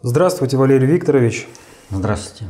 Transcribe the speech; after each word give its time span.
Здравствуйте, 0.00 0.56
Валерий 0.56 0.86
Викторович. 0.86 1.48
Здравствуйте. 1.90 2.44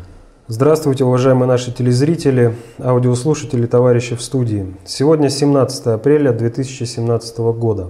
Здравствуйте, 0.48 1.04
уважаемые 1.04 1.48
наши 1.48 1.72
телезрители, 1.72 2.54
аудиослушатели, 2.78 3.64
товарищи 3.64 4.14
в 4.16 4.20
студии. 4.20 4.76
Сегодня 4.84 5.30
17 5.30 5.86
апреля 5.86 6.32
2017 6.32 7.38
года. 7.38 7.88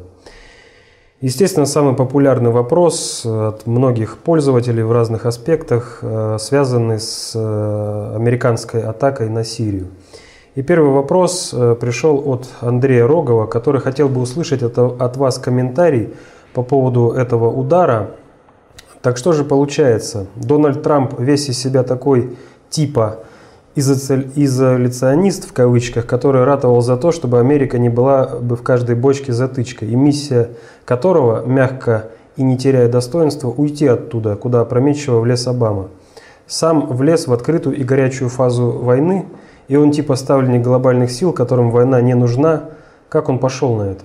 Естественно, 1.21 1.67
самый 1.67 1.97
популярный 1.97 2.53
вопрос 2.53 3.27
от 3.27 3.67
многих 3.67 4.19
пользователей 4.19 4.85
в 4.85 4.93
разных 4.93 5.27
аспектах, 5.27 5.99
э, 6.03 6.37
связанный 6.39 7.01
с 7.01 7.33
э, 7.35 8.13
американской 8.15 8.81
атакой 8.81 9.29
на 9.29 9.43
Сирию. 9.43 9.89
И 10.55 10.63
первый 10.63 10.93
вопрос 10.93 11.51
э, 11.53 11.75
пришел 11.75 12.23
от 12.31 12.49
Андрея 12.61 13.09
Рогова, 13.09 13.47
который 13.47 13.81
хотел 13.81 14.09
бы 14.09 14.21
услышать 14.21 14.63
от 14.63 15.17
вас 15.17 15.39
комментарий 15.39 16.11
по 16.55 16.63
поводу 16.63 17.11
этого 17.11 17.51
удара 17.51 18.15
так 19.09 19.17
что 19.17 19.33
же 19.33 19.43
получается? 19.43 20.27
Дональд 20.37 20.83
Трамп 20.83 21.19
весь 21.19 21.49
из 21.49 21.59
себя 21.59 21.83
такой 21.83 22.37
типа 22.69 23.21
изоляционист 23.75 25.49
в 25.49 25.55
кавычках, 25.55 26.05
который 26.05 26.45
ратовал 26.45 26.83
за 26.83 26.99
то, 26.99 27.11
чтобы 27.11 27.39
Америка 27.39 27.79
не 27.79 27.89
была 27.89 28.27
бы 28.27 28.55
в 28.55 28.63
каждой 28.63 28.97
бочке 28.97 29.33
затычкой, 29.33 29.89
и 29.89 29.97
миссия 29.97 30.51
которого, 30.85 31.43
мягко 31.47 32.11
и 32.37 32.43
не 32.43 32.59
теряя 32.59 32.87
достоинства, 32.87 33.49
уйти 33.49 33.87
оттуда, 33.87 34.37
куда 34.37 34.61
опрометчиво 34.61 35.21
влез 35.21 35.47
Обама. 35.47 35.89
Сам 36.47 36.87
влез 36.89 37.29
в 37.29 37.33
открытую 37.33 37.77
и 37.77 37.85
горячую 37.85 38.29
фазу 38.29 38.73
войны, 38.73 39.25
и 39.69 39.77
он 39.77 39.91
типа 39.91 40.17
ставленник 40.17 40.61
глобальных 40.61 41.11
сил, 41.11 41.33
которым 41.33 41.71
война 41.71 42.03
не 42.03 42.13
нужна. 42.13 42.65
Как 43.09 43.31
он 43.31 43.39
пошел 43.39 43.75
на 43.75 43.85
это? 43.85 44.05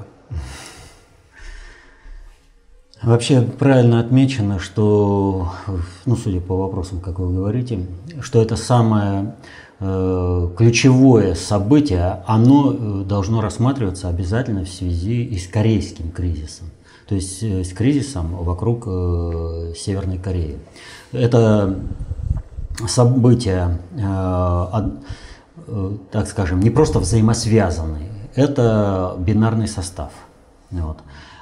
Вообще 3.03 3.41
правильно 3.41 3.99
отмечено, 3.99 4.59
что, 4.59 5.51
ну, 6.05 6.15
судя 6.15 6.39
по 6.39 6.55
вопросам, 6.55 7.01
как 7.01 7.19
вы 7.19 7.33
говорите, 7.33 7.85
что 8.21 8.41
это 8.41 8.55
самое 8.55 9.35
э, 9.81 10.49
ключевое 10.55 11.35
событие, 11.35 12.23
оно 12.25 12.71
э, 12.71 13.03
должно 13.03 13.41
рассматриваться 13.41 14.07
обязательно 14.07 14.63
в 14.63 14.69
связи 14.69 15.21
и 15.21 15.37
с 15.37 15.47
корейским 15.47 16.11
кризисом, 16.11 16.67
то 17.05 17.15
есть 17.15 17.43
э, 17.43 17.65
с 17.65 17.73
кризисом 17.73 18.37
вокруг 18.37 18.85
э, 18.87 19.73
Северной 19.75 20.17
Кореи. 20.17 20.57
Это 21.11 21.77
события, 22.87 23.79
э, 23.97 24.89
э, 25.67 25.97
так 26.09 26.27
скажем, 26.29 26.61
не 26.61 26.69
просто 26.69 26.99
взаимосвязанные, 26.99 28.09
это 28.35 29.17
бинарный 29.19 29.67
состав. 29.67 30.11
Вот. 30.71 30.99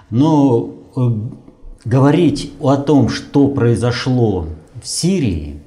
Но 0.10 0.72
говорить 1.86 2.54
о 2.60 2.78
том, 2.78 3.10
что 3.10 3.48
произошло 3.48 4.48
в 4.82 4.88
Сирии 4.88 5.62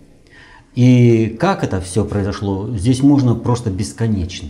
и 0.74 1.36
как 1.38 1.62
это 1.62 1.80
все 1.80 2.04
произошло, 2.04 2.68
здесь 2.76 3.02
можно 3.02 3.34
просто 3.34 3.70
бесконечно. 3.70 4.48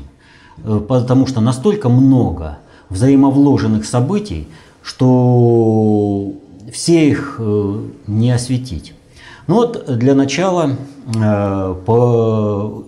Э, 0.63 0.81
потому 0.87 1.27
что 1.27 1.41
настолько 1.41 1.89
много 1.89 2.59
взаимовложенных 2.89 3.85
событий, 3.85 4.49
что 4.83 6.33
все 6.73 7.09
их 7.11 7.37
э, 7.39 7.81
не 8.07 8.31
осветить. 8.31 8.95
Ну 9.47 9.57
вот 9.57 9.85
для 9.99 10.15
начала 10.15 10.77
э, 11.15 11.75
по, 11.85 12.85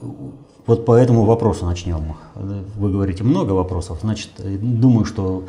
вот 0.66 0.86
по 0.86 0.94
этому 0.94 1.24
вопросу 1.24 1.66
начнем. 1.66 2.14
Вы 2.34 2.90
говорите 2.90 3.22
много 3.22 3.52
вопросов, 3.52 3.98
значит, 4.00 4.30
думаю, 4.38 5.04
что 5.04 5.44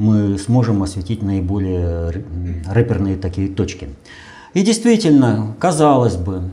мы 0.00 0.38
сможем 0.38 0.82
осветить 0.82 1.22
наиболее 1.22 2.24
рэперные 2.66 3.16
такие 3.16 3.48
точки. 3.48 3.90
И 4.54 4.62
действительно, 4.62 5.54
казалось 5.58 6.16
бы, 6.16 6.50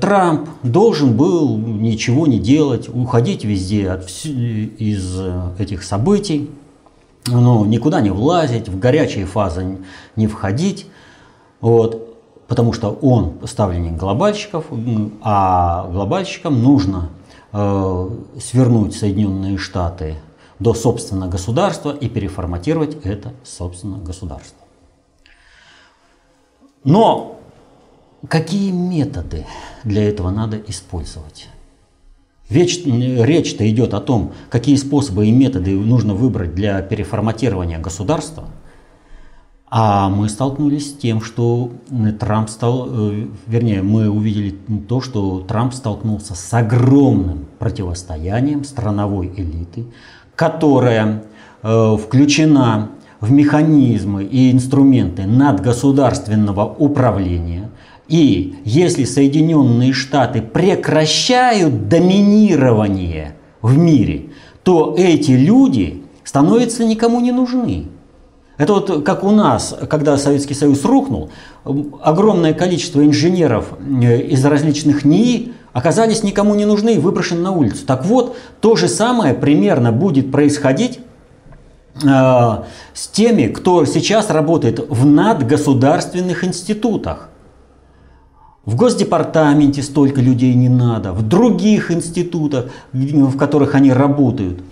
Трамп 0.00 0.48
должен 0.64 1.16
был 1.16 1.56
ничего 1.56 2.26
не 2.26 2.40
делать, 2.40 2.88
уходить 2.88 3.44
везде 3.44 3.90
от, 3.90 4.10
из 4.24 5.20
этих 5.58 5.84
событий, 5.84 6.50
ну, 7.28 7.64
никуда 7.64 8.00
не 8.00 8.10
влазить, 8.10 8.68
в 8.68 8.78
горячие 8.80 9.26
фазы 9.26 9.78
не 10.16 10.26
входить, 10.26 10.86
вот, 11.60 12.18
потому 12.48 12.72
что 12.72 12.90
он 12.90 13.34
ставленник 13.44 13.96
глобальщиков, 13.96 14.64
а 15.22 15.88
глобальщикам 15.92 16.60
нужно 16.60 17.10
э, 17.52 18.10
свернуть 18.40 18.96
Соединенные 18.96 19.56
Штаты 19.56 20.16
до 20.58 20.74
собственного 20.74 21.30
государства 21.30 21.90
и 21.94 22.08
переформатировать 22.08 23.04
это 23.04 23.32
собственное 23.44 24.00
государство. 24.00 24.66
Но 26.84 27.40
какие 28.28 28.70
методы 28.70 29.46
для 29.84 30.08
этого 30.08 30.30
надо 30.30 30.58
использовать? 30.68 31.48
Речь-то 32.48 33.68
идет 33.68 33.92
о 33.92 34.00
том, 34.00 34.32
какие 34.50 34.76
способы 34.76 35.26
и 35.26 35.32
методы 35.32 35.72
нужно 35.72 36.14
выбрать 36.14 36.54
для 36.54 36.80
переформатирования 36.80 37.80
государства. 37.80 38.44
А 39.68 40.08
мы 40.08 40.28
столкнулись 40.28 40.92
с 40.92 40.96
тем, 40.96 41.20
что 41.20 41.72
Трамп 42.20 42.48
стал, 42.48 42.86
э, 42.88 43.26
вернее, 43.48 43.82
мы 43.82 44.08
увидели 44.08 44.56
то, 44.88 45.00
что 45.00 45.40
Трамп 45.40 45.74
столкнулся 45.74 46.36
с 46.36 46.54
огромным 46.54 47.46
противостоянием 47.58 48.62
страновой 48.62 49.26
элиты, 49.36 49.86
которая 50.36 51.24
э, 51.62 51.96
включена 51.96 52.90
в 53.20 53.32
механизмы 53.32 54.24
и 54.24 54.52
инструменты 54.52 55.24
надгосударственного 55.24 56.64
управления. 56.64 57.70
И 58.08 58.56
если 58.64 59.04
Соединенные 59.04 59.92
Штаты 59.92 60.42
прекращают 60.42 61.88
доминирование 61.88 63.34
в 63.62 63.76
мире, 63.76 64.26
то 64.62 64.94
эти 64.96 65.32
люди 65.32 66.04
становятся 66.22 66.84
никому 66.84 67.20
не 67.20 67.32
нужны. 67.32 67.86
Это 68.58 68.74
вот 68.74 69.04
как 69.04 69.24
у 69.24 69.30
нас, 69.30 69.76
когда 69.88 70.16
Советский 70.16 70.54
Союз 70.54 70.84
рухнул, 70.84 71.30
огромное 71.64 72.54
количество 72.54 73.04
инженеров 73.04 73.74
э, 73.80 74.20
из 74.20 74.44
различных 74.44 75.04
НИИ 75.04 75.52
оказались 75.76 76.22
никому 76.22 76.54
не 76.54 76.64
нужны 76.64 76.94
и 76.94 76.98
выброшены 76.98 77.42
на 77.42 77.52
улицу. 77.52 77.84
Так 77.84 78.06
вот, 78.06 78.34
то 78.62 78.76
же 78.76 78.88
самое 78.88 79.34
примерно 79.34 79.92
будет 79.92 80.32
происходить 80.32 81.00
э, 82.02 82.08
с 82.94 83.08
теми, 83.08 83.48
кто 83.48 83.84
сейчас 83.84 84.30
работает 84.30 84.80
в 84.88 85.04
надгосударственных 85.04 86.44
институтах. 86.44 87.28
В 88.64 88.74
Госдепартаменте 88.74 89.82
столько 89.82 90.22
людей 90.22 90.54
не 90.54 90.70
надо, 90.70 91.12
в 91.12 91.20
других 91.20 91.90
институтах, 91.90 92.70
в 92.94 93.36
которых 93.36 93.74
они 93.74 93.92
работают. 93.92 94.62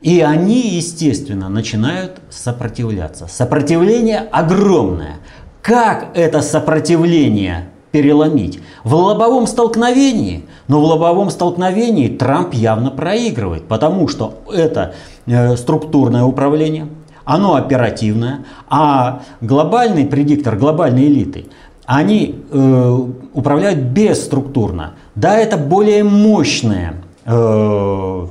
И 0.00 0.22
они, 0.22 0.76
естественно, 0.76 1.50
начинают 1.50 2.22
сопротивляться. 2.30 3.26
Сопротивление 3.26 4.20
огромное. 4.20 5.16
Как 5.60 6.12
это 6.14 6.40
сопротивление 6.40 7.68
переломить. 7.90 8.60
В 8.84 8.94
лобовом 8.94 9.46
столкновении, 9.46 10.44
но 10.66 10.80
в 10.80 10.84
лобовом 10.84 11.30
столкновении 11.30 12.08
Трамп 12.08 12.54
явно 12.54 12.90
проигрывает, 12.90 13.66
потому 13.66 14.08
что 14.08 14.34
это 14.52 14.94
э, 15.26 15.56
структурное 15.56 16.24
управление, 16.24 16.88
оно 17.24 17.56
оперативное, 17.56 18.44
а 18.68 19.22
глобальный 19.40 20.06
предиктор 20.06 20.56
глобальной 20.56 21.06
элиты, 21.06 21.46
они 21.86 22.44
э, 22.50 22.98
управляют 23.32 23.78
бесструктурно. 23.78 24.94
Да, 25.14 25.36
это 25.36 25.56
более 25.56 26.04
мощное 26.04 27.02
э, 27.24 28.26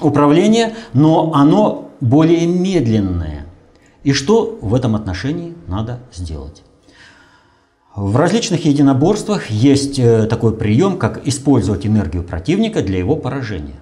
управление, 0.00 0.74
но 0.92 1.32
оно 1.34 1.90
более 2.00 2.46
медленное. 2.46 3.46
И 4.04 4.12
что 4.12 4.58
в 4.60 4.74
этом 4.74 4.94
отношении 4.94 5.54
надо 5.66 6.00
сделать? 6.12 6.62
В 7.96 8.14
различных 8.16 8.66
единоборствах 8.66 9.48
есть 9.50 9.98
э, 9.98 10.26
такой 10.26 10.54
прием, 10.54 10.98
как 10.98 11.26
использовать 11.26 11.86
энергию 11.86 12.22
противника 12.22 12.82
для 12.82 12.98
его 12.98 13.16
поражения. 13.16 13.80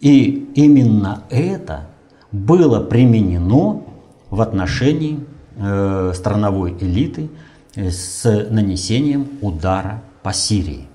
И 0.00 0.50
именно 0.56 1.22
это 1.30 1.86
было 2.32 2.80
применено 2.80 3.84
в 4.30 4.40
отношении 4.40 5.20
э, 5.56 6.12
страновой 6.12 6.76
элиты 6.80 7.30
э, 7.76 7.90
с 7.90 8.48
нанесением 8.50 9.28
удара 9.40 10.02
по 10.24 10.32
Сирии. 10.32 10.88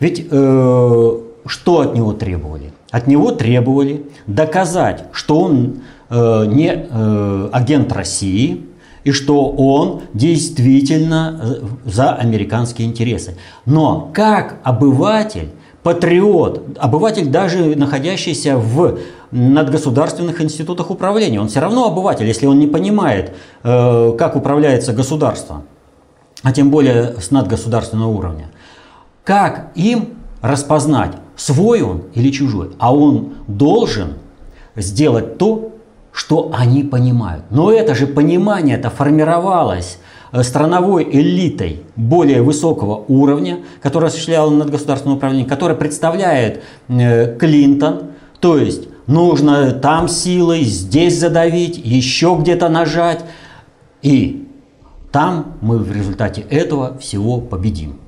Ведь 0.00 0.26
э, 0.28 1.20
что 1.46 1.80
от 1.80 1.94
него 1.94 2.14
требовали? 2.14 2.72
От 2.90 3.06
него 3.06 3.30
требовали 3.30 4.06
доказать, 4.26 5.04
что 5.12 5.38
он 5.38 5.82
э, 6.10 6.46
не 6.46 6.72
э, 6.74 7.48
агент 7.52 7.92
России, 7.92 8.73
и 9.04 9.12
что 9.12 9.50
он 9.50 10.02
действительно 10.14 11.40
э, 11.40 11.90
за 11.90 12.14
американские 12.14 12.88
интересы. 12.88 13.36
Но 13.66 14.10
как 14.12 14.56
обыватель 14.64 15.50
патриот, 15.84 16.78
обыватель, 16.78 17.26
даже 17.26 17.76
находящийся 17.76 18.56
в 18.56 18.98
надгосударственных 19.30 20.40
институтах 20.40 20.90
управления. 20.90 21.40
Он 21.40 21.48
все 21.48 21.60
равно 21.60 21.86
обыватель, 21.86 22.26
если 22.26 22.46
он 22.46 22.58
не 22.58 22.66
понимает, 22.66 23.32
э, 23.62 24.14
как 24.18 24.34
управляется 24.34 24.92
государство, 24.92 25.62
а 26.42 26.52
тем 26.52 26.70
более 26.70 27.20
с 27.20 27.30
надгосударственного 27.30 28.08
уровня. 28.08 28.50
Как 29.24 29.72
им 29.74 30.14
распознать, 30.40 31.12
свой 31.36 31.82
он 31.82 32.04
или 32.14 32.30
чужой? 32.30 32.70
А 32.78 32.94
он 32.94 33.34
должен 33.46 34.14
сделать 34.76 35.36
то, 35.36 35.73
что 36.14 36.52
они 36.54 36.84
понимают. 36.84 37.44
Но 37.50 37.72
это 37.72 37.94
же 37.94 38.06
понимание 38.06 38.76
это 38.76 38.88
формировалось 38.88 39.98
э, 40.30 40.44
страновой 40.44 41.02
элитой 41.10 41.82
более 41.96 42.40
высокого 42.40 43.04
уровня, 43.08 43.58
которая 43.82 44.10
осуществляла 44.10 44.48
надгосударственное 44.50 45.16
управление, 45.16 45.46
которая 45.46 45.76
представляет 45.76 46.62
э, 46.88 47.36
Клинтон, 47.36 48.12
то 48.38 48.56
есть 48.56 48.88
нужно 49.08 49.72
там 49.72 50.06
силой, 50.08 50.62
здесь 50.62 51.18
задавить, 51.18 51.78
еще 51.78 52.36
где-то 52.40 52.68
нажать, 52.68 53.24
и 54.00 54.48
там 55.10 55.56
мы 55.60 55.78
в 55.78 55.90
результате 55.90 56.42
этого 56.42 56.96
всего 56.98 57.40
победим. 57.40 57.98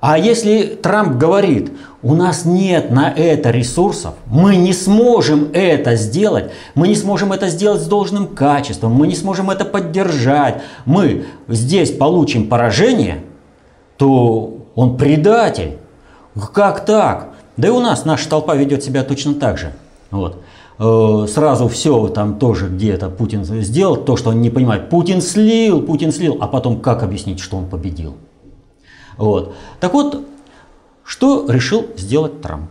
А 0.00 0.18
если 0.18 0.78
Трамп 0.80 1.16
говорит, 1.16 1.72
у 2.06 2.14
нас 2.14 2.44
нет 2.44 2.92
на 2.92 3.10
это 3.10 3.50
ресурсов, 3.50 4.14
мы 4.26 4.54
не 4.54 4.72
сможем 4.72 5.48
это 5.52 5.96
сделать, 5.96 6.52
мы 6.76 6.86
не 6.86 6.94
сможем 6.94 7.32
это 7.32 7.48
сделать 7.48 7.82
с 7.82 7.86
должным 7.86 8.28
качеством, 8.28 8.92
мы 8.92 9.08
не 9.08 9.16
сможем 9.16 9.50
это 9.50 9.64
поддержать, 9.64 10.62
мы 10.84 11.24
здесь 11.48 11.90
получим 11.90 12.48
поражение, 12.48 13.24
то 13.96 14.56
он 14.76 14.96
предатель. 14.96 15.78
Как 16.52 16.84
так? 16.84 17.30
Да 17.56 17.66
и 17.66 17.70
у 17.72 17.80
нас 17.80 18.04
наша 18.04 18.28
толпа 18.28 18.54
ведет 18.54 18.84
себя 18.84 19.02
точно 19.02 19.34
так 19.34 19.58
же. 19.58 19.72
Вот. 20.12 20.40
Э, 20.78 21.26
сразу 21.28 21.66
все 21.66 22.06
там 22.06 22.38
тоже 22.38 22.68
где-то 22.68 23.08
Путин 23.08 23.44
сделал, 23.44 23.96
то, 23.96 24.16
что 24.16 24.30
он 24.30 24.40
не 24.40 24.50
понимает. 24.50 24.90
Путин 24.90 25.20
слил, 25.20 25.82
Путин 25.82 26.12
слил, 26.12 26.38
а 26.40 26.46
потом 26.46 26.78
как 26.78 27.02
объяснить, 27.02 27.40
что 27.40 27.56
он 27.56 27.66
победил? 27.66 28.14
Вот. 29.16 29.54
Так 29.80 29.92
вот, 29.92 30.22
что 31.06 31.46
решил 31.48 31.86
сделать 31.96 32.42
Трамп? 32.42 32.70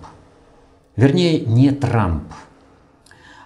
Вернее, 0.95 1.39
не 1.39 1.71
Трамп. 1.71 2.23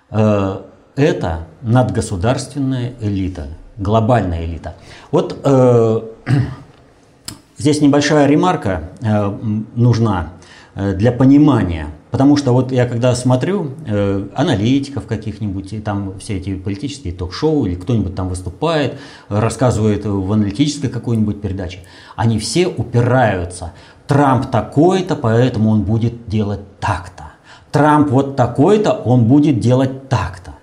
Э, 0.09 0.61
это 0.95 1.47
надгосударственная 1.61 2.93
элита, 2.99 3.47
глобальная 3.77 4.45
элита. 4.45 4.75
Вот 5.11 5.39
э, 5.43 6.01
здесь 7.57 7.81
небольшая 7.81 8.27
ремарка 8.27 8.89
э, 9.01 9.37
нужна 9.75 10.33
э, 10.75 10.93
для 10.93 11.11
понимания 11.11 11.87
Потому 12.11 12.37
что 12.37 12.53
вот 12.53 12.71
я 12.71 12.87
когда 12.87 13.13
смотрю 13.13 13.71
э, 13.85 14.27
аналитиков 14.33 15.05
каких-нибудь, 15.05 15.73
и 15.73 15.79
там 15.79 16.17
все 16.19 16.37
эти 16.37 16.55
политические 16.55 17.13
ток-шоу, 17.13 17.65
или 17.65 17.75
кто-нибудь 17.75 18.15
там 18.15 18.29
выступает, 18.29 18.95
рассказывает 19.27 20.05
в 20.05 20.31
аналитической 20.31 20.89
какой-нибудь 20.89 21.39
передаче, 21.39 21.81
они 22.15 22.39
все 22.39 22.67
упираются. 22.67 23.73
Трамп 24.09 24.47
такой-то, 24.47 25.15
поэтому 25.15 25.69
он 25.69 25.83
будет 25.83 26.27
делать 26.27 26.79
так-то. 26.79 27.25
Трамп 27.71 28.09
вот 28.09 28.35
такой-то, 28.35 28.91
он 28.91 29.25
будет 29.25 29.59
делать 29.59 30.09
так-то. 30.09 30.55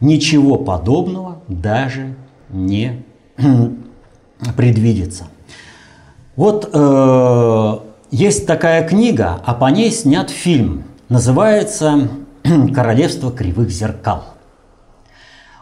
Ничего 0.00 0.56
подобного 0.56 1.38
даже 1.46 2.16
не 2.48 3.04
предвидится. 4.56 5.28
Вот 6.34 6.70
э, 6.72 7.78
есть 8.10 8.48
такая 8.48 8.84
книга, 8.88 9.40
а 9.46 9.54
по 9.54 9.66
ней 9.66 9.92
снят 9.92 10.28
фильм. 10.28 10.82
Называется 11.08 12.08
«Королевство 12.74 13.30
кривых 13.30 13.70
зеркал». 13.70 14.24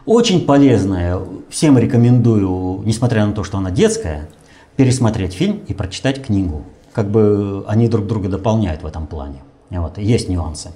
Очень 0.07 0.43
полезная, 0.43 1.19
всем 1.51 1.77
рекомендую, 1.77 2.81
несмотря 2.83 3.27
на 3.27 3.33
то, 3.33 3.43
что 3.43 3.59
она 3.59 3.69
детская, 3.69 4.27
пересмотреть 4.75 5.33
фильм 5.33 5.59
и 5.67 5.75
прочитать 5.75 6.25
книгу. 6.25 6.65
Как 6.93 7.09
бы 7.09 7.63
они 7.67 7.87
друг 7.87 8.07
друга 8.07 8.29
дополняют 8.29 8.83
в 8.83 8.85
этом 8.85 9.07
плане. 9.07 9.41
Вот, 9.69 9.97
есть 9.97 10.27
нюансы. 10.29 10.71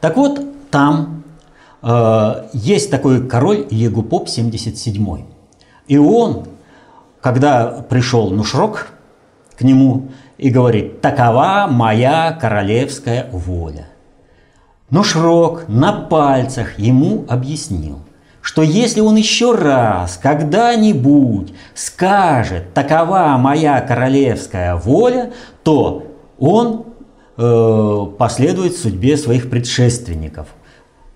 Так 0.00 0.16
вот, 0.16 0.40
там 0.70 1.24
э, 1.82 2.48
есть 2.52 2.90
такой 2.90 3.26
король 3.26 3.66
Егупоп 3.70 4.28
77. 4.28 5.24
И 5.88 5.98
он, 5.98 6.46
когда 7.20 7.84
пришел 7.88 8.30
Нушрок, 8.30 8.88
к 9.56 9.62
нему 9.62 10.08
и 10.38 10.50
говорит, 10.50 11.00
такова 11.00 11.66
моя 11.70 12.32
королевская 12.32 13.28
воля. 13.32 13.88
Но 14.90 15.02
Шрок 15.02 15.64
на 15.68 15.92
пальцах 15.92 16.78
ему 16.78 17.24
объяснил, 17.28 18.00
что 18.46 18.62
если 18.62 19.00
он 19.00 19.16
еще 19.16 19.56
раз 19.56 20.20
когда-нибудь 20.22 21.52
скажет 21.74 22.72
«такова 22.74 23.36
моя 23.38 23.80
королевская 23.80 24.76
воля», 24.76 25.32
то 25.64 26.04
он 26.38 26.84
э, 27.36 28.06
последует 28.16 28.76
судьбе 28.76 29.16
своих 29.16 29.50
предшественников. 29.50 30.46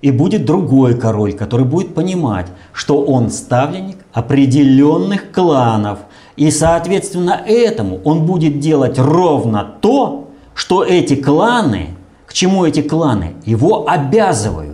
И 0.03 0.11
будет 0.11 0.45
другой 0.45 0.99
король, 0.99 1.35
который 1.35 1.65
будет 1.65 1.95
понимать, 1.95 2.47
что 2.73 3.01
он 3.05 3.31
ставленник 3.31 3.99
определенных 4.13 5.31
кланов– 5.31 6.01
и 6.41 6.51
соответственно 6.51 7.39
этому 7.47 8.01
он 8.03 8.25
будет 8.25 8.61
делать 8.61 8.99
ровно 8.99 9.75
то, 9.83 10.31
что 10.55 10.83
эти 10.83 11.15
кланы, 11.15 11.89
к 12.25 12.33
чему 12.33 12.65
эти 12.65 12.81
кланы, 12.81 13.35
его 13.45 13.87
обязывают. 13.87 14.70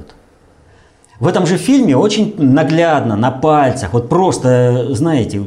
В 1.18 1.26
этом 1.26 1.46
же 1.46 1.56
фильме 1.56 1.96
очень 1.96 2.34
наглядно, 2.38 3.16
на 3.16 3.30
пальцах, 3.30 3.92
вот 3.92 4.08
просто, 4.08 4.94
знаете, 4.94 5.42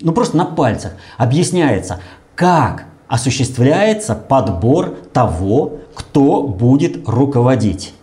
ну 0.00 0.12
просто 0.12 0.36
на 0.36 0.44
пальцах 0.44 0.92
объясняется, 1.16 2.00
как 2.34 2.84
осуществляется 3.08 4.14
подбор 4.14 4.94
того, 5.12 5.78
кто 5.94 6.42
будет 6.42 7.08
руководить. 7.08 7.94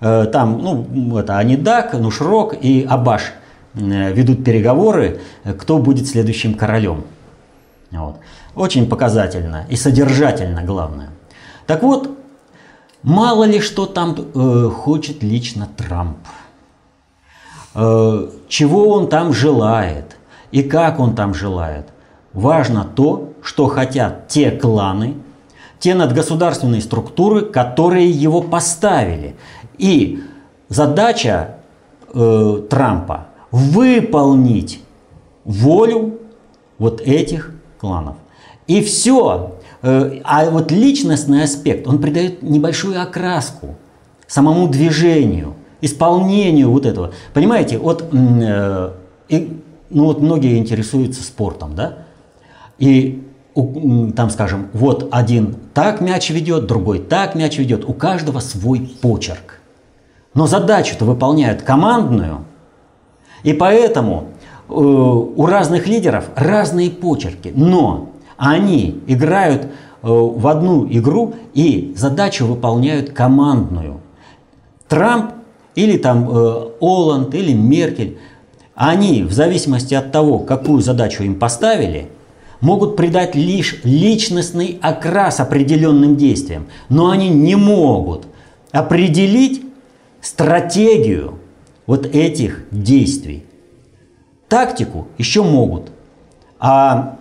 Э, 0.00 0.26
там, 0.32 0.58
ну, 0.58 1.18
это 1.18 1.38
Анидак, 1.38 1.94
Нушрок 1.94 2.54
и 2.60 2.86
Абаш– 2.88 3.32
Э, 3.74 4.12
ведут 4.12 4.44
переговоры, 4.44 5.20
кто 5.58 5.78
будет 5.78 6.06
следующим 6.06 6.54
королем. 6.54 7.04
Вот. 7.90 8.16
Очень 8.54 8.88
показательно 8.88 9.66
и 9.68 9.76
содержательно, 9.76 10.62
главное. 10.62 11.10
Так 11.66 11.82
вот, 11.82 12.10
мало 13.04 13.44
ли 13.44 13.60
что 13.60 13.86
там 13.86 14.16
э, 14.16 14.68
хочет 14.70 15.22
лично 15.22 15.68
Трамп. 15.76 16.16
Э, 17.74 18.28
чего 18.48 18.88
он 18.88 19.08
там 19.08 19.32
желает 19.32 20.16
и 20.50 20.62
как 20.62 20.98
он 20.98 21.14
там 21.14 21.34
желает. 21.34 21.88
Важно 22.32 22.84
то, 22.84 23.32
что 23.42 23.68
хотят 23.68 24.26
те 24.28 24.50
кланы, 24.50 25.14
те 25.78 25.94
надгосударственные 25.94 26.80
структуры, 26.80 27.42
которые 27.42 28.10
его 28.10 28.40
поставили. 28.42 29.36
И 29.78 30.22
задача 30.68 31.56
э, 32.12 32.62
Трампа 32.68 33.26
выполнить 33.50 34.82
волю 35.44 36.18
вот 36.78 37.00
этих 37.02 37.52
кланов. 37.78 38.16
И 38.66 38.82
все. 38.82 39.53
Э, 39.84 40.20
а 40.24 40.48
вот 40.50 40.72
личностный 40.72 41.44
аспект, 41.44 41.86
он 41.86 42.00
придает 42.00 42.42
небольшую 42.42 43.00
окраску 43.00 43.76
самому 44.26 44.68
движению, 44.68 45.54
исполнению 45.80 46.70
вот 46.70 46.86
этого. 46.86 47.12
Понимаете, 47.34 47.78
вот, 47.78 48.02
э, 48.12 48.90
ну 49.28 50.04
вот 50.04 50.20
многие 50.20 50.58
интересуются 50.58 51.22
спортом, 51.22 51.74
да? 51.74 51.98
И 52.78 53.22
там, 54.16 54.30
скажем, 54.30 54.68
вот 54.72 55.08
один 55.12 55.54
так 55.74 56.00
мяч 56.00 56.30
ведет, 56.30 56.66
другой 56.66 56.98
так 56.98 57.36
мяч 57.36 57.58
ведет. 57.58 57.84
У 57.88 57.92
каждого 57.92 58.40
свой 58.40 58.90
почерк. 59.00 59.60
Но 60.32 60.48
задачу-то 60.48 61.04
выполняют 61.04 61.62
командную– 61.62 62.46
и 63.44 63.52
поэтому 63.52 64.28
э, 64.68 64.72
у 64.72 65.46
разных 65.46 65.86
лидеров 65.86 66.24
разные 66.34 66.90
почерки, 66.90 67.52
но 67.54 68.08
они 68.36 69.00
играют 69.06 69.64
э, 69.64 69.68
в 70.02 70.46
одну 70.46 70.86
игру 70.90 71.34
и 71.54 71.92
задачу 71.96 72.46
выполняют 72.46 73.10
командную. 73.10 74.00
Трамп 74.88 75.32
или 75.74 75.96
там 75.96 76.28
э, 76.28 76.68
Оланд 76.80 77.34
или 77.34 77.52
Меркель, 77.52 78.18
они 78.74 79.22
в 79.22 79.32
зависимости 79.32 79.94
от 79.94 80.12
того, 80.12 80.40
какую 80.40 80.82
задачу 80.82 81.22
им 81.22 81.38
поставили, 81.38 82.08
могут 82.60 82.96
придать 82.96 83.34
лишь 83.34 83.80
личностный 83.84 84.78
окрас 84.80 85.40
определенным 85.40 86.16
действиям, 86.16 86.66
но 86.88 87.10
они 87.10 87.28
не 87.28 87.56
могут 87.56 88.26
определить 88.72 89.62
стратегию 90.20 91.38
вот 91.86 92.06
этих 92.06 92.64
действий. 92.70 93.44
Тактику 94.48 95.08
еще 95.18 95.42
могут, 95.42 95.90
а 96.58 97.18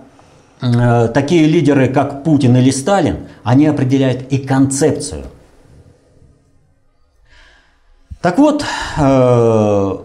такие 1.13 1.45
лидеры, 1.45 1.89
как 1.89 2.23
Путин 2.23 2.55
или 2.55 2.71
Сталин, 2.71 3.27
они 3.43 3.67
определяют 3.67 4.31
и 4.31 4.37
концепцию. 4.37 5.25
Так 8.21 8.37
вот, 8.37 8.63
э, 8.97 9.97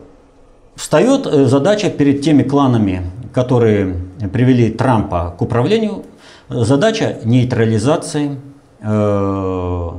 встает 0.74 1.26
э, 1.26 1.44
задача 1.44 1.88
перед 1.88 2.22
теми 2.22 2.42
кланами, 2.42 3.08
которые 3.32 3.94
привели 4.32 4.70
Трампа 4.72 5.36
к 5.38 5.42
управлению, 5.42 6.04
задача 6.48 7.18
нейтрализации 7.22 8.40
э, 8.80 9.90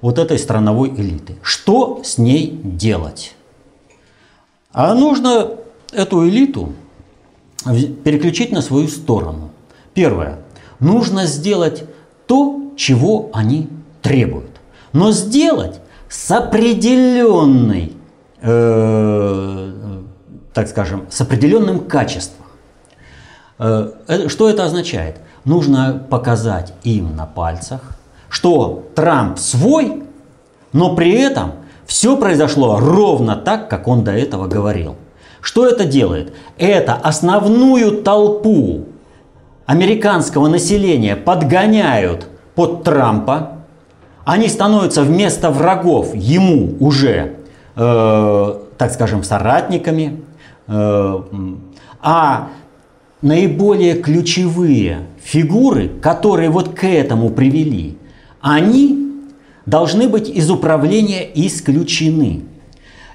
вот 0.00 0.18
этой 0.18 0.38
страновой 0.38 0.90
элиты. 0.90 1.34
Что 1.42 2.02
с 2.04 2.16
ней 2.18 2.60
делать? 2.62 3.34
А 4.72 4.94
нужно 4.94 5.50
эту 5.92 6.28
элиту 6.28 6.74
переключить 8.04 8.52
на 8.52 8.62
свою 8.62 8.86
сторону. 8.86 9.50
Первое. 9.98 10.38
Нужно 10.78 11.26
сделать 11.26 11.82
то, 12.28 12.70
чего 12.76 13.30
они 13.32 13.68
требуют. 14.00 14.60
Но 14.92 15.10
сделать 15.10 15.80
с 16.08 16.30
определенной, 16.30 17.96
э, 18.40 19.72
так 20.54 20.68
скажем, 20.68 21.06
с 21.10 21.20
определенным 21.20 21.80
качеством. 21.80 22.46
Э, 23.58 23.90
э, 24.06 24.28
что 24.28 24.48
это 24.48 24.66
означает? 24.66 25.16
Нужно 25.44 26.00
показать 26.08 26.74
им 26.84 27.16
на 27.16 27.26
пальцах, 27.26 27.80
что 28.28 28.88
Трамп 28.94 29.36
свой, 29.36 30.04
но 30.72 30.94
при 30.94 31.10
этом 31.10 31.54
все 31.86 32.16
произошло 32.16 32.78
ровно 32.78 33.34
так, 33.34 33.68
как 33.68 33.88
он 33.88 34.04
до 34.04 34.12
этого 34.12 34.46
говорил. 34.46 34.94
Что 35.40 35.66
это 35.66 35.84
делает? 35.84 36.32
Это 36.56 36.94
основную 36.94 38.04
толпу 38.04 38.84
американского 39.68 40.48
населения 40.48 41.14
подгоняют 41.14 42.26
под 42.54 42.84
Трампа. 42.84 43.58
Они 44.24 44.48
становятся 44.48 45.02
вместо 45.02 45.50
врагов 45.50 46.14
ему 46.14 46.74
уже, 46.80 47.34
э, 47.76 48.54
так 48.78 48.92
скажем, 48.92 49.22
соратниками. 49.22 50.22
Э, 50.68 51.20
а 52.00 52.48
наиболее 53.20 54.00
ключевые 54.00 55.00
фигуры, 55.22 55.90
которые 56.00 56.48
вот 56.48 56.70
к 56.70 56.84
этому 56.84 57.28
привели, 57.28 57.98
они 58.40 59.26
должны 59.66 60.08
быть 60.08 60.30
из 60.30 60.50
управления 60.50 61.28
исключены. 61.34 62.44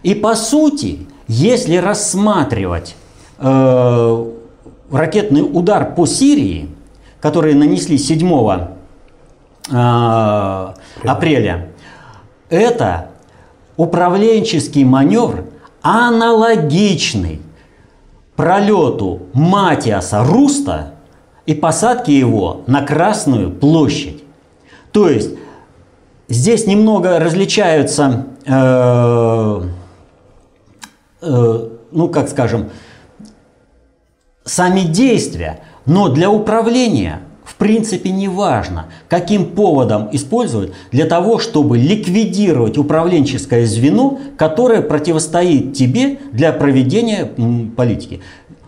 И 0.03 0.13
по 0.13 0.36
сути, 0.36 1.07
если 1.27 1.77
рассматривать 1.77 2.95
э, 3.39 4.25
ракетный 4.92 5.42
удар 5.42 5.94
по 5.96 6.06
Сирии, 6.06 6.70
который 7.22 7.54
нанесли 7.54 7.98
7 7.98 8.28
э, 9.72 10.74
апреля, 11.04 11.70
это 12.50 13.10
управленческий 13.78 14.84
маневр 14.84 15.46
аналогичный 15.82 17.42
пролету 18.36 19.24
Матиаса 19.34 20.24
Руста 20.24 20.94
и 21.46 21.54
посадке 21.54 22.18
его 22.18 22.62
на 22.68 22.82
Красную 22.82 23.52
площадь. 23.52 24.24
То 24.92 25.10
есть 25.10 25.32
здесь 26.30 26.68
немного 26.68 27.20
различаются, 27.20 28.28
э, 28.46 29.62
э, 31.22 31.70
ну 31.92 32.10
как 32.10 32.30
скажем, 32.30 32.70
сами 34.46 34.82
действия, 34.82 35.62
но 35.86 36.10
для 36.10 36.30
управления 36.30 37.22
в 37.44 37.56
принципе 37.56 38.10
не 38.10 38.28
важно, 38.28 38.86
каким 39.10 39.46
поводом 39.52 40.10
использовать 40.12 40.72
для 40.92 41.06
того, 41.06 41.40
чтобы 41.40 41.78
ликвидировать 41.78 42.78
управленческое 42.78 43.66
звено, 43.66 44.20
которое 44.38 44.82
противостоит 44.82 45.74
тебе 45.74 46.20
для 46.32 46.54
проведения 46.54 47.26
политики. 47.76 48.22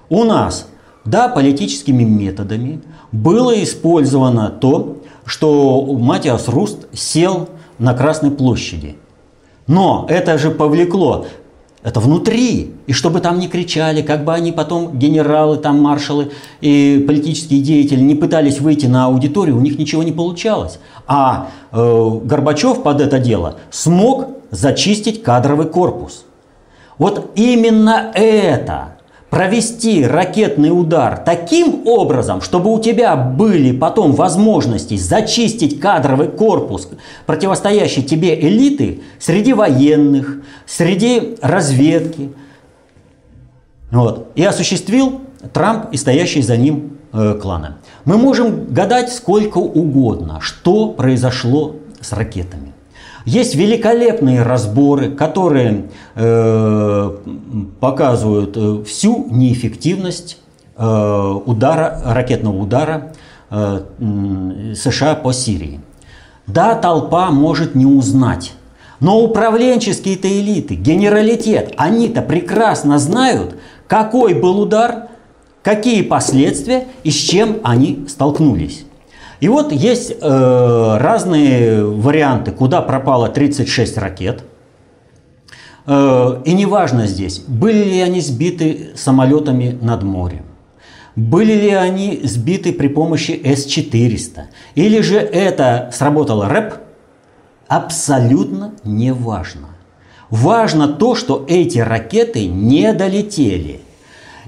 У 0.10 0.24
нас, 0.24 0.67
да, 1.05 1.29
политическими 1.29 2.03
методами 2.03 2.82
было 3.12 3.63
использовано 3.63 4.50
то, 4.50 4.98
что 5.25 5.82
Матиас 5.86 6.48
Руст 6.48 6.88
сел 6.94 7.50
на 7.79 7.94
Красной 7.94 8.32
площади. 8.32 8.98
Но 9.67 10.05
это 10.10 10.38
же 10.38 10.51
повлекло 10.51 11.25
это 11.85 11.99
внутри. 11.99 12.73
И 12.87 12.93
чтобы 12.93 13.19
там 13.19 13.39
не 13.39 13.47
кричали, 13.47 14.01
как 14.01 14.25
бы 14.25 14.33
они 14.33 14.51
потом, 14.51 14.97
генералы, 14.97 15.57
там, 15.57 15.79
маршалы 15.79 16.31
и 16.59 17.03
политические 17.07 17.61
деятели 17.61 18.01
не 18.01 18.15
пытались 18.15 18.59
выйти 18.59 18.87
на 18.87 19.05
аудиторию, 19.05 19.55
у 19.55 19.61
них 19.61 19.77
ничего 19.77 20.01
не 20.01 20.11
получалось. 20.11 20.79
А 21.05 21.49
э, 21.71 22.19
Горбачев 22.23 22.81
под 22.81 23.01
это 23.01 23.19
дело 23.19 23.57
смог 23.69 24.29
зачистить 24.49 25.21
кадровый 25.21 25.67
корпус. 25.67 26.25
Вот 26.97 27.31
именно 27.35 28.11
это 28.15 28.94
провести 29.35 30.05
ракетный 30.05 30.69
удар 30.69 31.17
таким 31.17 31.85
образом, 31.85 32.39
чтобы 32.39 32.71
у 32.71 32.79
тебя 32.79 33.17
были 33.17 33.77
потом 33.77 34.13
возможности 34.13 34.95
зачистить 34.95 35.81
кадровый 35.81 36.29
корпус, 36.29 36.87
противостоящий 37.25 38.01
тебе 38.01 38.39
элиты 38.39 39.01
среди 39.19 39.51
военных, 39.51 40.37
среди 40.65 41.35
разведки. 41.41 42.31
Вот. 43.91 44.31
И 44.35 44.43
осуществил 44.45 45.19
Трамп 45.51 45.91
и 45.91 45.97
стоящий 45.97 46.41
за 46.41 46.55
ним 46.55 46.97
э, 47.11 47.37
кланы. 47.41 47.73
Мы 48.05 48.17
можем 48.17 48.67
гадать 48.67 49.11
сколько 49.11 49.57
угодно, 49.57 50.39
что 50.39 50.87
произошло 50.87 51.75
с 51.99 52.13
ракетами. 52.13 52.64
Есть 53.25 53.55
великолепные 53.55 54.44
разборы, 54.44 55.10
которые 55.10 55.89
э, 56.13 57.17
показывают 57.79 58.55
э, 58.55 58.84
всю 58.86 59.27
неэффективность 59.32 60.38
э, 60.77 61.34
удара, 61.46 62.01
ракетного 62.05 62.55
удара 62.55 63.13
э, 63.50 63.82
США 64.75 65.15
по 65.15 65.34
Сирии. 65.34 65.82
Да, 66.46 66.75
толпа 66.75 67.32
может 67.32 67.74
не 67.74 67.88
узнать, 67.88 68.53
но 69.00 69.20
управленческие-то 69.20 70.27
элиты, 70.27 70.75
генералитет, 70.75 71.74
они-то 71.77 72.22
прекрасно 72.22 73.00
знают, 73.00 73.55
какой 73.88 74.36
был 74.36 74.60
удар, 74.60 75.08
какие 75.63 76.03
последствия 76.03 76.86
и 77.03 77.10
с 77.10 77.15
чем 77.15 77.58
они 77.63 78.05
столкнулись. 78.08 78.86
И 79.39 79.47
вот 79.47 79.71
есть 79.71 80.11
э, 80.11 80.97
разные 80.97 81.83
варианты, 81.83 82.51
куда 82.51 82.81
пропало 82.81 83.29
36 83.29 83.97
ракет. 83.97 84.43
Э, 85.87 86.41
и 86.45 86.53
неважно 86.53 87.07
здесь, 87.07 87.39
были 87.39 87.83
ли 87.83 88.01
они 88.01 88.21
сбиты 88.21 88.91
самолетами 88.95 89.77
над 89.81 90.03
морем, 90.03 90.45
были 91.15 91.53
ли 91.53 91.69
они 91.71 92.21
сбиты 92.23 92.73
при 92.73 92.87
помощи 92.87 93.31
С-400, 93.43 94.43
или 94.75 95.01
же 95.01 95.17
это 95.17 95.91
сработало 95.93 96.47
РЭП, 96.47 96.75
абсолютно 97.67 98.73
не 98.83 99.13
важно. 99.13 99.69
Важно 100.29 100.87
то, 100.87 101.15
что 101.15 101.45
эти 101.47 101.79
ракеты 101.79 102.47
не 102.47 102.93
долетели. 102.93 103.81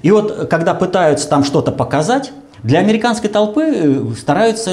И 0.02 0.12
вот 0.12 0.48
когда 0.50 0.74
пытаются 0.74 1.30
там 1.30 1.44
что-то 1.44 1.72
показать, 1.72 2.32
для 2.68 2.80
американской 2.80 3.30
толпы 3.30 3.64
э, 3.64 4.06
стараются 4.20 4.72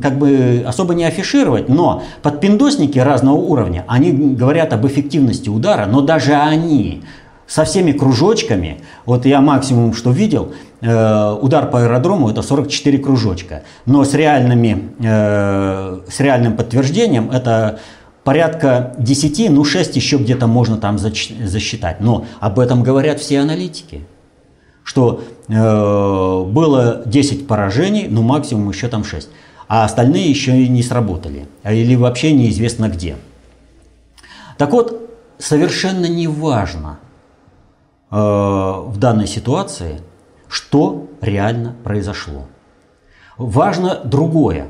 как 0.00 0.18
бы 0.18 0.64
особо 0.66 0.94
не 0.94 1.04
афишировать, 1.04 1.68
но 1.68 2.02
подпиндосники 2.22 2.98
разного 2.98 3.36
уровня, 3.36 3.84
они 3.86 4.12
говорят 4.12 4.72
об 4.72 4.86
эффективности 4.86 5.50
удара, 5.50 5.84
но 5.84 6.00
даже 6.00 6.32
они 6.32 7.02
со 7.46 7.64
всеми 7.64 7.92
кружочками, 7.92 8.80
вот 9.04 9.26
я 9.26 9.42
максимум 9.42 9.92
что 9.92 10.10
видел, 10.10 10.54
э, 10.80 11.38
удар 11.42 11.70
по 11.70 11.82
аэродрому 11.82 12.30
это 12.30 12.40
44 12.40 12.96
кружочка, 12.96 13.62
но 13.84 14.04
с, 14.04 14.14
реальными, 14.14 14.90
э, 14.98 16.00
с 16.08 16.20
реальным 16.20 16.56
подтверждением 16.56 17.30
это 17.30 17.78
порядка 18.24 18.94
10, 18.98 19.50
ну 19.50 19.64
6 19.64 19.96
еще 19.96 20.16
где-то 20.16 20.46
можно 20.46 20.78
там 20.78 20.96
засчитать. 20.98 22.00
Но 22.00 22.24
об 22.40 22.58
этом 22.58 22.82
говорят 22.82 23.20
все 23.20 23.40
аналитики 23.40 24.06
что 24.88 25.20
э, 25.48 25.52
было 26.50 27.02
10 27.04 27.46
поражений, 27.46 28.08
но 28.08 28.22
максимум 28.22 28.70
еще 28.70 28.88
там 28.88 29.04
6. 29.04 29.28
А 29.68 29.84
остальные 29.84 30.30
еще 30.30 30.62
и 30.62 30.66
не 30.66 30.82
сработали. 30.82 31.46
А 31.62 31.74
или 31.74 31.94
вообще 31.94 32.32
неизвестно 32.32 32.88
где. 32.88 33.16
Так 34.56 34.72
вот, 34.72 35.10
совершенно 35.36 36.06
не 36.06 36.26
важно 36.26 37.00
э, 38.10 38.16
в 38.16 38.94
данной 38.96 39.26
ситуации, 39.26 40.00
что 40.48 41.06
реально 41.20 41.76
произошло. 41.84 42.46
Важно 43.36 44.00
другое. 44.02 44.68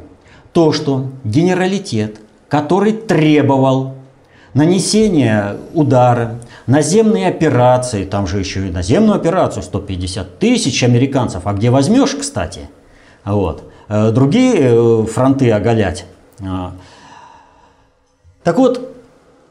То, 0.53 0.73
что 0.73 1.13
генералитет, 1.23 2.21
который 2.49 2.91
требовал 2.91 3.95
нанесения 4.59 5.57
удара, 5.73 6.41
наземные 6.67 7.29
операции, 7.29 8.05
там 8.05 8.27
же 8.27 8.41
еще 8.41 8.67
и 8.67 8.71
наземную 8.71 9.15
операцию 9.15 9.63
150 9.63 10.39
тысяч 10.41 10.83
американцев, 10.83 11.47
а 11.47 11.53
где 11.53 11.71
возьмешь, 11.71 12.17
кстати, 12.17 12.69
вот, 13.25 13.63
э, 13.89 14.11
другие 14.11 15.07
фронты 15.07 15.53
оголять. 15.53 16.07
А. 16.43 16.73
Так 18.43 18.59
вот, 18.59 18.95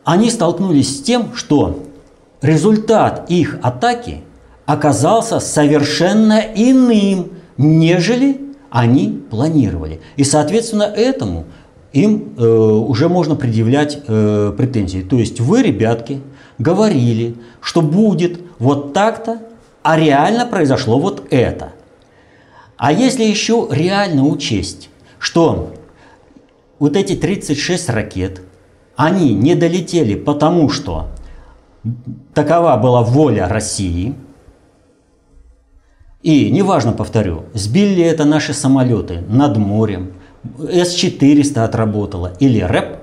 они 0.03 0.29
столкнулись 0.29 0.97
с 0.97 1.01
тем, 1.01 1.33
что 1.35 1.83
результат 2.41 3.29
их 3.29 3.59
атаки 3.63 4.23
оказался 4.65 5.39
совершенно 5.39 6.39
иным, 6.39 7.31
нежели 7.57 8.41
они 8.69 9.23
планировали. 9.29 10.01
И, 10.17 10.25
соответственно, 10.25 10.83
этому 10.83 11.45
им 11.93 12.33
э, 12.37 12.45
уже 12.45 13.09
можно 13.09 13.35
предъявлять 13.35 13.99
э, 14.07 14.53
претензии. 14.57 15.01
То 15.01 15.17
есть 15.17 15.39
вы, 15.39 15.63
ребятки, 15.63 16.21
говорили, 16.57 17.35
что 17.61 17.81
будет 17.81 18.39
вот 18.59 18.93
так-то, 18.93 19.41
а 19.83 19.97
реально 19.97 20.45
произошло 20.45 20.99
вот 20.99 21.27
это. 21.29 21.73
А 22.77 22.91
если 22.91 23.23
еще 23.23 23.67
реально 23.71 24.25
учесть, 24.25 24.89
что 25.19 25.73
вот 26.79 26.95
эти 26.95 27.15
36 27.15 27.89
ракет, 27.89 28.41
они 28.95 29.33
не 29.33 29.55
долетели 29.55 30.15
потому, 30.15 30.69
что 30.69 31.07
такова 32.33 32.77
была 32.77 33.01
воля 33.01 33.47
России. 33.47 34.15
И 36.21 36.51
неважно, 36.51 36.91
повторю, 36.91 37.45
сбили 37.53 38.03
это 38.03 38.25
наши 38.25 38.53
самолеты 38.53 39.21
над 39.29 39.57
морем, 39.57 40.13
С-400 40.43 41.63
отработала 41.63 42.33
или 42.39 42.61
РЭП, 42.61 42.97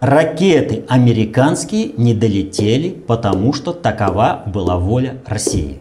ракеты 0.00 0.84
американские 0.88 1.92
не 1.96 2.14
долетели, 2.14 2.90
потому 2.90 3.52
что 3.52 3.72
такова 3.72 4.42
была 4.46 4.76
воля 4.78 5.20
России. 5.26 5.80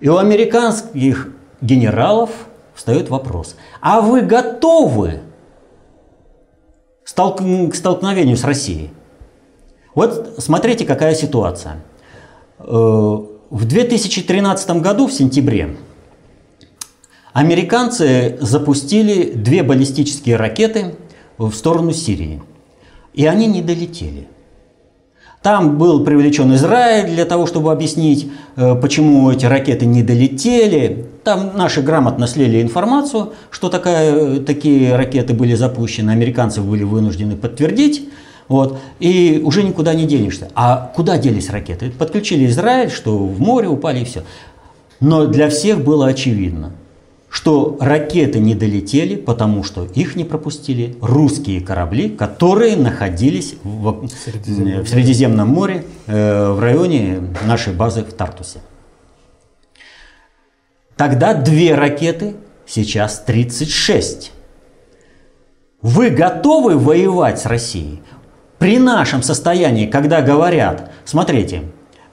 И 0.00 0.08
у 0.08 0.16
американских 0.16 1.32
генералов 1.60 2.30
встает 2.74 3.08
вопрос, 3.10 3.56
а 3.80 4.00
вы 4.00 4.22
готовы 4.22 5.20
к 7.04 7.74
столкновению 7.74 8.36
с 8.36 8.44
Россией? 8.44 8.90
Вот 9.94 10.36
смотрите, 10.38 10.84
какая 10.86 11.14
ситуация. 11.14 11.82
Э, 12.58 12.64
в 12.64 13.64
2013 13.66 14.80
году, 14.80 15.06
в 15.06 15.12
сентябре, 15.12 15.76
американцы 17.32 18.36
запустили 18.40 19.32
две 19.32 19.62
баллистические 19.62 20.36
ракеты 20.36 20.94
в 21.38 21.52
сторону 21.52 21.92
Сирии. 21.92 22.42
И 23.14 23.26
они 23.26 23.46
не 23.46 23.62
долетели. 23.62 24.28
Там 25.42 25.76
был 25.76 26.04
привлечен 26.04 26.54
Израиль 26.54 27.12
для 27.12 27.24
того, 27.24 27.46
чтобы 27.46 27.72
объяснить, 27.72 28.30
э, 28.54 28.76
почему 28.76 29.28
эти 29.30 29.44
ракеты 29.44 29.86
не 29.86 30.04
долетели. 30.04 31.06
Там 31.24 31.56
наши 31.56 31.82
грамотно 31.82 32.28
слили 32.28 32.62
информацию, 32.62 33.32
что 33.50 33.68
такая, 33.68 34.38
такие 34.38 34.94
ракеты 34.94 35.34
были 35.34 35.54
запущены. 35.54 36.12
Американцы 36.12 36.60
были 36.60 36.84
вынуждены 36.84 37.36
подтвердить. 37.36 38.08
Вот, 38.48 38.78
и 39.00 39.40
уже 39.44 39.62
никуда 39.62 39.94
не 39.94 40.04
денешься. 40.04 40.48
А 40.54 40.92
куда 40.94 41.18
делись 41.18 41.50
ракеты? 41.50 41.90
Подключили 41.90 42.46
Израиль, 42.46 42.90
что 42.90 43.16
в 43.16 43.40
море 43.40 43.66
упали 43.68 44.00
и 44.00 44.04
все. 44.04 44.22
Но 45.00 45.26
для 45.26 45.48
всех 45.48 45.82
было 45.82 46.06
очевидно, 46.06 46.72
что 47.32 47.78
ракеты 47.80 48.40
не 48.40 48.54
долетели, 48.54 49.16
потому 49.16 49.64
что 49.64 49.86
их 49.94 50.16
не 50.16 50.24
пропустили 50.24 50.98
русские 51.00 51.62
корабли, 51.62 52.10
которые 52.10 52.76
находились 52.76 53.54
в, 53.64 54.06
Средиземном, 54.06 54.84
в 54.84 54.88
Средиземном 54.88 55.48
море 55.48 55.86
э, 56.06 56.50
в 56.50 56.60
районе 56.60 57.22
нашей 57.46 57.72
базы 57.72 58.02
в 58.04 58.12
Тартусе. 58.12 58.58
Тогда 60.94 61.32
две 61.32 61.74
ракеты, 61.74 62.36
сейчас 62.66 63.20
36. 63.20 64.30
Вы 65.80 66.10
готовы 66.10 66.76
воевать 66.76 67.40
с 67.40 67.46
Россией? 67.46 68.02
При 68.58 68.78
нашем 68.78 69.22
состоянии, 69.22 69.86
когда 69.86 70.20
говорят, 70.20 70.92
смотрите, 71.06 71.62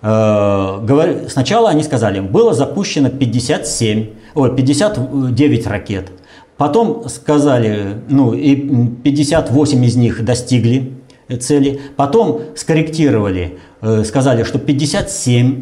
э, 0.01 1.27
сначала 1.29 1.71
они 1.71 1.83
сказали, 1.83 2.21
было 2.21 2.53
запущено 2.53 3.09
57 3.09 4.18
ой, 4.39 4.55
59 4.55 5.67
ракет. 5.67 6.11
Потом 6.57 7.07
сказали, 7.07 8.01
ну 8.09 8.33
и 8.33 8.55
58 8.55 9.85
из 9.85 9.95
них 9.95 10.25
достигли 10.25 10.93
цели. 11.39 11.79
Потом 11.95 12.41
скорректировали, 12.55 13.59
э, 13.81 14.03
сказали, 14.03 14.43
что 14.43 14.59
57 14.59 15.61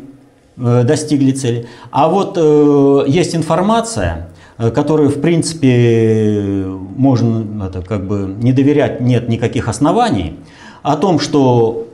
э, 0.57 0.83
достигли 0.83 1.31
цели. 1.31 1.67
А 1.91 2.07
вот 2.07 2.37
э, 2.37 3.03
есть 3.07 3.35
информация, 3.35 4.29
которую, 4.57 5.09
в 5.09 5.21
принципе, 5.21 6.65
можно 6.65 7.67
это, 7.67 7.83
как 7.83 8.07
бы 8.07 8.35
не 8.41 8.53
доверять, 8.53 9.01
нет 9.01 9.29
никаких 9.29 9.67
оснований, 9.67 10.37
о 10.81 10.95
том, 10.95 11.19
что 11.19 11.86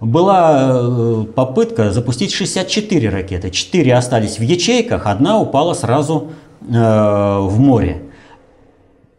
была 0.00 0.70
э, 0.70 1.24
попытка 1.34 1.90
запустить 1.90 2.32
64 2.32 3.08
ракеты. 3.08 3.50
4 3.50 3.94
остались 3.94 4.38
в 4.38 4.42
ячейках, 4.42 5.06
одна 5.06 5.38
упала 5.38 5.74
сразу 5.74 6.30
э, 6.60 6.64
в 6.66 7.58
море. 7.58 8.02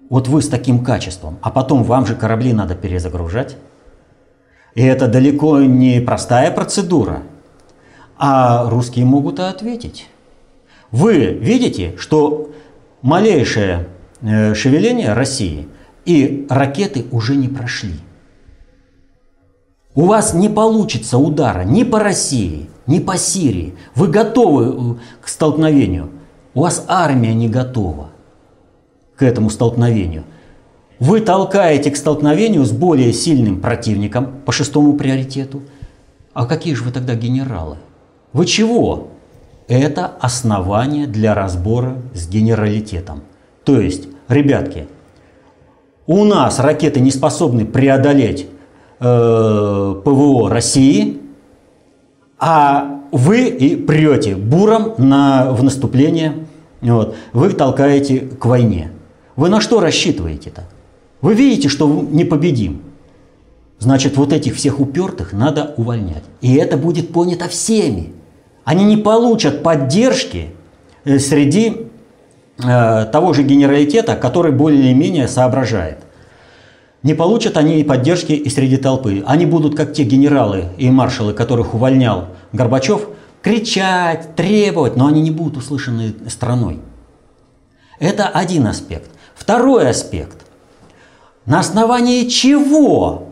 Вот 0.09 0.27
вы 0.27 0.41
с 0.41 0.47
таким 0.47 0.83
качеством, 0.83 1.37
а 1.41 1.51
потом 1.51 1.83
вам 1.83 2.05
же 2.05 2.15
корабли 2.15 2.53
надо 2.53 2.75
перезагружать. 2.75 3.57
И 4.73 4.81
это 4.81 5.07
далеко 5.07 5.59
не 5.59 5.99
простая 5.99 6.51
процедура. 6.51 7.23
А 8.17 8.69
русские 8.69 9.05
могут 9.05 9.39
ответить. 9.39 10.07
Вы 10.91 11.33
видите, 11.33 11.95
что 11.97 12.51
малейшее 13.01 13.87
э, 14.21 14.53
шевеление 14.55 15.13
России 15.13 15.67
и 16.05 16.47
ракеты 16.49 17.05
уже 17.11 17.35
не 17.35 17.47
прошли. 17.47 17.95
У 19.95 20.05
вас 20.05 20.33
не 20.33 20.49
получится 20.49 21.17
удара 21.17 21.63
ни 21.63 21.83
по 21.83 21.99
России, 21.99 22.69
ни 22.85 22.99
по 22.99 23.17
Сирии. 23.17 23.75
Вы 23.95 24.07
готовы 24.07 24.95
э, 24.95 24.95
к 25.21 25.27
столкновению. 25.27 26.09
У 26.53 26.61
вас 26.61 26.85
армия 26.87 27.33
не 27.33 27.49
готова 27.49 28.09
к 29.15 29.23
этому 29.23 29.49
столкновению. 29.49 30.23
Вы 30.99 31.21
толкаете 31.21 31.91
к 31.91 31.97
столкновению 31.97 32.65
с 32.65 32.71
более 32.71 33.13
сильным 33.13 33.61
противником 33.61 34.41
по 34.45 34.51
шестому 34.51 34.93
приоритету. 34.93 35.61
А 36.33 36.45
какие 36.45 36.73
же 36.73 36.83
вы 36.83 36.91
тогда 36.91 37.15
генералы? 37.15 37.77
Вы 38.31 38.45
чего? 38.45 39.07
Это 39.67 40.05
основание 40.05 41.07
для 41.07 41.33
разбора 41.33 41.97
с 42.13 42.27
генералитетом. 42.27 43.23
То 43.63 43.79
есть, 43.79 44.07
ребятки, 44.27 44.87
у 46.05 46.25
нас 46.25 46.59
ракеты 46.59 46.99
не 46.99 47.11
способны 47.11 47.65
преодолеть 47.65 48.47
Э, 49.01 49.95
ПВО 50.03 50.49
России, 50.49 51.21
а 52.37 52.99
вы 53.13 53.47
и 53.47 53.77
прете 53.77 54.35
буром 54.35 54.95
на, 54.97 55.53
в 55.53 55.63
наступление, 55.63 56.47
вот, 56.81 57.15
вы 57.31 57.49
толкаете 57.51 58.19
к 58.19 58.45
войне. 58.45 58.91
Вы 59.37 59.47
на 59.47 59.61
что 59.61 59.79
рассчитываете-то? 59.79 60.65
Вы 61.21 61.33
видите, 61.33 61.69
что 61.69 61.87
не 61.87 62.25
победим. 62.25 62.81
Значит, 63.77 64.17
вот 64.17 64.33
этих 64.33 64.55
всех 64.55 64.81
упертых 64.81 65.31
надо 65.31 65.73
увольнять. 65.77 66.23
И 66.41 66.55
это 66.55 66.75
будет 66.75 67.13
понято 67.13 67.47
всеми. 67.47 68.11
Они 68.65 68.83
не 68.83 68.97
получат 68.97 69.63
поддержки 69.63 70.47
э, 71.05 71.19
среди 71.19 71.87
э, 72.61 73.05
того 73.05 73.31
же 73.31 73.43
генералитета, 73.43 74.17
который 74.17 74.51
более-менее 74.51 75.29
соображает. 75.29 75.99
Не 77.01 77.13
получат 77.13 77.55
они 77.55 77.79
и 77.79 77.83
поддержки 77.83 78.33
и 78.33 78.49
среди 78.49 78.77
толпы. 78.77 79.23
Они 79.25 79.45
будут, 79.45 79.75
как 79.75 79.93
те 79.93 80.03
генералы 80.03 80.65
и 80.77 80.89
маршалы, 80.89 81.33
которых 81.33 81.73
увольнял 81.73 82.25
Горбачев, 82.51 83.07
кричать, 83.41 84.35
требовать, 84.35 84.97
но 84.97 85.07
они 85.07 85.21
не 85.21 85.31
будут 85.31 85.57
услышаны 85.57 86.13
страной. 86.27 86.79
Это 87.99 88.27
один 88.27 88.67
аспект. 88.67 89.09
Второй 89.33 89.89
аспект. 89.89 90.45
На 91.45 91.59
основании 91.61 92.27
чего 92.27 93.29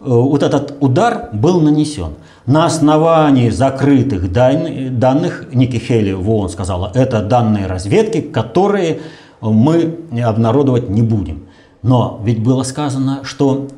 э, 0.00 0.04
вот 0.04 0.42
этот 0.42 0.76
удар 0.80 1.30
был 1.32 1.60
нанесен? 1.60 2.14
На 2.46 2.64
основании 2.64 3.50
закрытых 3.50 4.32
данных, 4.32 5.48
Ники 5.52 5.76
Хейли 5.76 6.12
в 6.12 6.30
ООН 6.30 6.48
сказала, 6.48 6.90
это 6.94 7.20
данные 7.20 7.66
разведки, 7.66 8.22
которые 8.22 9.00
мы 9.42 9.98
обнародовать 10.24 10.88
не 10.88 11.02
будем. 11.02 11.47
Но 11.82 12.20
ведь 12.24 12.42
было 12.42 12.62
сказано, 12.62 13.20
что 13.24 13.68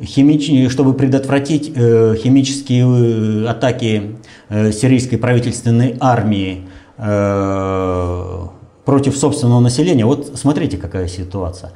химич... 0.00 0.70
чтобы 0.70 0.94
предотвратить 0.94 1.72
э, 1.74 2.16
химические 2.16 3.44
э, 3.44 3.46
атаки 3.48 4.16
э, 4.48 4.72
сирийской 4.72 5.16
правительственной 5.16 5.96
армии 6.00 6.66
э, 6.98 8.46
против 8.84 9.16
собственного 9.16 9.60
населения, 9.60 10.04
вот 10.04 10.32
смотрите, 10.34 10.76
какая 10.76 11.08
ситуация. 11.08 11.72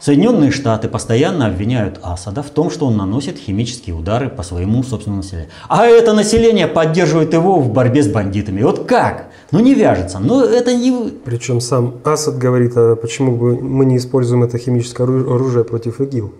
Соединенные 0.00 0.50
Штаты 0.50 0.88
постоянно 0.88 1.46
обвиняют 1.46 1.98
Асада 2.02 2.42
в 2.42 2.50
том, 2.50 2.70
что 2.70 2.86
он 2.86 2.96
наносит 2.96 3.38
химические 3.38 3.94
удары 3.94 4.28
по 4.28 4.42
своему 4.42 4.82
собственному 4.82 5.22
населению. 5.22 5.50
А 5.68 5.86
это 5.86 6.12
население 6.12 6.66
поддерживает 6.66 7.32
его 7.32 7.58
в 7.60 7.72
борьбе 7.72 8.02
с 8.02 8.08
бандитами. 8.08 8.62
Вот 8.62 8.86
как? 8.86 9.28
Ну 9.50 9.60
не 9.60 9.74
вяжется. 9.74 10.18
Но 10.18 10.44
это 10.44 10.74
не... 10.74 11.10
Причем 11.24 11.60
сам 11.60 11.94
Асад 12.04 12.38
говорит, 12.38 12.72
а 12.76 12.96
почему 12.96 13.36
бы 13.36 13.60
мы 13.60 13.86
не 13.86 13.96
используем 13.96 14.42
это 14.42 14.58
химическое 14.58 15.04
оружие 15.04 15.64
против 15.64 16.00
ИГИЛ? 16.00 16.32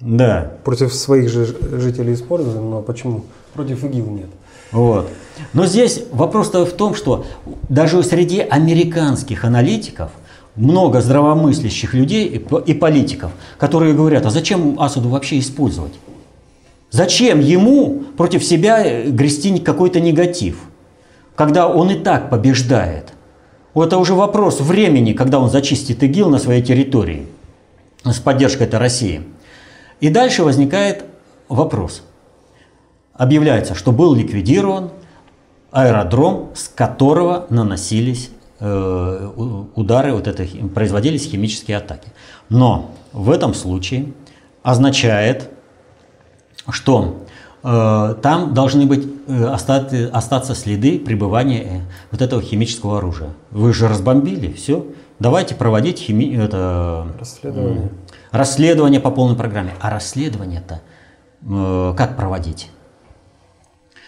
Да. 0.00 0.52
Против 0.64 0.92
своих 0.92 1.28
же 1.28 1.46
жителей 1.78 2.14
используем, 2.14 2.70
но 2.70 2.82
почему 2.82 3.24
против 3.54 3.84
ИГИЛ 3.84 4.06
нет? 4.06 4.28
Вот. 4.72 5.08
Но 5.52 5.66
здесь 5.66 6.02
вопрос-то 6.12 6.64
в 6.64 6.72
том, 6.72 6.94
что 6.94 7.26
даже 7.68 8.02
среди 8.02 8.40
американских 8.40 9.44
аналитиков 9.44 10.10
много 10.56 11.00
здравомыслящих 11.00 11.94
людей 11.94 12.26
и 12.66 12.74
политиков, 12.74 13.32
которые 13.58 13.94
говорят, 13.94 14.26
а 14.26 14.30
зачем 14.30 14.78
Асаду 14.80 15.08
вообще 15.08 15.38
использовать? 15.38 15.94
Зачем 16.90 17.40
ему 17.40 18.02
против 18.18 18.44
себя 18.44 18.84
э, 18.84 19.08
грести 19.08 19.58
какой-то 19.58 19.98
негатив, 19.98 20.58
когда 21.34 21.66
он 21.66 21.90
и 21.90 21.94
так 21.94 22.28
побеждает? 22.28 23.14
Это 23.74 23.96
уже 23.96 24.12
вопрос 24.12 24.60
времени, 24.60 25.14
когда 25.14 25.40
он 25.40 25.48
зачистит 25.48 26.02
ИГИЛ 26.02 26.28
на 26.28 26.38
своей 26.38 26.62
территории 26.62 27.26
с 28.04 28.18
поддержкой 28.18 28.64
этой 28.64 28.78
России. 28.78 29.22
И 30.00 30.10
дальше 30.10 30.44
возникает 30.44 31.06
вопрос. 31.48 32.02
Объявляется, 33.14 33.74
что 33.74 33.92
был 33.92 34.14
ликвидирован 34.14 34.90
аэродром, 35.70 36.50
с 36.54 36.68
которого 36.68 37.46
наносились 37.48 38.28
удары, 38.62 40.12
вот 40.12 40.28
это, 40.28 40.46
производились 40.68 41.28
химические 41.28 41.78
атаки. 41.78 42.08
Но 42.48 42.92
в 43.12 43.30
этом 43.30 43.54
случае 43.54 44.12
означает, 44.62 45.50
что 46.68 47.24
э, 47.64 48.14
там 48.22 48.54
должны 48.54 48.86
быть 48.86 49.06
э, 49.26 49.44
остаться, 49.46 50.10
остаться 50.12 50.54
следы 50.54 50.98
пребывания 50.98 51.62
э, 51.62 51.80
вот 52.10 52.22
этого 52.22 52.40
химического 52.40 52.98
оружия. 52.98 53.30
Вы 53.50 53.72
же 53.72 53.88
разбомбили, 53.88 54.52
все, 54.52 54.86
давайте 55.18 55.54
проводить 55.54 55.98
хими... 55.98 56.36
это, 56.36 57.08
расследование. 57.18 57.90
расследование 58.30 59.00
по 59.00 59.10
полной 59.10 59.36
программе. 59.36 59.74
А 59.80 59.90
расследование-то 59.90 60.82
э, 61.44 61.94
как 61.96 62.16
проводить? 62.16 62.70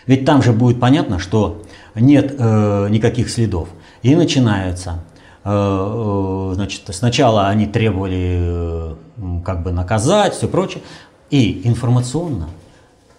Ведь 0.06 0.24
там 0.24 0.42
же 0.42 0.52
будет 0.52 0.78
понятно, 0.80 1.18
что 1.18 1.62
нет 1.94 2.34
э, 2.38 2.88
никаких 2.90 3.30
следов. 3.30 3.68
И 4.04 4.14
начинается. 4.14 5.00
Э, 5.44 6.50
э, 6.50 6.54
значит, 6.54 6.82
сначала 6.90 7.48
они 7.48 7.66
требовали 7.66 8.38
э, 8.38 8.94
как 9.42 9.62
бы 9.62 9.72
наказать, 9.72 10.34
все 10.34 10.46
прочее. 10.46 10.82
И 11.30 11.62
информационно 11.64 12.48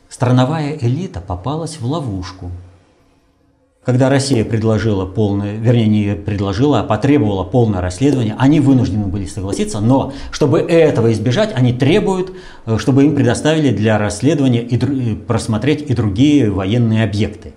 страновая 0.09 0.77
элита 0.79 1.21
попалась 1.21 1.79
в 1.79 1.85
ловушку. 1.87 2.51
Когда 3.83 4.09
Россия 4.09 4.45
предложила 4.45 5.07
полное, 5.07 5.55
вернее 5.55 5.87
не 5.87 6.15
предложила, 6.15 6.81
а 6.81 6.83
потребовала 6.83 7.43
полное 7.43 7.81
расследование, 7.81 8.35
они 8.37 8.59
вынуждены 8.59 9.07
были 9.07 9.25
согласиться, 9.25 9.79
но 9.79 10.13
чтобы 10.29 10.59
этого 10.59 11.11
избежать, 11.13 11.51
они 11.55 11.73
требуют, 11.73 12.31
чтобы 12.77 13.05
им 13.05 13.15
предоставили 13.15 13.71
для 13.75 13.97
расследования 13.97 14.61
и 14.61 15.15
просмотреть 15.15 15.89
и 15.89 15.93
другие 15.95 16.49
военные 16.51 17.03
объекты. 17.03 17.53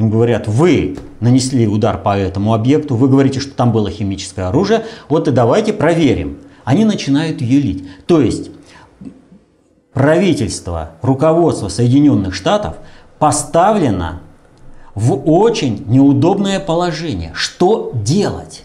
Им 0.00 0.08
говорят, 0.08 0.48
вы 0.48 0.96
нанесли 1.20 1.68
удар 1.68 2.02
по 2.02 2.16
этому 2.16 2.54
объекту, 2.54 2.96
вы 2.96 3.06
говорите, 3.06 3.38
что 3.38 3.52
там 3.52 3.70
было 3.70 3.90
химическое 3.90 4.44
оружие, 4.48 4.86
вот 5.10 5.28
и 5.28 5.30
давайте 5.30 5.74
проверим. 5.74 6.38
Они 6.64 6.86
начинают 6.86 7.42
юлить. 7.42 7.86
То 8.06 8.22
есть 8.22 8.50
правительство, 9.92 10.92
руководство 11.02 11.68
Соединенных 11.68 12.32
Штатов 12.32 12.76
поставлено 13.18 14.22
в 14.94 15.30
очень 15.30 15.84
неудобное 15.86 16.60
положение. 16.60 17.32
Что 17.34 17.92
делать? 17.94 18.64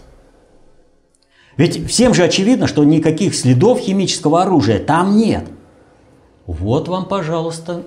Ведь 1.58 1.86
всем 1.86 2.14
же 2.14 2.24
очевидно, 2.24 2.66
что 2.66 2.82
никаких 2.82 3.34
следов 3.34 3.80
химического 3.80 4.40
оружия 4.40 4.78
там 4.78 5.18
нет. 5.18 5.44
Вот 6.46 6.88
вам, 6.88 7.04
пожалуйста, 7.04 7.82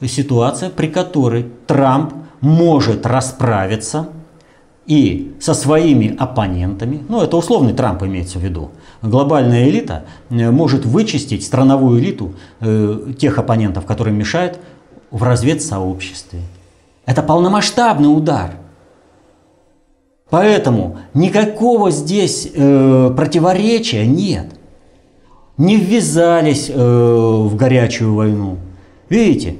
ситуация, 0.00 0.70
при 0.70 0.86
которой 0.86 1.50
Трамп 1.66 2.23
может 2.44 3.06
расправиться 3.06 4.08
и 4.86 5.34
со 5.40 5.54
своими 5.54 6.14
оппонентами, 6.16 7.02
ну 7.08 7.22
это 7.22 7.38
условный 7.38 7.72
Трамп 7.72 8.02
имеется 8.02 8.38
в 8.38 8.42
виду, 8.42 8.70
глобальная 9.00 9.68
элита 9.70 10.04
э, 10.28 10.50
может 10.50 10.84
вычистить 10.84 11.44
страновую 11.44 12.00
элиту 12.00 12.34
э, 12.60 13.12
тех 13.18 13.38
оппонентов, 13.38 13.86
которые 13.86 14.14
мешают 14.14 14.58
в 15.10 15.22
разведсообществе. 15.22 16.40
Это 17.06 17.22
полномасштабный 17.22 18.14
удар. 18.14 18.52
Поэтому 20.28 20.98
никакого 21.14 21.90
здесь 21.90 22.50
э, 22.54 23.14
противоречия 23.16 24.06
нет. 24.06 24.48
Не 25.56 25.76
ввязались 25.76 26.68
э, 26.68 26.76
в 26.76 27.56
горячую 27.56 28.14
войну. 28.14 28.58
Видите, 29.08 29.56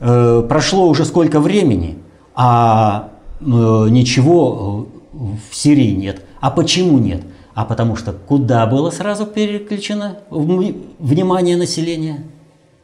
э, 0.00 0.44
прошло 0.46 0.86
уже 0.88 1.06
сколько 1.06 1.40
времени– 1.40 1.96
а 2.36 3.08
э, 3.40 3.44
ничего 3.44 4.86
э, 5.12 5.16
в 5.50 5.54
Сирии 5.54 5.92
нет. 5.92 6.22
А 6.40 6.50
почему 6.50 6.98
нет? 6.98 7.22
А 7.54 7.64
потому 7.64 7.96
что 7.96 8.12
куда 8.12 8.66
было 8.66 8.90
сразу 8.90 9.24
переключено 9.26 10.18
внимание 10.30 11.56
населения? 11.56 12.24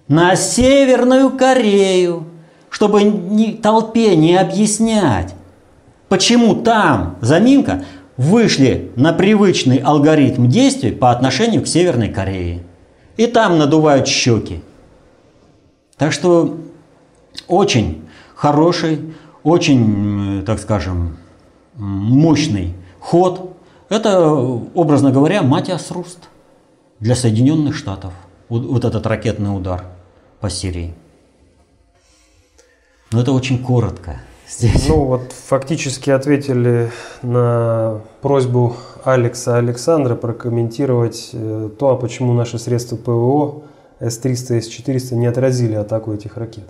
На 0.09 0.35
Северную 0.35 1.31
Корею, 1.31 2.25
чтобы 2.71 3.03
ни, 3.03 3.53
толпе 3.53 4.17
не 4.17 4.35
объяснять, 4.35 5.35
почему 6.09 6.57
там 6.57 7.17
заминка 7.21 7.85
вышли 8.17 8.91
на 8.97 9.13
привычный 9.13 9.77
алгоритм 9.77 10.49
действий 10.49 10.93
по 10.93 11.11
отношению 11.11 11.63
к 11.63 11.69
Северной 11.69 12.09
Корее. 12.09 12.63
И 13.19 13.27
там 13.27 13.59
надувают 13.59 14.09
щеки. 14.09 14.61
Так 15.99 16.13
что 16.13 16.57
очень 17.47 18.03
хороший 18.35 19.15
очень, 19.45 20.43
так 20.47 20.59
скажем, 20.59 21.17
мощный 21.75 22.75
ход. 23.01 23.57
Это, 23.89 24.31
образно 24.31 25.11
говоря, 25.11 25.43
Матиас 25.43 25.91
Руст 25.91 26.29
для 27.01 27.15
Соединенных 27.15 27.75
Штатов. 27.75 28.13
Вот 28.49 28.85
этот 28.85 29.07
ракетный 29.07 29.57
удар 29.57 29.85
по 30.41 30.51
Сирии. 30.51 30.95
Но 33.13 33.21
это 33.21 33.33
очень 33.33 33.63
коротко. 33.63 34.21
Здесь. 34.49 34.89
Ну 34.89 35.05
вот 35.05 35.33
фактически 35.33 36.11
ответили 36.11 36.91
на 37.23 38.01
просьбу 38.21 38.77
Алекса 39.05 39.57
Александра 39.57 40.15
прокомментировать 40.15 41.31
э, 41.33 41.71
то, 41.79 41.91
а 41.91 41.97
почему 41.97 42.35
наши 42.35 42.59
средства 42.59 42.97
ПВО 42.97 43.63
С-300 44.01 44.59
и 44.59 44.61
С-400 44.61 45.15
не 45.15 45.27
отразили 45.27 45.75
атаку 45.75 46.13
этих 46.13 46.37
ракет. 46.37 46.65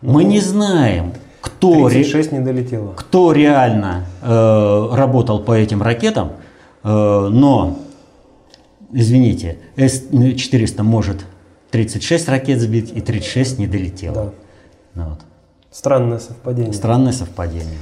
Мы 0.00 0.22
ну, 0.22 0.30
не 0.30 0.40
знаем, 0.40 1.12
кто, 1.40 1.88
36 1.88 2.32
не 2.32 2.40
долетело. 2.40 2.92
кто 2.92 3.32
реально 3.32 4.06
э, 4.22 4.88
работал 4.92 5.42
по 5.42 5.52
этим 5.52 5.82
ракетам, 5.82 6.32
э, 6.82 6.88
но, 6.88 7.78
извините, 8.92 9.58
С-400 9.76 10.82
может 10.82 11.24
36 11.70 12.28
ракет 12.28 12.60
сбить 12.60 12.92
и 12.94 13.00
36 13.00 13.58
не 13.58 13.66
долетело. 13.66 14.14
Да. 14.14 14.32
Ну, 14.94 15.04
вот. 15.10 15.20
Странное 15.70 16.18
совпадение. 16.18 16.72
Странное 16.72 17.12
совпадение. 17.12 17.78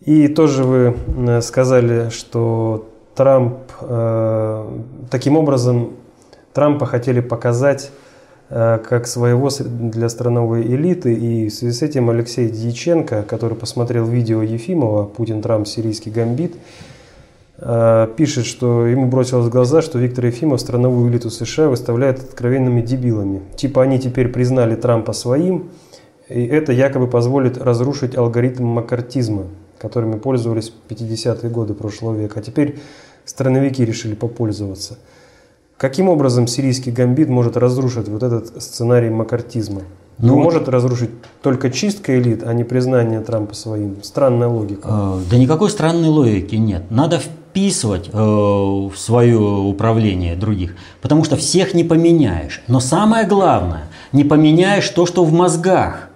И 0.00 0.28
тоже 0.28 0.64
вы 0.64 0.96
э, 1.16 1.40
сказали, 1.40 2.10
что 2.10 2.88
Трамп, 3.14 3.56
э, 3.80 4.80
таким 5.10 5.36
образом, 5.36 5.94
Трампа 6.52 6.86
хотели 6.86 7.20
показать 7.20 7.90
как 8.48 9.06
своего 9.06 9.50
для 9.60 10.08
страновой 10.08 10.62
элиты. 10.62 11.12
И 11.12 11.48
в 11.48 11.52
связи 11.52 11.74
с 11.74 11.82
этим 11.82 12.08
Алексей 12.08 12.48
Дьяченко, 12.48 13.22
который 13.22 13.56
посмотрел 13.56 14.06
видео 14.06 14.42
Ефимова 14.42 15.04
«Путин, 15.04 15.42
Трамп, 15.42 15.68
сирийский 15.68 16.10
гамбит», 16.10 16.56
э, 17.58 18.08
пишет, 18.16 18.46
что 18.46 18.86
ему 18.86 19.06
бросилось 19.06 19.46
в 19.46 19.50
глаза, 19.50 19.82
что 19.82 19.98
Виктор 19.98 20.26
Ефимов 20.26 20.60
страновую 20.62 21.10
элиту 21.10 21.28
США 21.28 21.68
выставляет 21.68 22.20
откровенными 22.20 22.80
дебилами. 22.80 23.42
Типа 23.56 23.82
они 23.82 23.98
теперь 23.98 24.28
признали 24.28 24.76
Трампа 24.76 25.12
своим, 25.12 25.68
и 26.30 26.42
это 26.46 26.72
якобы 26.72 27.06
позволит 27.06 27.58
разрушить 27.58 28.16
алгоритм 28.16 28.64
макартизма, 28.64 29.44
которыми 29.78 30.18
пользовались 30.18 30.70
в 30.70 30.90
50-е 30.90 31.50
годы 31.50 31.74
прошлого 31.74 32.16
века. 32.16 32.40
А 32.40 32.42
теперь 32.42 32.78
страновики 33.26 33.84
решили 33.84 34.14
попользоваться– 34.14 34.96
Каким 35.78 36.08
образом 36.08 36.48
сирийский 36.48 36.90
гамбит 36.90 37.28
может 37.28 37.56
разрушить 37.56 38.08
вот 38.08 38.24
этот 38.24 38.60
сценарий 38.60 39.10
макартизма? 39.10 39.82
Ну, 40.18 40.32
Его 40.32 40.42
может 40.42 40.68
разрушить 40.68 41.10
только 41.40 41.70
чистка 41.70 42.18
элит, 42.18 42.42
а 42.44 42.52
не 42.52 42.64
признание 42.64 43.20
Трампа 43.20 43.54
своим. 43.54 44.02
Странная 44.02 44.48
логика. 44.48 44.88
Э, 44.90 45.20
да 45.30 45.36
никакой 45.36 45.70
странной 45.70 46.08
логики 46.08 46.56
нет. 46.56 46.90
Надо 46.90 47.20
вписывать 47.20 48.10
э, 48.12 48.18
в 48.18 48.92
свое 48.96 49.38
управление 49.38 50.34
других, 50.34 50.74
потому 51.00 51.22
что 51.22 51.36
всех 51.36 51.74
не 51.74 51.84
поменяешь. 51.84 52.60
Но 52.66 52.80
самое 52.80 53.24
главное, 53.24 53.84
не 54.10 54.24
поменяешь 54.24 54.88
то, 54.88 55.06
что 55.06 55.24
в 55.24 55.32
мозгах. 55.32 56.07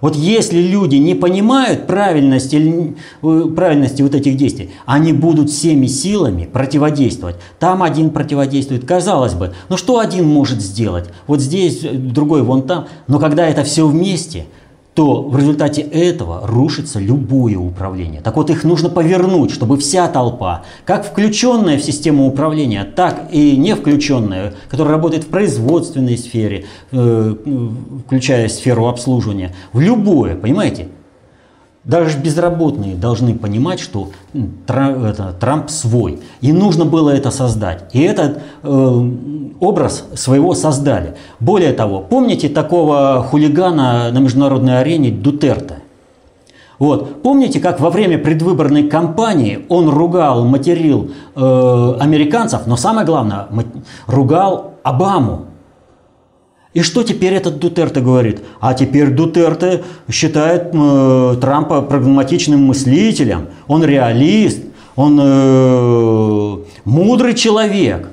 Вот 0.00 0.14
если 0.14 0.60
люди 0.60 0.96
не 0.96 1.14
понимают 1.14 1.86
правильности, 1.86 2.94
э, 3.22 3.42
правильности 3.54 4.02
вот 4.02 4.14
этих 4.14 4.36
действий, 4.36 4.70
они 4.84 5.12
будут 5.12 5.50
всеми 5.50 5.86
силами 5.86 6.48
противодействовать. 6.50 7.36
Там 7.58 7.82
один 7.82 8.10
противодействует, 8.10 8.84
казалось 8.84 9.34
бы, 9.34 9.54
ну 9.68 9.76
что 9.76 9.98
один 9.98 10.26
может 10.26 10.60
сделать? 10.60 11.08
Вот 11.26 11.40
здесь, 11.40 11.82
э, 11.82 11.92
другой 11.92 12.42
вон 12.42 12.62
там. 12.62 12.86
Но 13.06 13.18
когда 13.18 13.46
это 13.46 13.64
все 13.64 13.86
вместе, 13.86 14.46
то 14.96 15.20
в 15.20 15.36
результате 15.36 15.82
этого 15.82 16.46
рушится 16.46 16.98
любое 16.98 17.58
управление. 17.58 18.22
Так 18.22 18.36
вот 18.36 18.48
их 18.48 18.64
нужно 18.64 18.88
повернуть, 18.88 19.50
чтобы 19.50 19.76
вся 19.76 20.08
толпа, 20.08 20.64
как 20.86 21.04
включенная 21.04 21.76
в 21.76 21.82
систему 21.82 22.26
управления, 22.26 22.82
так 22.82 23.28
и 23.30 23.58
не 23.58 23.76
включенная, 23.76 24.54
которая 24.70 24.94
работает 24.94 25.24
в 25.24 25.26
производственной 25.26 26.16
сфере, 26.16 26.64
э, 26.92 27.34
включая 28.06 28.48
сферу 28.48 28.86
обслуживания, 28.86 29.54
в 29.74 29.80
любое, 29.80 30.34
понимаете, 30.34 30.88
даже 31.86 32.18
безработные 32.18 32.96
должны 32.96 33.34
понимать, 33.34 33.78
что 33.78 34.10
Трамп 34.66 35.70
свой. 35.70 36.18
И 36.40 36.52
нужно 36.52 36.84
было 36.84 37.10
это 37.10 37.30
создать. 37.30 37.84
И 37.94 38.02
этот 38.02 38.40
э, 38.62 39.10
образ 39.60 40.04
своего 40.14 40.54
создали. 40.54 41.14
Более 41.38 41.72
того, 41.72 42.00
помните 42.00 42.48
такого 42.48 43.22
хулигана 43.22 44.10
на 44.10 44.18
международной 44.18 44.80
арене 44.80 45.10
Дутерта? 45.12 45.76
Вот. 46.80 47.22
Помните, 47.22 47.60
как 47.60 47.80
во 47.80 47.90
время 47.90 48.18
предвыборной 48.18 48.88
кампании 48.88 49.64
он 49.68 49.88
ругал, 49.88 50.44
материл 50.44 51.12
э, 51.34 51.94
американцев, 52.00 52.66
но 52.66 52.76
самое 52.76 53.06
главное, 53.06 53.46
ругал 54.06 54.74
Обаму. 54.82 55.46
И 56.76 56.82
что 56.82 57.02
теперь 57.02 57.32
этот 57.32 57.58
Дутерте 57.58 58.00
говорит? 58.00 58.42
А 58.60 58.74
теперь 58.74 59.08
Дутерте 59.08 59.82
считает 60.10 60.74
э, 60.74 61.36
Трампа 61.40 61.80
прагматичным 61.80 62.66
мыслителем, 62.66 63.46
он 63.66 63.82
реалист, 63.82 64.58
он 64.94 65.18
э, 65.18 66.56
мудрый 66.84 67.32
человек. 67.32 68.10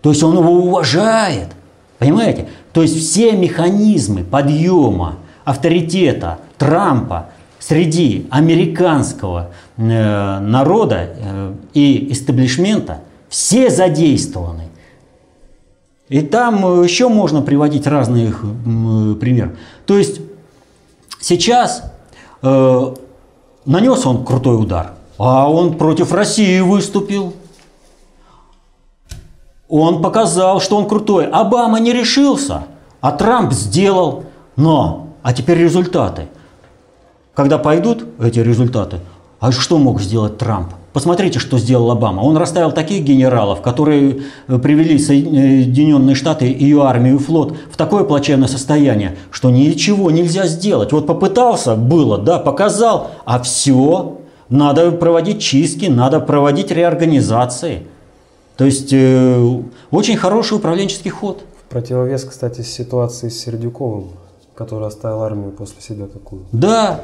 То 0.00 0.10
есть 0.10 0.22
он 0.22 0.38
его 0.38 0.52
уважает. 0.52 1.48
Понимаете? 1.98 2.46
То 2.72 2.82
есть 2.82 2.96
все 3.00 3.32
механизмы 3.32 4.22
подъема 4.22 5.16
авторитета 5.44 6.38
Трампа 6.58 7.30
среди 7.58 8.28
американского 8.30 9.50
э, 9.76 10.38
народа 10.38 11.16
э, 11.18 11.52
и 11.74 12.12
истеблишмента 12.12 13.00
все 13.28 13.70
задействованы. 13.70 14.68
И 16.08 16.20
там 16.20 16.64
э, 16.64 16.84
еще 16.84 17.08
можно 17.08 17.42
приводить 17.42 17.86
разные 17.86 18.30
э, 18.30 19.14
примеры. 19.14 19.56
То 19.86 19.98
есть 19.98 20.20
сейчас 21.20 21.92
э, 22.42 22.94
нанес 23.64 24.06
он 24.06 24.24
крутой 24.24 24.60
удар, 24.62 24.92
а 25.18 25.50
он 25.50 25.76
против 25.76 26.12
России 26.12 26.60
выступил. 26.60 27.34
Он 29.68 30.00
показал, 30.00 30.60
что 30.60 30.76
он 30.76 30.86
крутой. 30.86 31.26
Обама 31.26 31.80
не 31.80 31.92
решился, 31.92 32.64
а 33.00 33.10
Трамп 33.10 33.52
сделал. 33.52 34.24
Но, 34.54 35.08
а 35.22 35.32
теперь 35.32 35.58
результаты. 35.58 36.28
Когда 37.34 37.58
пойдут 37.58 38.06
эти 38.20 38.38
результаты, 38.38 39.00
а 39.40 39.50
что 39.50 39.76
мог 39.76 40.00
сделать 40.00 40.38
Трамп? 40.38 40.72
Посмотрите, 40.96 41.38
что 41.40 41.58
сделал 41.58 41.90
Обама. 41.90 42.22
Он 42.22 42.38
расставил 42.38 42.72
таких 42.72 43.04
генералов, 43.04 43.60
которые 43.60 44.22
э, 44.48 44.58
привели 44.58 44.98
Соединенные 44.98 46.16
Штаты, 46.16 46.46
ее 46.46 46.84
армию 46.84 47.16
и 47.16 47.18
флот 47.18 47.54
в 47.70 47.76
такое 47.76 48.02
плачевное 48.04 48.48
состояние, 48.48 49.14
что 49.30 49.50
ничего 49.50 50.10
нельзя 50.10 50.46
сделать. 50.46 50.92
Вот 50.92 51.06
попытался, 51.06 51.76
было, 51.76 52.16
да, 52.16 52.38
показал, 52.38 53.10
а 53.26 53.42
все, 53.42 54.16
надо 54.48 54.90
проводить 54.90 55.42
чистки, 55.42 55.84
надо 55.84 56.18
проводить 56.18 56.70
реорганизации. 56.70 57.82
То 58.56 58.64
есть 58.64 58.88
э, 58.94 59.60
очень 59.90 60.16
хороший 60.16 60.56
управленческий 60.56 61.10
ход. 61.10 61.42
В 61.60 61.70
противовес, 61.70 62.24
кстати, 62.24 62.62
ситуации 62.62 63.28
с 63.28 63.38
Сердюковым, 63.38 64.12
который 64.54 64.88
оставил 64.88 65.20
армию 65.20 65.50
после 65.50 65.82
себя 65.82 66.06
такую. 66.06 66.46
Да, 66.52 67.00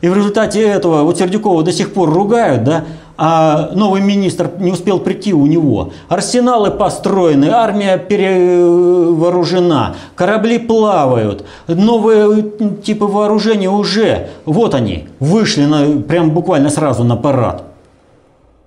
и 0.00 0.08
в 0.08 0.16
результате 0.16 0.62
этого 0.62 1.02
вот 1.02 1.18
Сердюкова 1.18 1.62
до 1.62 1.72
сих 1.72 1.92
пор 1.92 2.10
ругают, 2.12 2.64
да, 2.64 2.84
а 3.18 3.70
новый 3.72 4.02
министр 4.02 4.50
не 4.58 4.72
успел 4.72 4.98
прийти 5.00 5.32
у 5.32 5.46
него. 5.46 5.92
Арсеналы 6.08 6.70
построены, 6.70 7.46
армия 7.46 7.96
перевооружена, 7.96 9.94
корабли 10.14 10.58
плавают, 10.58 11.46
новые 11.66 12.42
типы 12.82 13.06
вооружения 13.06 13.70
уже, 13.70 14.28
вот 14.44 14.74
они, 14.74 15.08
вышли 15.18 15.64
на, 15.64 16.02
прям 16.02 16.30
буквально 16.30 16.68
сразу 16.68 17.04
на 17.04 17.16
парад. 17.16 17.64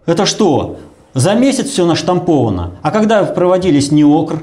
Это 0.08 0.26
что? 0.26 0.78
За 1.13 1.36
месяц 1.36 1.70
все 1.70 1.86
наштамповано. 1.86 2.72
А 2.82 2.89
когда 2.92 3.24
проводились 3.24 3.92
НИОКР, 3.92 4.42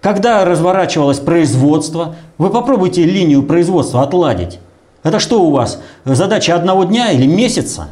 когда 0.00 0.44
разворачивалось 0.44 1.18
производство, 1.18 2.16
вы 2.36 2.50
попробуйте 2.50 3.04
линию 3.04 3.44
производства 3.44 4.02
отладить. 4.02 4.58
Это 5.04 5.20
что 5.20 5.44
у 5.44 5.50
вас? 5.50 5.80
Задача 6.06 6.56
одного 6.56 6.84
дня 6.84 7.12
или 7.12 7.26
месяца? 7.26 7.88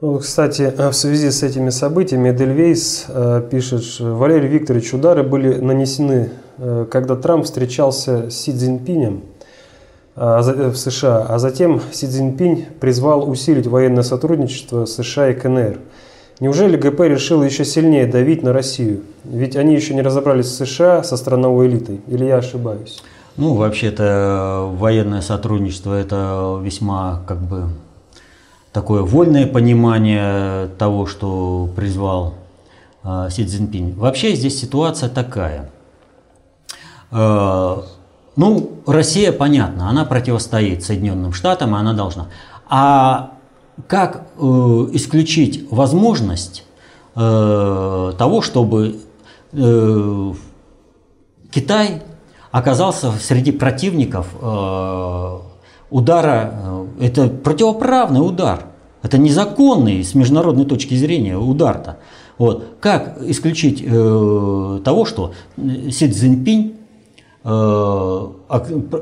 Ну, 0.00 0.18
кстати, 0.18 0.70
в 0.76 0.92
связи 0.92 1.30
с 1.30 1.42
этими 1.44 1.70
событиями 1.70 2.30
Эдельвейс 2.30 3.06
э, 3.08 3.48
пишет, 3.50 3.84
что 3.84 4.16
Валерий 4.16 4.48
Викторович, 4.48 4.92
удары 4.92 5.22
были 5.22 5.54
нанесены, 5.60 6.30
э, 6.58 6.86
когда 6.90 7.16
Трамп 7.16 7.44
встречался 7.44 8.28
с 8.28 8.34
Си 8.34 8.52
Цзиньпинем 8.52 9.22
э, 10.16 10.70
в 10.70 10.76
США, 10.76 11.24
а 11.26 11.38
затем 11.38 11.80
Си 11.92 12.06
Цзиньпинь 12.06 12.66
призвал 12.80 13.30
усилить 13.30 13.66
военное 13.66 14.02
сотрудничество 14.02 14.84
США 14.84 15.30
и 15.30 15.34
КНР– 15.34 15.78
Неужели 16.40 16.76
ГП 16.76 17.00
решил 17.00 17.42
еще 17.42 17.64
сильнее 17.64 18.06
давить 18.06 18.42
на 18.42 18.52
Россию? 18.52 19.02
Ведь 19.24 19.56
они 19.56 19.74
еще 19.74 19.94
не 19.94 20.02
разобрались 20.02 20.46
с 20.46 20.64
США 20.64 21.04
со 21.04 21.16
страновой 21.16 21.68
элитой. 21.68 22.00
Или 22.08 22.24
я 22.24 22.38
ошибаюсь? 22.38 23.02
Ну, 23.36 23.54
вообще-то 23.54 24.68
военное 24.76 25.20
сотрудничество– 25.20 25.94
это 25.98 26.60
весьма 26.62 27.22
как 27.26 27.40
бы 27.40 27.68
такое 28.72 29.02
вольное 29.02 29.46
понимание 29.46 30.68
того, 30.78 31.06
что 31.06 31.68
призвал 31.76 32.34
э, 33.04 33.28
Си 33.30 33.46
Цзиньпинь. 33.46 33.94
Вообще 33.94 34.34
здесь 34.34 34.60
ситуация 34.60 35.08
такая. 35.08 35.70
Э, 37.12 37.76
ну, 38.36 38.70
Россия, 38.86 39.30
понятно, 39.32 39.88
она 39.88 40.04
противостоит 40.04 40.82
Соединенным 40.82 41.32
Штатам, 41.32 41.74
и 41.76 41.78
она 41.78 41.92
должна. 41.92 42.26
А 42.68 43.33
как 43.86 44.28
э, 44.36 44.42
исключить 44.92 45.66
возможность 45.70 46.64
э, 47.14 48.12
того, 48.18 48.42
чтобы 48.42 49.00
э, 49.52 50.32
Китай 51.50 52.02
оказался 52.50 53.12
среди 53.12 53.52
противников 53.52 54.28
удара, 55.90 56.54
это 57.00 57.28
противоправный 57.28 58.20
удар, 58.20 58.66
это 59.02 59.18
незаконный 59.18 60.02
с 60.02 60.14
международной 60.14 60.64
точки 60.64 60.94
зрения 60.94 61.36
удар-то. 61.36 61.98
Вот. 62.38 62.76
Как 62.80 63.20
исключить 63.22 63.82
э, 63.84 64.80
того, 64.84 65.04
что 65.04 65.32
Си 65.56 66.10
Цзиньпинь 66.10 66.76
э, 67.44 68.28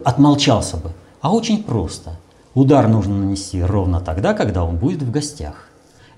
отмолчался 0.05 0.77
бы? 0.77 0.91
А 1.21 1.33
очень 1.33 1.63
просто. 1.63 2.19
Удар 2.55 2.88
нужно 2.88 3.17
нанести 3.17 3.62
ровно 3.62 4.01
тогда, 4.01 4.35
когда 4.35 4.65
он 4.65 4.77
будет 4.77 5.03
в 5.03 5.11
гостях. 5.11 5.69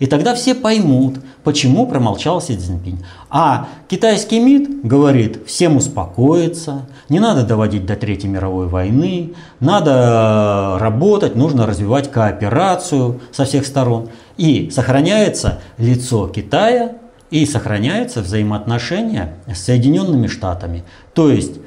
И 0.00 0.06
тогда 0.06 0.34
все 0.34 0.56
поймут, 0.56 1.20
почему 1.44 1.86
промолчал 1.86 2.40
Си 2.40 2.56
Цзиньпинь. 2.56 3.04
А 3.30 3.68
китайский 3.86 4.40
МИД 4.40 4.84
говорит, 4.84 5.46
всем 5.46 5.76
успокоиться, 5.76 6.86
не 7.08 7.20
надо 7.20 7.46
доводить 7.46 7.86
до 7.86 7.94
Третьей 7.94 8.28
мировой 8.28 8.66
войны, 8.66 9.34
надо 9.60 10.78
работать, 10.80 11.36
нужно 11.36 11.66
развивать 11.66 12.10
кооперацию 12.10 13.20
со 13.30 13.44
всех 13.44 13.64
сторон. 13.66 14.08
И 14.36 14.68
сохраняется 14.70 15.60
лицо 15.78 16.26
Китая 16.26 16.96
и 17.30 17.46
сохраняются 17.46 18.20
взаимоотношения 18.20 19.34
с 19.46 19.60
Соединенными 19.60 20.26
Штатами. 20.26 20.82
То 21.14 21.30
есть 21.30 21.60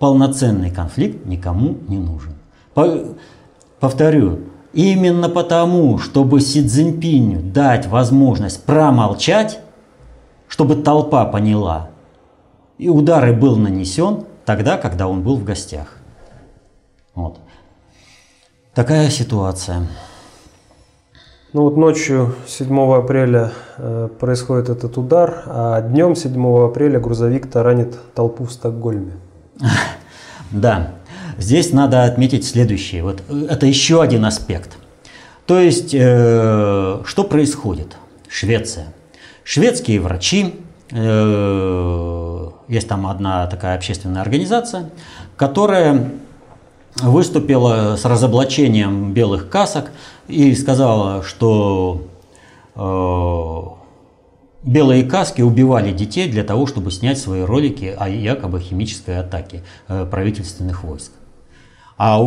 полноценный 0.00 0.72
конфликт 0.72 1.24
никому 1.24 1.78
не 1.86 1.98
нужен. 1.98 2.34
Повторю, 3.80 4.40
именно 4.72 5.28
потому, 5.28 5.98
чтобы 5.98 6.40
Си 6.40 6.66
Цзиньпиню 6.66 7.40
дать 7.40 7.86
возможность 7.86 8.64
промолчать, 8.64 9.60
чтобы 10.48 10.76
толпа 10.76 11.24
поняла, 11.26 11.90
и 12.78 12.88
удар 12.88 13.28
и 13.28 13.32
был 13.32 13.56
нанесен 13.56 14.24
тогда, 14.44 14.78
когда 14.78 15.06
он 15.06 15.22
был 15.22 15.36
в 15.36 15.44
гостях. 15.44 15.98
Вот. 17.14 17.38
Такая 18.74 19.10
ситуация. 19.10 19.86
Ну 21.52 21.62
вот 21.62 21.76
ночью 21.76 22.34
7 22.46 22.92
апреля 22.92 23.52
э, 23.78 24.08
происходит 24.20 24.68
этот 24.68 24.98
удар, 24.98 25.42
а 25.46 25.80
днем 25.80 26.14
7 26.14 26.66
апреля 26.66 27.00
грузовик 27.00 27.50
таранит 27.50 27.96
толпу 28.14 28.44
в 28.44 28.52
Стокгольме. 28.52 29.12
Да, 30.50 30.92
здесь 31.38 31.72
надо 31.72 32.04
отметить 32.04 32.44
следующее. 32.44 33.02
Вот 33.02 33.22
э, 33.28 33.46
это 33.48 33.64
еще 33.64 34.02
один 34.02 34.24
аспект. 34.26 34.76
То 35.46 35.58
есть, 35.58 35.94
э, 35.94 37.00
что 37.04 37.24
происходит? 37.24 37.96
Швеция. 38.28 38.92
Шведские 39.44 40.00
врачи, 40.00 40.56
э, 40.90 42.48
есть 42.68 42.88
там 42.88 43.06
одна 43.06 43.46
такая 43.46 43.76
общественная 43.76 44.20
организация, 44.20 44.90
которая 45.36 46.10
выступила 46.96 47.96
с 47.96 48.04
разоблачением 48.04 49.14
белых 49.14 49.48
касок 49.48 49.90
и 50.26 50.54
сказала, 50.54 51.22
что 51.22 52.02
э, 52.74 53.78
белые 54.64 55.04
каски 55.04 55.42
убивали 55.42 55.92
детей 55.92 56.28
для 56.28 56.44
того, 56.44 56.66
чтобы 56.66 56.90
снять 56.90 57.18
свои 57.18 57.42
ролики 57.42 57.94
о 57.96 58.08
якобы 58.08 58.60
химической 58.60 59.18
атаке 59.18 59.62
э, 59.88 60.06
правительственных 60.10 60.84
войск. 60.84 61.12
А, 61.98 62.20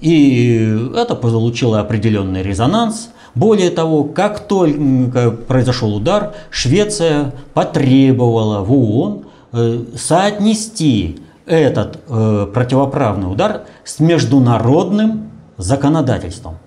и 0.00 0.90
это 0.96 1.14
получило 1.14 1.80
определенный 1.80 2.42
резонанс. 2.42 3.10
Более 3.34 3.70
того, 3.70 4.04
как 4.04 4.48
только 4.48 5.30
произошел 5.30 5.94
удар, 5.94 6.32
Швеция 6.50 7.34
потребовала 7.52 8.62
в 8.62 8.72
ООН 8.72 9.24
э, 9.52 9.84
соотнести 9.94 11.20
этот 11.44 12.00
э, 12.08 12.46
противоправный 12.52 13.30
удар 13.30 13.62
с 13.84 14.00
международным 14.00 15.30
законодательством. 15.58 16.58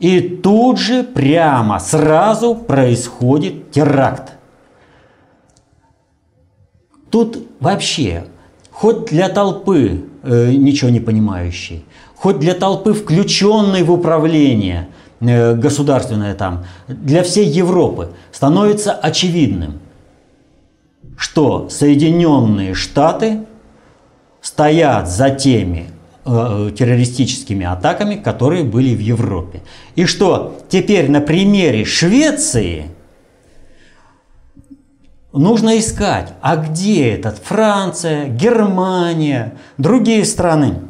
И 0.00 0.20
тут 0.20 0.78
же 0.78 1.04
прямо 1.04 1.78
сразу 1.78 2.54
происходит 2.54 3.70
теракт. 3.70 4.32
Тут 7.10 7.38
вообще, 7.60 8.26
хоть 8.70 9.06
для 9.06 9.28
толпы 9.28 10.04
э, 10.26 10.52
ничего 10.52 10.90
не 10.90 11.00
понимающей, 11.00 11.84
хоть 12.14 12.38
для 12.38 12.54
толпы, 12.54 12.92
включенной 12.92 13.82
в 13.82 13.92
управление 13.92 14.88
э, 15.20 15.54
государственное 15.54 16.34
там, 16.34 16.64
для 16.88 17.22
всей 17.22 17.46
Европы 17.46 18.10
становится 18.32 18.92
очевидным, 18.92 19.80
что 21.16 21.68
Соединенные 21.70 22.74
Штаты 22.74 23.40
стоят 24.40 25.08
за 25.08 25.30
теми 25.30 25.86
э, 26.24 26.70
террористическими 26.76 27.64
атаками, 27.64 28.16
которые 28.16 28.64
были 28.64 28.94
в 28.94 29.00
Европе. 29.00 29.62
И 29.94 30.04
что 30.04 30.58
теперь 30.68 31.10
на 31.10 31.20
примере 31.20 31.84
Швеции 31.84 32.90
нужно 35.36 35.78
искать, 35.78 36.32
а 36.40 36.56
где 36.56 37.10
этот 37.10 37.38
Франция, 37.38 38.28
Германия, 38.28 39.54
другие 39.78 40.24
страны 40.24 40.80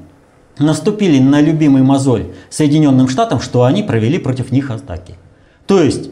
наступили 0.59 1.19
на 1.19 1.41
любимый 1.41 1.83
мозоль 1.83 2.33
Соединенным 2.49 3.09
Штатам, 3.09 3.41
что 3.41 3.65
они 3.65 3.83
провели 3.83 4.19
против 4.19 4.53
них 4.53 4.71
атаки. 4.71 5.17
То 5.67 5.83
есть 5.83 6.11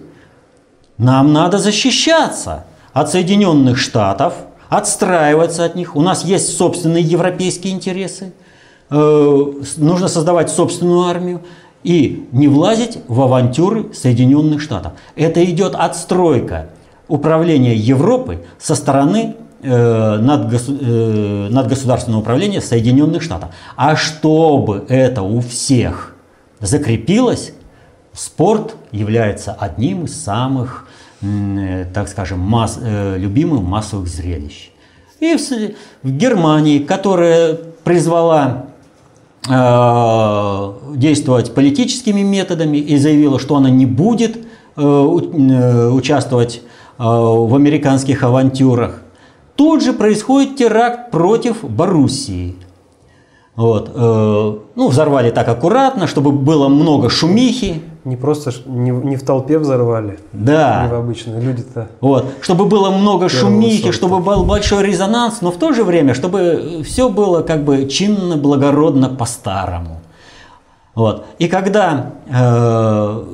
нам 0.99 1.33
надо 1.33 1.59
защищаться 1.59 2.66
от 2.92 3.11
Соединенных 3.11 3.79
Штатов, 3.79 4.35
отстраиваться 4.68 5.64
от 5.64 5.75
них. 5.75 5.97
У 5.97 6.01
нас 6.01 6.25
есть 6.25 6.57
собственные 6.57 7.03
европейские 7.03 7.73
интересы. 7.73 8.33
Э, 8.90 9.53
нужно 9.77 10.09
создавать 10.09 10.51
собственную 10.51 11.03
армию 11.03 11.42
и 11.83 12.29
не 12.33 12.49
влазить 12.49 12.99
в 13.09 13.20
авантюры 13.20 13.92
Соединенных 13.94 14.61
Штатов. 14.61 14.92
Это 15.16 15.44
идет 15.44 15.75
отстройка 15.75 16.68
управления 17.08 17.74
Европы 17.74 18.44
со 18.58 18.74
стороны 18.74 19.36
э, 19.62 19.70
э, 19.70 21.48
над 21.50 21.68
государственного 21.68 22.20
управления 22.20 22.60
Соединенных 22.60 23.22
Штатов. 23.22 23.50
А 23.76 23.96
чтобы 23.96 24.84
это 24.88 25.22
у 25.22 25.40
всех 25.40 26.14
закрепилось, 26.60 27.52
спорт 28.12 28.76
является 28.92 29.52
одним 29.52 30.04
из 30.04 30.22
самых, 30.22 30.86
э, 31.20 31.86
так 31.92 32.08
скажем, 32.08 32.40
масс, 32.40 32.78
любимых 33.16 33.62
массовых 33.62 34.08
зрелищ. 34.08 34.70
И 35.20 35.36
в, 35.36 36.10
Германии, 36.10 36.80
которая 36.80 37.54
призвала 37.84 38.66
действовать 39.46 41.54
политическими 41.54 42.22
методами 42.22 42.78
и 42.78 42.96
заявила, 42.96 43.38
что 43.38 43.56
она 43.56 43.68
не 43.68 43.84
будет 43.84 44.38
участвовать 44.74 46.62
в 46.98 47.54
американских 47.54 48.22
авантюрах. 48.22 49.02
Тут 49.57 49.83
же 49.83 49.92
происходит 49.92 50.57
теракт 50.57 51.11
против 51.11 51.64
Боруссии. 51.64 52.57
Вот, 53.57 53.92
э, 53.94 54.59
ну, 54.74 54.88
взорвали 54.88 55.30
так 55.30 55.48
аккуратно, 55.48 56.09
чтобы 56.09 56.33
было 56.33 56.66
много 56.66 57.09
шумихи. 57.09 57.83
Не 58.04 58.16
просто 58.16 58.52
не, 58.66 58.90
не 58.90 59.16
в 59.16 59.22
толпе 59.22 59.59
взорвали, 59.59 60.18
да. 60.33 60.83
не 60.85 60.90
в 60.90 60.94
обычные 60.94 61.40
люди-то. 61.40 61.88
Вот, 62.00 62.26
чтобы 62.40 62.66
было 62.66 62.90
много 62.90 63.28
шумихи, 63.28 63.83
сорта. 63.83 63.96
чтобы 63.96 64.18
был 64.18 64.44
большой 64.44 64.85
резонанс, 64.85 65.40
но 65.40 65.52
в 65.52 65.57
то 65.57 65.72
же 65.72 65.85
время, 65.85 66.14
чтобы 66.14 66.83
все 66.85 67.09
было 67.09 67.42
как 67.42 67.64
бы 67.64 67.88
чинно, 67.88 68.37
благородно 68.37 69.09
по-старому. 69.09 70.00
Вот. 70.94 71.24
И 71.38 71.48
когда 71.48 72.11
э, 72.28 73.24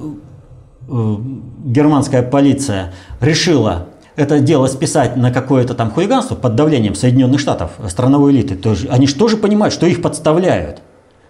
Э, 0.92 1.16
германская 1.64 2.22
полиция 2.22 2.92
решила 3.20 3.86
это 4.16 4.40
дело 4.40 4.66
списать 4.66 5.16
на 5.16 5.32
какое-то 5.32 5.74
там 5.74 5.90
хулиганство 5.90 6.34
под 6.34 6.54
давлением 6.54 6.94
Соединенных 6.94 7.40
Штатов, 7.40 7.72
страновой 7.88 8.32
элиты, 8.32 8.54
тоже, 8.54 8.88
они 8.90 9.06
же 9.06 9.14
тоже 9.14 9.36
понимают, 9.36 9.72
что 9.72 9.86
их 9.86 10.02
подставляют. 10.02 10.82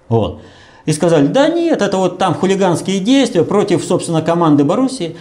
Вот. 0.08 0.40
И 0.86 0.92
сказали, 0.92 1.26
да 1.26 1.48
нет, 1.48 1.82
это 1.82 1.98
вот 1.98 2.18
там 2.18 2.34
хулиганские 2.34 3.00
действия 3.00 3.44
против, 3.44 3.84
собственно, 3.84 4.22
команды 4.22 4.64
Боруссии. 4.64 5.16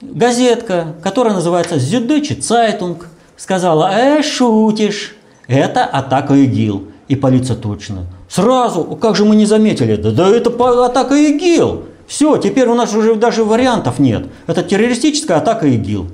Газетка, 0.00 0.94
которая 1.02 1.34
называется 1.34 1.76
«Süddeutsche 1.76 2.38
Zeitung», 2.38 3.02
сказала, 3.36 3.90
э, 3.92 4.22
шутишь, 4.22 5.16
это 5.48 5.84
атака 5.84 6.34
ИГИЛ. 6.34 6.84
И 7.08 7.16
полиция 7.16 7.56
точно. 7.56 8.06
Сразу, 8.28 8.84
как 8.84 9.16
же 9.16 9.24
мы 9.24 9.34
не 9.34 9.46
заметили, 9.46 9.96
да, 9.96 10.10
да 10.10 10.28
это 10.28 10.50
атака 10.84 11.14
ИГИЛ. 11.14 11.84
Все, 12.08 12.38
теперь 12.38 12.66
у 12.68 12.74
нас 12.74 12.94
уже 12.94 13.14
даже 13.14 13.44
вариантов 13.44 13.98
нет. 13.98 14.26
Это 14.46 14.62
террористическая 14.62 15.36
атака 15.36 15.66
ИГИЛ. 15.66 16.06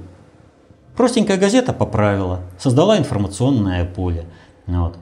Простенькая 0.96 1.38
газета 1.38 1.72
поправила, 1.72 2.40
создала 2.58 2.98
информационное 2.98 3.84
поле. 3.84 4.24
Вот. 4.66 4.96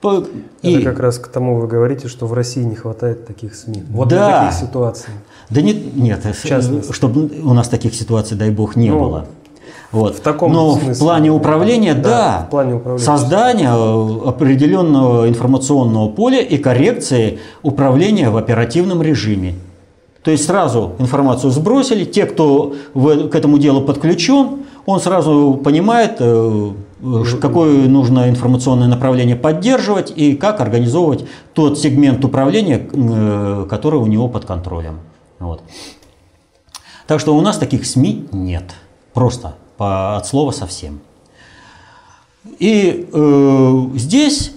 По... 0.00 0.24
Это 0.62 0.82
как 0.82 1.00
раз 1.00 1.18
к 1.18 1.28
тому 1.28 1.58
вы 1.58 1.66
говорите, 1.66 2.08
что 2.08 2.26
в 2.26 2.34
России 2.34 2.62
не 2.62 2.76
хватает 2.76 3.26
таких 3.26 3.54
СМИ. 3.54 3.84
Вот 3.88 4.08
да. 4.08 4.26
для 4.26 4.40
таких 4.40 4.68
ситуаций. 4.68 5.10
Да 5.48 5.62
нет, 5.62 5.96
нет, 5.96 6.24
в 6.24 6.92
чтобы 6.92 7.30
у 7.42 7.54
нас 7.54 7.68
таких 7.68 7.94
ситуаций, 7.94 8.36
дай 8.36 8.50
бог, 8.50 8.76
не 8.76 8.90
ну, 8.90 9.00
было. 9.00 9.26
Вот. 9.92 10.16
В 10.16 10.20
таком 10.20 10.52
Но 10.52 10.74
смысле, 10.74 10.92
в 10.92 10.98
плане 10.98 11.30
управления, 11.30 11.94
да, 11.94 12.02
да 12.02 12.44
в 12.46 12.50
плане 12.50 12.74
управления. 12.74 13.04
создание 13.04 13.70
определенного 14.28 15.26
информационного 15.26 16.10
поля 16.10 16.40
и 16.42 16.58
коррекции 16.58 17.38
управления 17.62 18.28
в 18.28 18.36
оперативном 18.36 19.00
режиме. 19.00 19.54
То 20.22 20.30
есть 20.30 20.46
сразу 20.46 20.92
информацию 20.98 21.50
сбросили, 21.50 22.04
те, 22.04 22.26
кто 22.26 22.74
в, 22.92 23.28
к 23.28 23.34
этому 23.34 23.58
делу 23.58 23.82
подключен, 23.82 24.64
он 24.84 25.00
сразу 25.00 25.60
понимает, 25.62 26.16
э, 26.18 26.72
какое 27.40 27.88
нужно 27.88 28.28
информационное 28.28 28.88
направление 28.88 29.36
поддерживать 29.36 30.12
и 30.14 30.34
как 30.34 30.60
организовывать 30.60 31.24
тот 31.54 31.78
сегмент 31.78 32.24
управления, 32.24 32.88
э, 32.92 33.66
который 33.70 34.00
у 34.00 34.06
него 34.06 34.28
под 34.28 34.44
контролем. 34.44 35.00
Вот. 35.38 35.62
Так 37.06 37.20
что 37.20 37.36
у 37.36 37.40
нас 37.40 37.58
таких 37.58 37.86
СМИ 37.86 38.28
нет. 38.32 38.64
Просто 39.14 39.54
по, 39.76 40.16
от 40.16 40.26
слова 40.26 40.50
совсем. 40.50 41.00
И 42.58 43.08
э, 43.12 43.86
здесь 43.94 44.52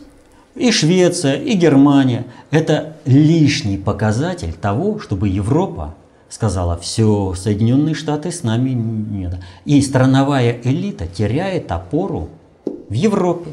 и 0.55 0.71
Швеция, 0.71 1.35
и 1.35 1.53
Германия– 1.53 2.26
это 2.51 2.93
лишний 3.05 3.78
показатель 3.78 4.53
того, 4.53 4.99
чтобы 4.99 5.30
Европа 5.30 5.95
сказала, 6.30 6.78
все, 6.78 7.34
Соединенные 7.36 7.95
Штаты 7.95 8.32
с 8.32 8.43
нами 8.43 8.71
нет. 8.71 9.39
И 9.65 9.82
страновая 9.82 10.57
элита 10.63 11.07
теряет 11.07 11.71
опору 11.71 12.30
в 12.65 12.93
Европе. 12.93 13.51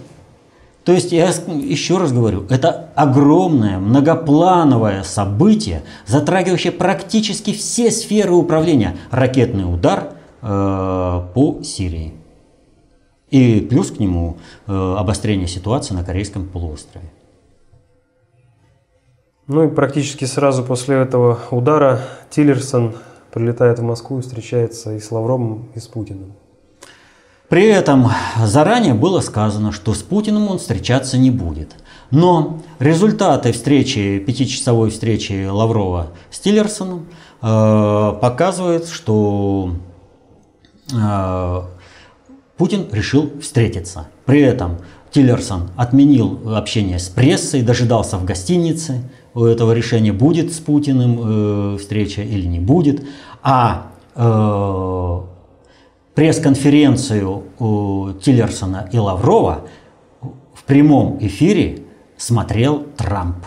То 0.85 0.93
есть, 0.93 1.13
я 1.13 1.27
еще 1.27 1.99
раз 1.99 2.13
говорю, 2.13 2.47
это 2.49 2.89
огромное, 2.95 3.79
многоплановое 3.79 5.03
событие, 5.03 5.83
затрагивающее 6.07 6.73
практически 6.73 7.53
все 7.53 7.91
сферы 7.91 8.33
управления. 8.33 8.97
Ракетный 9.11 9.71
удар 9.71 10.15
э, 10.41 11.23
по 11.35 11.63
Сирии. 11.63 12.15
И 13.31 13.61
плюс 13.61 13.91
к 13.91 13.99
нему 13.99 14.39
э, 14.67 14.73
обострение 14.73 15.49
ситуации 15.49 15.95
на 15.95 16.05
Корейском 16.05 16.47
полуострове. 16.47 17.11
Ну 19.47 19.65
и 19.65 19.69
практически 19.69 20.25
сразу 20.27 20.63
после 20.63 20.97
этого 20.97 21.39
удара 21.51 22.01
Тиллерсон 22.31 22.95
прилетает 23.33 23.79
в 23.79 23.83
Москву 23.83 24.19
и 24.19 24.23
встречается 24.23 24.95
и 24.95 25.01
с 25.01 25.11
Лавровым, 25.11 25.69
и 25.75 25.79
с 25.81 25.87
Путиным. 25.87 26.35
При 27.49 27.65
этом 27.67 28.11
заранее 28.45 28.93
было 28.93 29.21
сказано, 29.21 29.73
что 29.73 29.95
с 29.95 30.03
Путиным 30.03 30.49
он 30.49 30.59
встречаться 30.59 31.17
не 31.17 31.31
будет. 31.31 31.75
Но 32.11 32.61
результаты 32.79 33.53
встречи, 33.53 34.19
пятичасовой 34.19 34.91
встречи 34.91 35.47
Лаврова 35.47 36.09
с 36.31 36.41
Тиллерсоном 36.41 37.07
э, 37.41 38.13
показывают, 38.21 38.89
что 38.89 39.75
э, 40.93 41.63
Путин 42.59 42.89
решил 42.93 43.31
встретиться. 43.41 44.09
При 44.27 44.41
этом 44.41 44.79
Тиллерсон 45.13 45.71
отменил 45.77 46.55
общение 46.55 46.99
с 46.99 47.09
прессой, 47.09 47.63
дожидался 47.63 48.19
в 48.19 48.25
гостинице 48.25 49.03
у 49.33 49.45
этого 49.45 49.73
решения, 49.73 50.13
будет 50.13 50.53
с 50.53 50.59
Путиным 50.59 51.75
э, 51.75 51.79
встреча 51.79 52.23
или 52.23 52.47
не 52.47 52.59
будет. 52.59 53.07
А 53.43 53.93
э, 54.17 55.21
пресс-конференцию 56.15 57.45
у 57.61 58.11
Тиллерсона 58.21 58.89
и 58.91 58.99
Лаврова 58.99 59.67
в 60.53 60.65
прямом 60.65 61.17
эфире 61.21 61.85
смотрел 62.17 62.85
Трамп. 62.97 63.47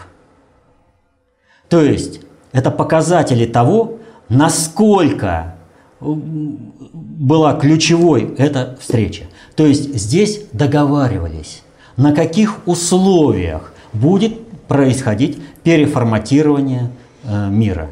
То 1.68 1.82
есть 1.82 2.22
это 2.53 2.72
показатели 2.72 3.45
того, 3.45 3.97
насколько 4.30 5.55
была 6.02 7.54
ключевой 7.54 8.34
эта 8.38 8.78
встреча. 8.80 9.26
То 9.56 9.66
есть 9.66 9.95
здесь 9.95 10.43
договаривались, 10.52 11.62
на 11.95 12.14
каких 12.14 12.68
условиях 12.68 13.74
будет 13.93 14.39
происходить 14.68 15.38
переформатирование 15.64 16.91
э, 17.24 17.49
мира. 17.49 17.91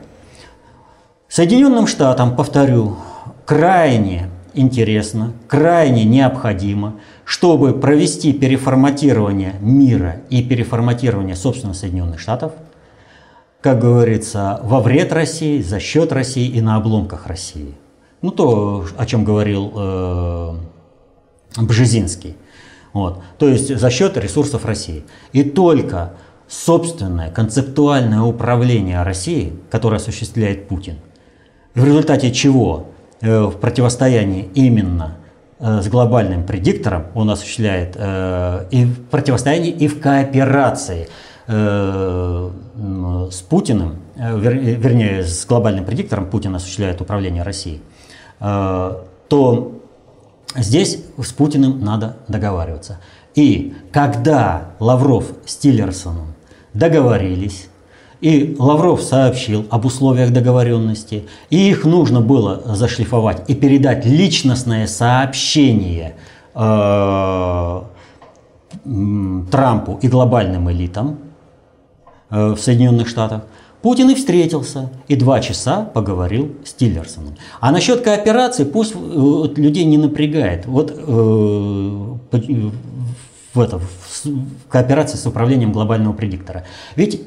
Соединенным 1.27 1.85
Штатам, 1.85 2.35
повторю, 2.35 2.97
крайне 3.45 4.29
интересно, 4.53 5.33
крайне 5.47 6.03
необходимо, 6.05 6.95
чтобы 7.23 7.73
провести 7.73 8.33
переформатирование 8.33 9.53
мира 9.59 10.21
и 10.29 10.41
переформатирование, 10.41 11.35
собственно, 11.35 11.73
Соединенных 11.73 12.19
Штатов, 12.19 12.53
как 13.61 13.79
говорится, 13.79 14.59
во 14.63 14.79
вред 14.79 15.11
России, 15.13 15.61
за 15.61 15.79
счет 15.79 16.11
России 16.11 16.47
и 16.47 16.61
на 16.61 16.77
обломках 16.77 17.27
России. 17.27 17.75
Ну, 18.21 18.31
то, 18.31 18.85
о 18.97 19.05
чем 19.05 19.23
говорил 19.23 19.71
э, 19.75 20.53
Бжезинский. 21.57 22.35
Вот. 22.93 23.21
То 23.37 23.47
есть 23.47 23.77
за 23.77 23.89
счет 23.89 24.17
ресурсов 24.17 24.65
России. 24.65 25.03
И 25.31 25.43
только 25.43 26.13
собственное 26.47 27.29
концептуальное 27.31 28.21
управление 28.21 29.03
Россией, 29.03 29.53
которое 29.69 29.97
осуществляет 29.97 30.67
Путин, 30.67 30.95
в 31.75 31.85
результате 31.85 32.31
чего 32.31 32.87
э, 33.21 33.43
в 33.43 33.57
противостоянии 33.57 34.49
именно 34.55 35.17
э, 35.59 35.81
с 35.81 35.87
глобальным 35.87 36.43
предиктором 36.45 37.05
он 37.13 37.29
осуществляет 37.29 37.95
э, 37.95 38.65
и 38.71 38.85
в 38.85 39.05
противостоянии, 39.05 39.71
и 39.71 39.87
в 39.87 40.01
кооперации 40.01 41.07
с 41.47 43.41
Путиным, 43.49 43.95
вернее, 44.15 45.23
с 45.23 45.47
глобальным 45.47 45.83
предиктором 45.83 46.27
Путин 46.27 46.53
осуществляет 46.55 47.01
управление 47.01 47.41
Россией, 47.41 47.81
то 48.39 49.71
здесь 50.55 51.03
с 51.17 51.31
Путиным 51.31 51.83
надо 51.83 52.17
договариваться. 52.27 52.99
И 53.35 53.73
когда 53.91 54.71
Лавров 54.79 55.25
с 55.45 55.55
Тиллерсоном 55.57 56.33
договорились, 56.73 57.67
и 58.21 58.55
Лавров 58.59 59.01
сообщил 59.01 59.65
об 59.69 59.85
условиях 59.85 60.33
договоренности, 60.33 61.25
и 61.49 61.69
их 61.69 61.85
нужно 61.85 62.19
было 62.19 62.61
зашлифовать 62.75 63.49
и 63.49 63.55
передать 63.55 64.05
личностное 64.05 64.87
сообщение 64.87 66.15
э, 66.53 67.81
Трампу 69.51 69.99
и 70.01 70.07
глобальным 70.09 70.69
элитам 70.69 71.19
э, 72.29 72.51
в 72.51 72.59
Соединенных 72.59 73.07
Штатах, 73.07 73.43
Путин 73.81 74.09
и 74.09 74.15
встретился, 74.15 74.89
и 75.07 75.15
два 75.15 75.39
часа 75.39 75.83
поговорил 75.83 76.55
с 76.65 76.73
Тиллерсоном. 76.73 77.37
А 77.61 77.71
насчет 77.71 78.01
кооперации 78.01 78.65
пусть 78.65 78.93
э, 78.93 78.97
вот, 78.97 79.57
людей 79.57 79.85
не 79.85 79.97
напрягает. 79.97 80.65
Вот 80.65 80.91
э, 80.95 81.01
в, 83.53 83.59
это, 83.59 83.79
в 83.79 83.87
кооперации 84.67 85.17
с 85.17 85.25
управлением 85.25 85.71
глобального 85.71 86.13
предиктора. 86.13 86.65
Ведь 86.97 87.21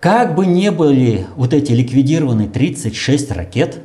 как 0.00 0.34
бы 0.34 0.46
не 0.46 0.72
были 0.72 1.26
вот 1.36 1.52
эти 1.54 1.72
ликвидированы 1.72 2.48
36 2.48 3.30
ракет, 3.32 3.80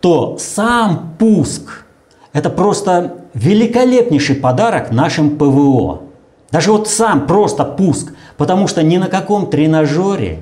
то 0.00 0.36
сам 0.38 1.16
пуск– 1.18 1.86
это 2.34 2.50
просто 2.50 3.24
великолепнейший 3.32 4.36
подарок 4.36 4.90
нашим 4.90 5.38
ПВО. 5.38 6.02
Даже 6.50 6.70
вот 6.70 6.88
сам 6.88 7.26
просто 7.26 7.64
пуск, 7.64 8.12
потому 8.36 8.68
что 8.68 8.82
ни 8.82 8.96
на 8.96 9.08
каком 9.08 9.48
тренажере 9.48 10.40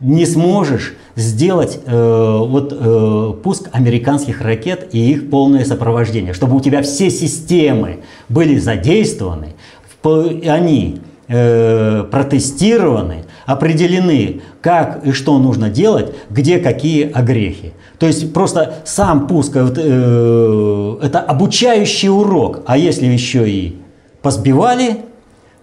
не 0.00 0.26
сможешь 0.26 0.94
сделать 1.14 1.80
э, 1.86 2.38
вот, 2.38 2.76
э, 2.78 3.32
пуск 3.42 3.68
американских 3.72 4.42
ракет 4.42 4.88
и 4.92 5.12
их 5.12 5.30
полное 5.30 5.64
сопровождение, 5.64 6.34
чтобы 6.34 6.56
у 6.56 6.60
тебя 6.60 6.82
все 6.82 7.10
системы 7.10 8.00
были 8.28 8.58
задействованы, 8.58 9.54
они 10.02 11.00
э, 11.28 12.04
протестированы, 12.10 13.24
определены, 13.46 14.42
как 14.60 15.04
и 15.04 15.12
что 15.12 15.38
нужно 15.38 15.70
делать, 15.70 16.12
где 16.30 16.58
какие 16.58 17.10
огрехи. 17.10 17.72
То 17.98 18.06
есть 18.06 18.32
просто 18.32 18.74
сам 18.84 19.26
пуск 19.26 19.56
вот, 19.56 19.78
э, 19.78 20.98
это 21.02 21.20
обучающий 21.20 22.10
урок, 22.10 22.60
а 22.66 22.76
если 22.76 23.06
еще 23.06 23.48
и 23.48 23.76
позбивали 24.20 24.98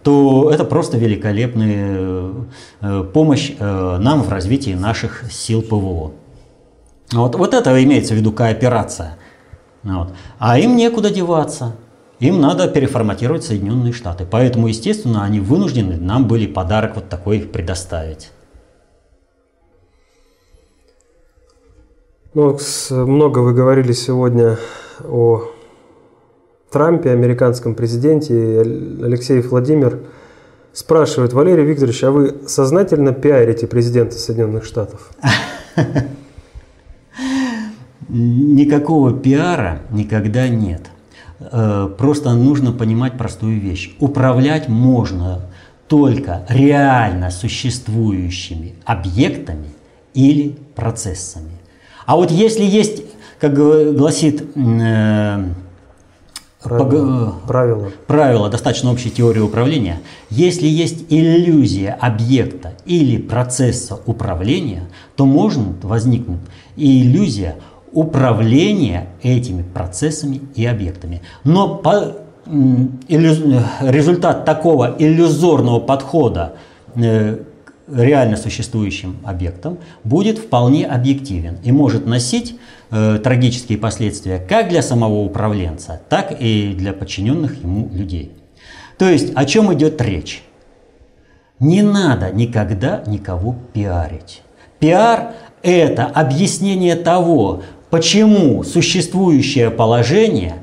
то 0.04 0.52
это 0.52 0.66
просто 0.66 0.98
великолепная 0.98 2.34
э, 2.82 3.04
помощь 3.14 3.54
э, 3.58 3.98
нам 4.00 4.22
в 4.24 4.30
развитии 4.30 4.74
наших 4.74 5.32
сил 5.32 5.62
ПВО. 5.62 6.12
Вот, 7.12 7.36
вот 7.36 7.54
это 7.54 7.84
имеется 7.84 8.14
в 8.14 8.18
виду 8.18 8.32
кооперация. 8.32 9.18
Вот. 9.84 10.14
А 10.40 10.60
им 10.60 10.76
некуда 10.76 11.10
деваться. 11.10 11.76
Им 12.20 12.40
надо 12.40 12.68
переформатировать 12.68 13.44
Соединенные 13.44 13.92
Штаты. 13.94 14.26
Поэтому, 14.30 14.68
естественно, 14.68 15.24
они 15.24 15.40
вынуждены 15.40 15.98
нам 15.98 16.28
были 16.28 16.48
подарок 16.48 16.96
вот 16.96 17.10
такой 17.10 17.40
предоставить. 17.40 18.32
Ну, 22.34 22.58
много 22.90 23.40
вы 23.40 23.54
говорили 23.54 23.92
сегодня 23.92 24.58
о 25.04 25.53
Трампе, 26.74 27.12
американском 27.12 27.76
президенте, 27.76 28.62
Алексей 28.62 29.40
Владимир 29.42 30.00
спрашивает, 30.74 31.32
Валерий 31.32 31.64
Викторович, 31.64 32.04
а 32.04 32.12
вы 32.12 32.36
сознательно 32.48 33.14
пиарите 33.14 33.68
президента 33.68 34.16
Соединенных 34.16 34.66
Штатов? 34.66 35.12
Никакого 38.10 39.14
пиара 39.14 39.82
никогда 39.92 40.50
нет. 40.50 40.90
Э, 41.40 41.90
просто 41.98 42.34
нужно 42.34 42.72
понимать 42.72 43.18
простую 43.18 43.60
вещь. 43.60 43.96
Управлять 44.00 44.68
можно 44.68 45.42
только 45.88 46.46
реально 46.50 47.30
существующими 47.30 48.74
объектами 48.84 49.70
или 50.14 50.56
процессами. 50.76 51.52
А 52.06 52.16
вот 52.16 52.32
если 52.32 52.64
есть, 52.64 53.04
как 53.40 53.54
гласит 53.54 54.44
Правило. 56.64 57.36
Правило. 57.46 57.92
Правило 58.08 58.50
достаточно 58.50 58.92
общей 58.92 59.10
теории 59.10 59.42
управления. 59.42 60.00
Если 60.30 60.68
есть 60.68 61.06
иллюзия 61.10 61.98
объекта 62.00 62.74
или 62.86 63.18
процесса 63.18 64.00
управления, 64.06 64.90
то 65.16 65.26
может 65.26 65.84
возникнуть 65.84 66.40
и 66.76 67.04
иллюзия 67.04 67.58
управления 67.92 69.10
этими 69.22 69.62
процессами 69.62 70.42
и 70.56 70.66
объектами. 70.66 71.22
Но 71.44 71.76
по, 71.76 72.16
результат 72.48 74.46
такого 74.46 74.96
иллюзорного 74.98 75.80
подхода 75.80 76.54
э, 76.96 77.40
реально 77.88 78.38
существующим 78.38 79.18
объектом 79.24 79.78
будет 80.04 80.38
вполне 80.38 80.86
объективен 80.86 81.58
и 81.64 81.72
может 81.72 82.06
носить 82.06 82.56
э, 82.92 83.20
трагические 83.24 83.78
последствия 83.78 84.40
как 84.40 84.70
для 84.70 84.82
самого 84.82 85.20
управленца, 85.20 86.02
так 86.10 86.36
и 86.40 86.74
для 86.74 86.94
подчиненных 86.94 87.62
ему 87.62 87.90
людей. 87.92 88.32
То 88.98 89.10
есть 89.10 89.34
о 89.36 89.46
чем 89.46 89.74
идет 89.74 90.02
речь? 90.02 90.44
Не 91.60 91.82
надо 91.82 92.32
никогда 92.32 93.04
никого 93.06 93.56
пиарить. 93.74 94.42
Пиар– 94.80 95.34
это 95.62 96.06
объяснение 96.06 96.96
того, 96.96 97.64
почему 97.90 98.64
существующее 98.64 99.70
положение 99.70 100.56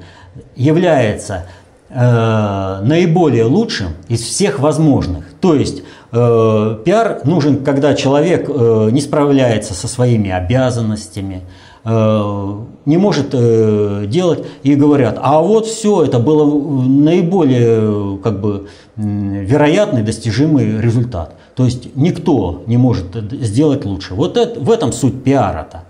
является 0.56 1.46
э, 1.88 2.80
наиболее 2.82 3.44
лучшим 3.44 3.94
из 4.08 4.20
всех 4.20 4.58
возможных. 4.58 5.24
То 5.40 5.54
есть 5.54 5.82
э, 6.12 6.76
пиар 6.84 7.20
нужен, 7.24 7.64
когда 7.64 7.94
человек 7.94 8.48
э, 8.48 8.88
не 8.90 9.00
справляется 9.00 9.74
со 9.74 9.88
своими 9.88 10.30
обязанностями, 10.30 11.42
э, 11.84 12.54
не 12.84 12.96
может 12.96 13.28
э, 13.32 14.04
делать 14.06 14.46
и 14.62 14.74
говорят, 14.74 15.18
а 15.20 15.40
вот 15.40 15.66
все, 15.66 16.04
это 16.04 16.18
было 16.18 16.44
наиболее 16.86 18.18
как 18.18 18.40
бы 18.40 18.68
вероятный 18.96 20.02
достижимый 20.02 20.80
результат. 20.80 21.34
То 21.54 21.64
есть 21.64 21.94
никто 21.96 22.62
не 22.66 22.76
может 22.76 23.14
сделать 23.32 23.84
лучше. 23.84 24.14
Вот 24.14 24.36
это, 24.36 24.60
в 24.60 24.70
этом 24.70 24.92
суть 24.92 25.22
пиара-то. 25.22 25.84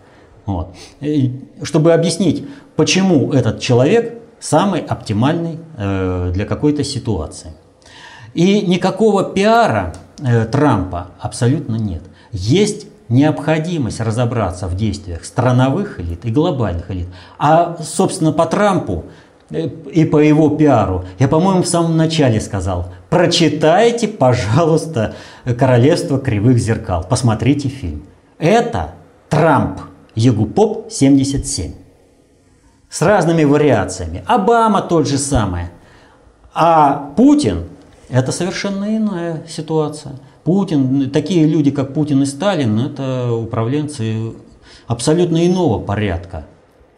Вот. 0.46 0.74
Чтобы 1.62 1.92
объяснить, 1.92 2.44
почему 2.76 3.32
этот 3.32 3.60
человек 3.60 4.20
самый 4.40 4.80
оптимальный 4.80 5.58
э, 5.76 6.30
для 6.34 6.46
какой-то 6.46 6.82
ситуации. 6.82 7.52
И 8.34 8.62
никакого 8.62 9.22
пиара 9.24 9.92
э, 10.24 10.44
Трампа 10.46 11.08
абсолютно 11.18 11.76
нет. 11.76 12.02
Есть 12.32 12.86
необходимость 13.08 14.00
разобраться 14.00 14.68
в 14.68 14.76
действиях 14.76 15.24
страновых 15.24 16.00
элит 16.00 16.24
и 16.24 16.30
глобальных 16.30 16.90
элит. 16.90 17.08
А, 17.38 17.76
собственно, 17.82 18.32
по 18.32 18.46
Трампу 18.46 19.04
э, 19.50 19.68
и 19.92 20.04
по 20.04 20.18
его 20.18 20.50
пиару, 20.50 21.04
я, 21.18 21.28
по-моему, 21.28 21.62
в 21.62 21.68
самом 21.68 21.96
начале 21.96 22.40
сказал, 22.40 22.92
прочитайте, 23.10 24.08
пожалуйста, 24.08 25.14
«Королевство 25.58 26.18
кривых 26.18 26.58
зеркал», 26.58 27.04
посмотрите 27.08 27.68
фильм. 27.68 28.04
Это 28.38 28.92
Трамп, 29.28 29.80
Егупоп 30.14 30.90
77 30.90 31.72
с 32.88 33.02
разными 33.02 33.44
вариациями. 33.44 34.24
Обама 34.26 34.82
тот 34.82 35.08
же 35.08 35.18
самый. 35.18 35.66
А 36.52 37.12
Путин– 37.16 37.64
это 38.10 38.32
совершенно 38.32 38.96
иная 38.96 39.44
ситуация. 39.48 40.16
Путин, 40.44 41.10
такие 41.10 41.46
люди, 41.46 41.70
как 41.70 41.94
Путин 41.94 42.22
и 42.22 42.26
Сталин, 42.26 42.78
это 42.80 43.32
управленцы 43.32 44.32
абсолютно 44.86 45.46
иного 45.46 45.78
порядка. 45.82 46.46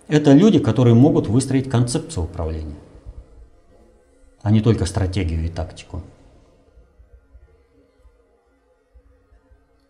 Это 0.08 0.32
люди, 0.32 0.58
которые 0.58 0.94
могут 0.94 1.28
выстроить 1.28 1.70
концепцию 1.70 2.24
управления, 2.24 2.76
а 4.42 4.50
не 4.50 4.60
только 4.60 4.86
стратегию 4.86 5.44
и 5.44 5.48
тактику. 5.48 6.02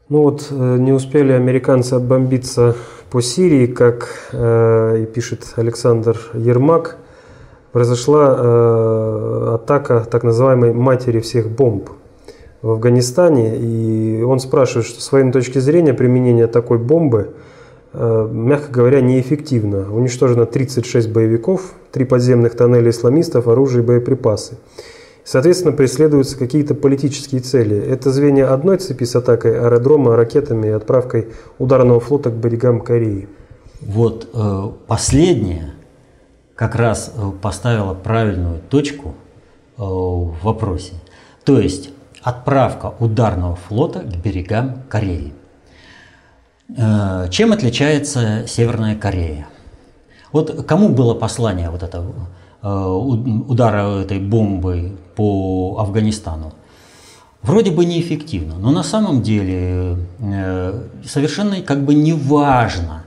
Ну 0.09 0.25
вот 0.25 0.49
э, 0.51 0.77
не 0.79 0.93
успели 0.93 1.33
американцы 1.33 1.95
отбомбиться 1.95 2.77
по 3.11 3.23
Сирии, 3.23 3.67
как 3.67 4.29
э, 4.33 5.05
и 5.05 5.07
пишет 5.07 5.55
Александр 5.57 6.21
Ермак, 6.35 6.99
произошла 7.73 8.37
э, 8.39 9.55
атака 9.55 10.07
так 10.09 10.23
называемой 10.23 10.73
матери 10.73 11.21
всех 11.21 11.51
бомб 11.51 11.89
в 12.61 12.71
Афганистане. 12.71 13.57
И 13.57 14.23
он 14.23 14.39
спрашивает, 14.39 14.87
что 14.87 15.01
с 15.01 15.11
военной 15.11 15.33
точки 15.33 15.59
зрения 15.59 15.95
применение 15.95 16.47
такой 16.47 16.79
бомбы, 16.79 17.35
э, 17.93 18.29
мягко 18.31 18.71
говоря, 18.71 19.01
неэффективно. 19.01 19.93
Уничтожено 19.93 20.47
36 20.47 21.09
боевиков, 21.09 21.73
три 21.91 22.05
подземных 22.05 22.55
тоннеля 22.55 22.91
исламистов, 22.91 23.49
оружие 23.49 23.83
и 23.83 23.87
боеприпасы. 23.87 24.59
Соответственно, 25.25 25.73
преследуются 25.73 26.37
какие-то 26.37 26.75
политические 26.75 27.41
цели. 27.41 27.77
Это 27.77 28.11
звенья 28.11 28.53
одной 28.53 28.79
цепи 28.79 29.05
с 29.05 29.15
атакой 29.15 29.59
аэродрома, 29.59 30.17
ракетами 30.17 30.67
и 30.67 30.71
отправкой 30.71 31.29
ударного 31.59 32.01
флота 32.01 32.31
к 32.31 32.35
берегам 32.35 32.81
Кореи. 32.81 33.29
Вот 33.81 34.29
э, 34.35 34.63
последнее 34.89 35.75
как 36.55 36.75
раз 36.75 37.13
э, 37.15 37.33
поставило 37.41 37.95
правильную 37.95 38.61
точку 38.61 39.15
э, 39.79 39.83
в 39.83 40.37
вопросе. 40.43 40.95
То 41.45 41.59
есть 41.59 41.91
отправка 42.23 42.95
ударного 42.99 43.57
флота 43.57 44.01
к 44.01 44.17
берегам 44.17 44.83
Кореи. 44.89 45.33
Э, 46.77 47.29
чем 47.31 47.53
отличается 47.53 48.47
Северная 48.47 48.97
Корея? 48.97 49.47
Вот 50.33 50.67
кому 50.67 50.89
было 50.89 51.15
послание 51.15 51.71
вот 51.71 51.83
это 51.83 52.05
Э, 52.65 52.85
удара 52.85 53.99
этой 53.99 54.21
бомбы 54.21 54.97
по 55.17 55.79
Афганистану, 55.81 56.53
вроде 57.43 57.73
бы 57.73 57.85
неэффективно, 57.85 58.57
но 58.57 58.71
на 58.71 58.85
самом 58.85 59.21
деле 59.23 59.97
совершенно 61.05 61.61
как 61.63 61.85
бы 61.85 61.95
не 61.95 62.13
важно, 62.13 63.03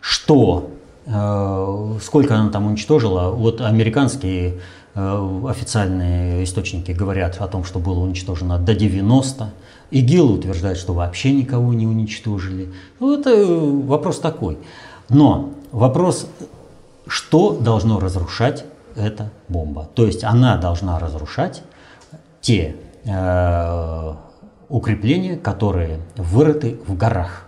что, 0.00 0.70
сколько 1.06 2.34
она 2.34 2.50
там 2.50 2.66
уничтожила. 2.66 3.30
Вот 3.30 3.60
американские 3.60 4.60
официальные 4.94 6.44
источники 6.44 6.90
говорят 6.90 7.36
о 7.40 7.46
том, 7.48 7.64
что 7.64 7.78
было 7.78 8.00
уничтожено 8.00 8.58
до 8.58 8.74
90. 8.74 9.50
ИГИЛ 9.90 10.32
утверждает, 10.32 10.78
что 10.78 10.94
вообще 10.94 11.32
никого 11.32 11.72
не 11.74 11.86
уничтожили. 11.86 12.72
Ну, 12.98 13.18
это 13.18 13.46
вопрос 13.86 14.18
такой. 14.18 14.58
Но 15.08 15.50
вопрос, 15.70 16.26
что 17.06 17.52
должно 17.52 18.00
разрушать 18.00 18.64
это 18.96 19.30
бомба. 19.48 19.88
То 19.94 20.06
есть 20.06 20.24
она 20.24 20.56
должна 20.56 20.98
разрушать 20.98 21.62
те 22.40 22.76
э, 23.04 24.14
укрепления, 24.68 25.36
которые 25.36 26.00
вырыты 26.16 26.78
в 26.86 26.96
горах. 26.96 27.44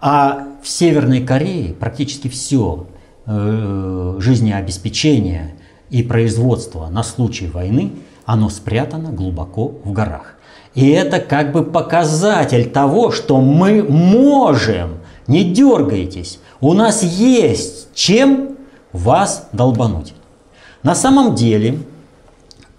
А 0.00 0.48
в 0.66 0.68
Северной 0.68 1.20
Корее 1.20 1.72
практически 1.74 2.26
все 2.26 2.88
э, 3.24 4.16
жизнеобеспечение 4.18 5.54
и 5.90 6.02
производство 6.02 6.88
на 6.88 7.04
случай 7.04 7.46
войны, 7.46 7.92
оно 8.24 8.48
спрятано 8.48 9.12
глубоко 9.12 9.74
в 9.84 9.92
горах. 9.92 10.34
И 10.74 10.90
это 10.90 11.20
как 11.20 11.52
бы 11.52 11.62
показатель 11.62 12.68
того, 12.68 13.12
что 13.12 13.40
мы 13.40 13.84
можем, 13.84 14.96
не 15.28 15.44
дергайтесь, 15.44 16.40
у 16.60 16.72
нас 16.72 17.04
есть 17.04 17.94
чем 17.94 18.56
вас 18.92 19.48
долбануть. 19.52 20.14
На 20.82 20.96
самом 20.96 21.36
деле 21.36 21.78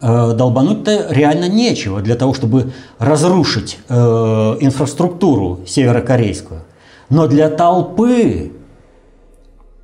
э, 0.02 0.34
долбануть-то 0.34 1.08
реально 1.10 1.48
нечего 1.48 2.02
для 2.02 2.18
того, 2.18 2.34
чтобы 2.34 2.74
разрушить 3.00 3.80
э, 3.88 3.96
инфраструктуру 3.96 5.62
северокорейскую. 5.66 6.64
Но 7.10 7.28
для 7.28 7.50
толпы, 7.50 8.52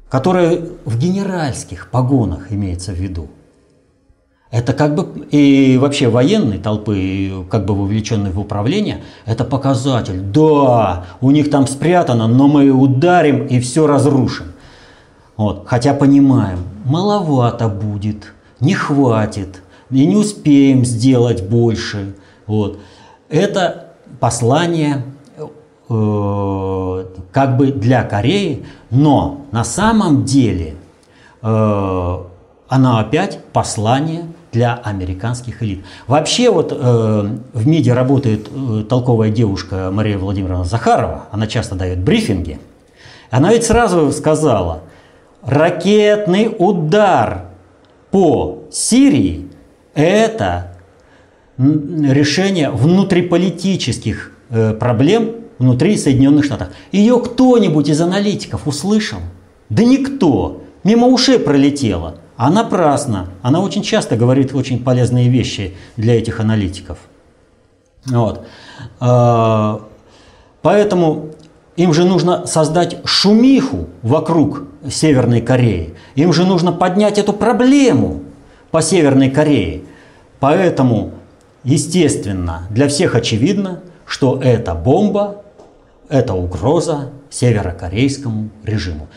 которая 0.10 0.62
в 0.86 0.98
генеральских 0.98 1.90
погонах 1.90 2.52
имеется 2.52 2.92
в 2.92 2.96
виду, 2.96 3.30
это 4.52 4.74
как 4.74 4.94
бы 4.94 5.26
и 5.32 5.80
вообще 5.80 6.10
военной 6.10 6.60
толпы, 6.60 7.44
как 7.50 7.66
бы 7.66 7.74
вовлеченной 7.74 8.30
в 8.30 8.40
управление, 8.40 9.02
это 9.26 9.46
показатель. 9.46 10.22
Да, 10.22 11.06
у 11.22 11.32
них 11.32 11.50
там 11.50 11.66
спрятано, 11.66 12.28
но 12.28 12.48
мы 12.48 12.70
ударим 12.70 13.48
и 13.48 13.60
все 13.60 13.88
разрушим. 13.88 14.54
Вот. 15.38 15.64
Хотя 15.66 15.96
понимаем, 15.96 16.60
маловато 16.86 17.68
будет, 17.68 18.34
не 18.60 18.76
хватит, 18.76 19.64
и 19.90 20.06
не 20.06 20.16
успеем 20.16 20.86
сделать 20.86 21.48
больше. 21.48 22.14
Вот. 22.46 22.80
Это 23.30 23.94
послание 24.20 25.04
э, 25.94 27.06
как 27.32 27.58
бы 27.58 27.68
для 27.68 28.04
Кореи, 28.04 28.66
но 28.90 29.46
на 29.52 29.64
самом 29.64 30.26
деле 30.26 30.76
э, 31.42 32.18
оно 32.68 32.98
опять 32.98 33.40
послание 33.54 34.24
для 34.52 34.76
американских 34.76 35.64
элит. 35.64 35.86
Вообще 36.08 36.50
вот 36.50 36.72
э, 36.72 37.38
в 37.54 37.68
МИДе 37.68 37.94
работает 37.94 38.50
э, 38.54 38.84
толковая 38.90 39.30
девушка 39.30 39.90
Мария 39.92 40.18
Владимировна 40.18 40.64
Захарова, 40.64 41.26
она 41.32 41.48
часто 41.48 41.76
дает 41.76 42.00
брифинги. 42.00 42.60
Она 43.30 43.52
ведь 43.52 43.66
сразу 43.66 44.12
сказала– 44.12 44.82
ракетный 45.46 46.54
удар 46.58 47.46
по 48.12 48.64
Сирии– 48.72 49.48
это 49.94 50.78
решение 51.58 52.70
внутриполитических 52.70 54.32
э, 54.50 54.74
проблем 54.74 55.36
внутри 55.60 55.98
Соединенных 55.98 56.46
Штатов. 56.46 56.70
Ее 56.92 57.20
кто-нибудь 57.20 57.90
из 57.90 58.02
аналитиков 58.02 58.68
услышал? 58.68 59.20
Да 59.70 59.84
никто. 59.84 60.62
Мимо 60.84 61.08
ушей 61.08 61.40
пролетело. 61.40 62.16
А 62.36 62.50
напрасно. 62.50 63.30
Она 63.42 63.62
очень 63.62 63.84
часто 63.84 64.16
говорит 64.16 64.54
очень 64.54 64.84
полезные 64.84 65.30
вещи 65.30 65.76
для 65.98 66.18
этих 66.18 66.40
аналитиков. 66.40 66.98
Вот. 68.06 68.46
А, 69.00 69.82
поэтому 70.62 71.30
им 71.76 71.94
же 71.94 72.04
нужно 72.04 72.46
создать 72.46 72.98
шумиху 73.06 73.88
вокруг 74.02 74.64
Северной 74.90 75.42
Кореи. 75.42 75.96
Им 76.16 76.34
же 76.34 76.46
нужно 76.46 76.72
поднять 76.72 77.18
эту 77.18 77.34
проблему 77.34 78.24
по 78.72 78.82
Северной 78.82 79.30
Корее. 79.30 79.84
Поэтому, 80.40 81.14
естественно, 81.64 82.68
для 82.70 82.88
всех 82.88 83.16
очевидно, 83.16 83.80
что 84.06 84.40
эта 84.42 84.76
бомба– 84.76 85.44
это 86.10 86.34
угроза 86.34 87.12
северокорейскому 87.30 88.50
режиму. 88.64 89.08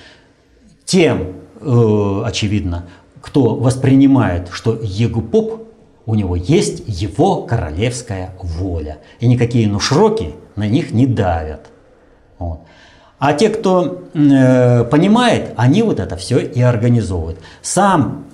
Тем, 0.85 1.35
э, 1.61 2.23
очевидно, 2.25 2.87
кто 3.21 3.57
воспринимает, 3.57 4.49
что 4.53 4.79
Егупоп, 4.81 5.63
у 6.07 6.15
него 6.15 6.37
есть 6.37 6.85
его 6.87 7.43
королевская 7.43 8.33
воля. 8.41 8.99
И 9.19 9.27
никакие 9.27 9.69
нушроки 9.69 10.35
на 10.55 10.69
них 10.69 10.93
не 10.93 11.07
давят. 11.07 11.67
Вот. 12.39 12.61
А 13.19 13.33
те, 13.33 13.49
кто 13.49 14.05
э, 14.15 14.85
понимает, 14.85 15.53
они 15.57 15.83
вот 15.83 16.01
это 16.01 16.17
все 16.17 16.39
и 16.39 16.61
организовывают. 16.61 17.41
Сам 17.63 18.27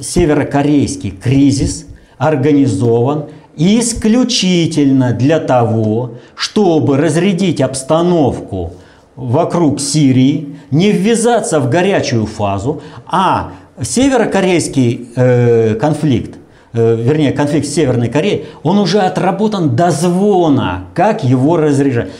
северокорейский 0.00 1.10
кризис 1.10 1.86
организован 2.18 3.30
исключительно 3.58 5.12
для 5.12 5.40
того, 5.40 6.12
чтобы 6.36 6.96
разрядить 6.96 7.60
обстановку 7.60 8.72
вокруг 9.16 9.80
Сирии, 9.80 10.56
не 10.70 10.92
ввязаться 10.92 11.58
в 11.58 11.68
горячую 11.68 12.26
фазу, 12.26 12.82
а 13.06 13.50
северокорейский 13.80 15.08
э, 15.16 15.74
конфликт, 15.74 16.38
э, 16.72 16.94
вернее 16.94 17.32
конфликт 17.32 17.66
с 17.66 17.74
Северной 17.74 18.08
Кореей, 18.08 18.46
он 18.62 18.78
уже 18.78 19.00
отработан 19.00 19.74
до 19.74 19.90
звона, 19.90 20.84
как 20.94 21.24
его 21.24 21.56
разряжать. 21.56 22.10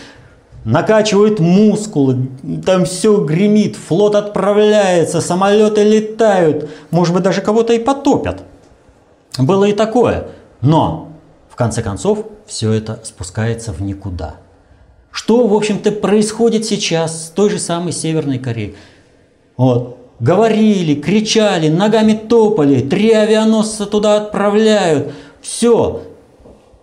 Накачивают 0.64 1.38
мускулы, 1.38 2.28
там 2.66 2.84
все 2.84 3.24
гремит, 3.24 3.76
флот 3.76 4.16
отправляется, 4.16 5.20
самолеты 5.20 5.84
летают, 5.84 6.68
может 6.90 7.14
быть 7.14 7.22
даже 7.22 7.40
кого-то 7.42 7.72
и 7.72 7.78
потопят. 7.78 8.42
Было 9.38 9.66
и 9.66 9.72
такое. 9.72 10.26
Но, 10.60 11.07
конце 11.58 11.82
концов, 11.82 12.24
все 12.46 12.72
это 12.72 13.00
спускается 13.04 13.72
в 13.72 13.82
никуда. 13.82 14.36
Что, 15.10 15.46
в 15.46 15.54
общем-то, 15.54 15.92
происходит 15.92 16.64
сейчас 16.64 17.26
с 17.26 17.30
той 17.30 17.50
же 17.50 17.58
самой 17.58 17.92
Северной 17.92 18.38
Кореей? 18.38 18.76
Вот. 19.56 19.96
Говорили, 20.20 20.94
кричали, 20.94 21.68
ногами 21.68 22.12
топали, 22.12 22.80
три 22.80 23.12
авианосца 23.12 23.86
туда 23.86 24.16
отправляют. 24.16 25.12
Все. 25.40 26.02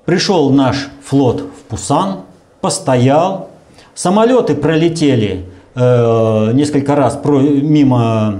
Пришел 0.05 0.49
наш 0.51 0.89
флот 1.03 1.41
в 1.41 1.63
Пусан, 1.69 2.21
постоял. 2.61 3.49
Самолеты 3.93 4.55
пролетели 4.55 5.45
э, 5.73 6.51
несколько 6.53 6.95
раз 6.95 7.15
про, 7.15 7.39
мимо 7.39 8.39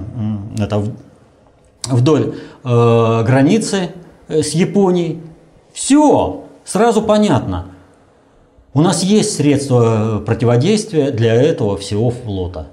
это, 0.60 0.84
вдоль 1.90 2.36
э, 2.64 3.24
границы 3.26 3.90
Э, 4.28 4.42
с 4.42 4.54
Японией. 4.54 5.20
Все, 5.76 6.46
сразу 6.64 7.02
понятно. 7.02 7.66
У 8.74 8.82
нас 8.82 9.04
есть 9.04 9.36
средства 9.36 10.22
э, 10.22 10.26
противодействия 10.26 11.12
для 11.12 11.36
этого 11.36 11.76
всего 11.76 12.12
флота, 12.12 12.70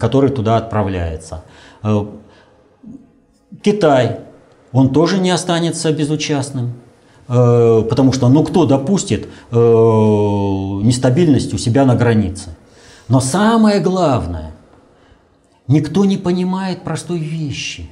который 0.00 0.30
туда 0.30 0.56
отправляется. 0.56 1.44
Э, 1.82 2.06
Китай, 3.62 4.20
он 4.72 4.94
тоже 4.94 5.18
не 5.18 5.30
останется 5.30 5.92
безучастным, 5.92 6.74
потому 7.26 8.12
что 8.12 8.28
ну 8.28 8.44
кто 8.44 8.66
допустит 8.66 9.26
нестабильность 9.50 11.54
у 11.54 11.58
себя 11.58 11.84
на 11.84 11.94
границе. 11.94 12.50
Но 13.08 13.20
самое 13.20 13.80
главное, 13.80 14.52
никто 15.66 16.04
не 16.04 16.18
понимает 16.18 16.82
простой 16.82 17.18
вещи, 17.18 17.88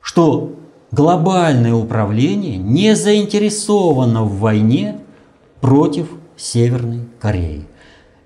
что 0.00 0.52
глобальное 0.90 1.74
управление 1.74 2.56
не 2.56 2.94
заинтересовано 2.94 4.24
в 4.24 4.38
войне 4.38 5.00
против 5.60 6.08
Северной 6.36 7.00
Кореи. 7.20 7.64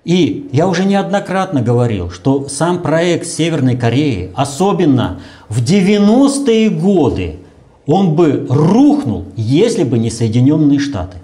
И 0.05 0.49
я 0.51 0.67
уже 0.67 0.85
неоднократно 0.85 1.61
говорил, 1.61 2.09
что 2.09 2.47
сам 2.49 2.81
проект 2.81 3.25
Северной 3.25 3.77
Кореи, 3.77 4.31
особенно 4.35 5.21
в 5.47 5.63
90-е 5.63 6.69
годы, 6.69 7.37
он 7.85 8.15
бы 8.15 8.45
рухнул, 8.49 9.25
если 9.35 9.83
бы 9.83 9.97
не 9.97 10.09
Соединенные 10.09 10.79
Штаты. 10.79 11.17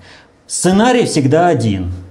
Сценарий 0.47 1.05
всегда 1.05 1.47
один– 1.47 1.91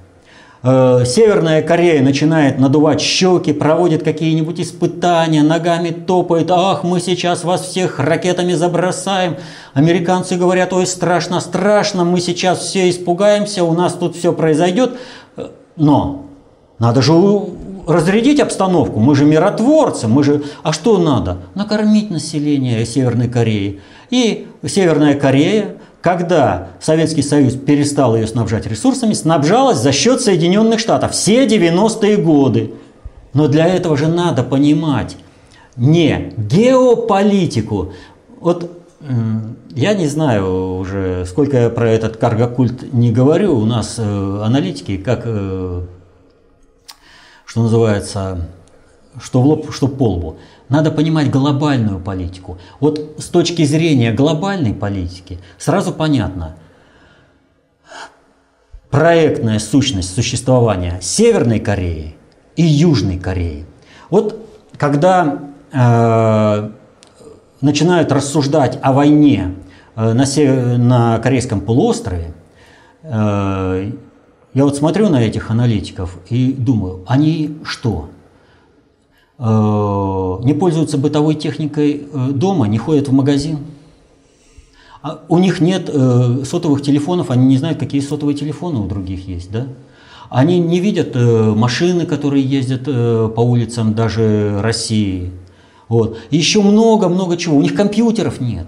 Северная 0.61 1.63
Корея 1.63 2.03
начинает 2.03 2.59
надувать 2.59 3.01
щеки, 3.01 3.53
проводит 3.53 4.03
какие-нибудь 4.03 4.61
испытания, 4.61 5.45
ногами 5.45 5.91
топает, 5.91 6.51
ах, 6.51 6.83
мы 6.83 6.99
сейчас 7.01 7.45
вас 7.45 7.63
всех 7.63 8.01
ракетами 8.01 8.55
забросаем. 8.55 9.37
Американцы 9.75 10.37
говорят, 10.37 10.73
ой, 10.73 10.87
страшно, 10.89 11.41
страшно, 11.41 12.05
мы 12.05 12.21
сейчас 12.21 12.59
все 12.59 12.91
испугаемся, 12.91 13.63
у 13.63 13.73
нас 13.73 13.93
тут 13.93 14.17
все 14.17 14.33
произойдет. 14.33 14.99
Э, 15.37 15.47
но 15.77 16.25
надо 16.81 17.03
же 17.03 17.13
разрядить 17.87 18.41
обстановку, 18.41 18.99
мы 18.99 19.15
же 19.15 19.25
миротворцы, 19.25 20.09
мы 20.09 20.25
же... 20.25 20.43
А 20.65 20.73
что 20.73 20.99
надо? 20.99 21.39
Накормить 21.55 22.11
население 22.11 22.85
Северной 22.85 23.29
Кореи. 23.29 23.81
И 24.11 24.49
Северная 24.67 25.15
Корея 25.15 25.77
когда 26.01 26.69
Советский 26.81 27.23
Союз 27.23 27.55
перестал 27.55 28.15
ее 28.15 28.27
снабжать 28.27 28.67
ресурсами, 28.67 29.15
снабжалась 29.15 29.79
за 29.79 29.93
счет 29.93 30.21
Соединенных 30.21 30.81
Штатов 30.81 31.13
все 31.13 31.47
90-е 31.47 32.17
годы. 32.19 32.73
Но 33.35 33.49
для 33.49 33.67
этого 33.67 33.97
же 33.97 34.09
надо 34.09 34.43
понимать 34.43 35.17
не 35.77 36.33
геополитику. 36.37 37.93
Вот 38.41 38.71
я 39.71 39.95
не 39.95 40.07
знаю 40.07 40.79
уже, 40.79 41.25
сколько 41.27 41.57
я 41.57 41.71
про 41.71 41.89
этот 41.89 42.17
каргокульт 42.17 42.93
не 42.93 43.13
говорю, 43.13 43.57
у 43.57 43.65
нас 43.65 43.95
э, 43.99 44.43
аналитики, 44.43 44.97
как, 44.97 45.23
э, 45.25 45.83
что 47.45 47.63
называется, 47.63 48.49
что 49.21 49.41
в 49.41 49.47
лоб, 49.47 49.73
что 49.73 49.87
по 49.87 50.11
лбу. 50.11 50.39
Надо 50.69 50.91
понимать 50.91 51.31
глобальную 51.31 51.99
политику. 51.99 52.59
Вот 52.79 53.17
с 53.19 53.27
точки 53.27 53.65
зрения 53.65 54.13
глобальной 54.13 54.75
политики 54.75 55.39
сразу 55.57 55.93
понятно, 55.93 56.57
проектная 58.91 59.59
сущность 59.59 60.15
существования 60.15 60.99
Северной 61.01 61.61
Кореи 61.61 62.17
и 62.57 62.63
Южной 62.63 63.19
Кореи. 63.19 63.67
Вот 64.11 64.47
когда 64.77 65.39
э, 65.73 66.71
начинают 67.61 68.13
рассуждать 68.13 68.79
о 68.83 68.93
войне 68.93 69.55
э, 69.97 70.13
на, 70.13 70.27
север, 70.27 70.79
на 70.79 71.19
Корейском 71.19 71.61
полуострове, 71.61 72.35
э, 73.03 73.93
я 74.55 74.65
вот 74.65 74.77
смотрю 74.77 75.09
на 75.09 75.23
этих 75.23 75.51
аналитиков 75.51 76.19
и 76.31 76.53
думаю, 76.53 77.05
они 77.07 77.59
что? 77.65 78.11
Э, 79.39 80.39
не 80.43 80.53
пользуются 80.53 80.99
бытовой 80.99 81.37
техникой 81.37 82.09
э, 82.13 82.31
дома, 82.33 82.67
не 82.67 82.79
ходят 82.79 83.09
в 83.09 83.13
магазин. 83.13 83.59
А 85.01 85.21
у 85.29 85.39
них 85.39 85.61
нет 85.61 85.89
э, 85.93 86.43
сотовых 86.45 86.83
телефонов, 86.83 87.31
они 87.31 87.47
не 87.47 87.57
знают, 87.57 87.79
какие 87.79 88.01
сотовые 88.01 88.37
телефоны 88.37 88.81
у 88.81 88.89
других 88.89 89.29
есть, 89.29 89.53
да? 89.53 89.69
Они 90.29 90.59
не 90.59 90.81
видят 90.81 91.15
машины, 91.15 92.05
которые 92.05 92.45
ездят 92.45 92.85
по 92.85 93.41
улицам 93.41 93.95
даже 93.95 94.61
России. 94.61 95.33
Вот. 95.89 96.19
Еще 96.31 96.61
много-много 96.61 97.39
чего. 97.39 97.57
У 97.57 97.63
них 97.63 97.75
компьютеров 97.75 98.39
нет. 98.39 98.67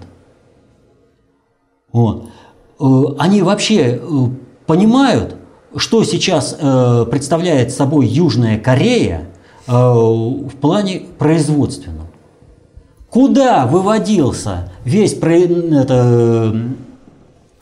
Вот. 1.91 2.29
Они 2.79 3.43
вообще 3.43 4.01
понимают, 4.65 5.35
что 5.75 6.03
сейчас 6.03 6.57
представляет 7.11 7.71
собой 7.71 8.07
Южная 8.07 8.57
Корея– 8.57 9.27
в 9.67 10.51
плане 10.59 11.03
производственном. 11.17 12.07
Куда 13.09 13.65
выводился 13.65 14.71
весь 14.85 15.13
это, 15.13 16.55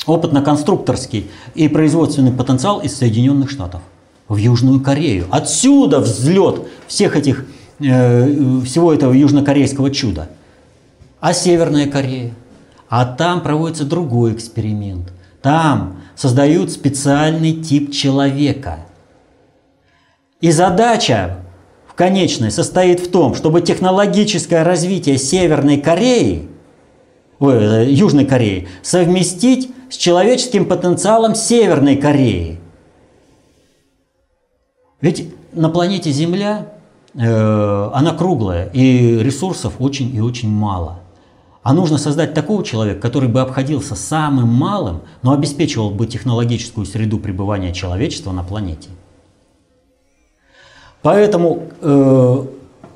опытно-конструкторский 0.06 1.30
и 1.56 1.68
производственный 1.68 2.32
потенциал 2.32 2.80
из 2.82 2.96
Соединенных 2.96 3.50
Штатов? 3.50 3.82
В 4.28 4.36
Южную 4.36 4.80
Корею. 4.80 5.26
Отсюда 5.32 6.00
взлет 6.02 6.68
всех 6.86 7.16
этих, 7.16 7.48
э, 7.80 8.62
всего 8.64 8.94
этого 8.94 9.12
южнокорейского 9.12 9.90
чуда. 9.90 10.30
А 11.20 11.34
Северная 11.34 11.88
Корея? 11.88 12.34
А 12.88 13.06
там 13.06 13.42
проводится 13.42 13.86
другой 13.86 14.34
эксперимент. 14.34 15.12
Там 15.42 15.98
создают 16.16 16.72
специальный 16.72 17.54
тип 17.54 17.92
человека. 17.92 18.80
И 20.42 20.52
задача 20.52 21.38
конечной 22.00 22.50
состоит 22.50 23.02
в 23.02 23.12
том, 23.12 23.36
чтобы 23.36 23.60
технологическое 23.60 24.64
развитие 24.64 25.18
Северной 25.18 25.82
Кореи, 25.82 26.48
ой, 27.40 27.56
э, 27.56 27.92
Южной 27.92 28.24
Кореи 28.24 28.70
совместить 28.82 29.70
с 29.90 29.98
человеческим 29.98 30.66
потенциалом 30.66 31.36
Северной 31.36 31.98
Кореи. 31.98 32.58
Ведь 35.02 35.34
на 35.52 35.68
планете 35.68 36.10
Земля 36.12 36.68
э, 37.16 37.90
она 37.94 38.14
круглая, 38.14 38.70
и 38.72 39.20
ресурсов 39.22 39.74
очень 39.80 40.16
и 40.16 40.22
очень 40.22 40.50
мало. 40.50 41.00
А 41.64 41.74
нужно 41.74 41.98
создать 41.98 42.34
такого 42.34 42.64
человека, 42.64 43.02
который 43.02 43.28
бы 43.28 43.42
обходился 43.42 43.96
самым 43.96 44.48
малым, 44.48 45.02
но 45.22 45.34
обеспечивал 45.34 45.90
бы 45.90 46.08
технологическую 46.08 46.86
среду 46.86 47.20
пребывания 47.20 47.74
человечества 47.74 48.32
на 48.32 48.44
планете. 48.46 48.88
Поэтому, 51.02 51.64
э, 51.82 52.46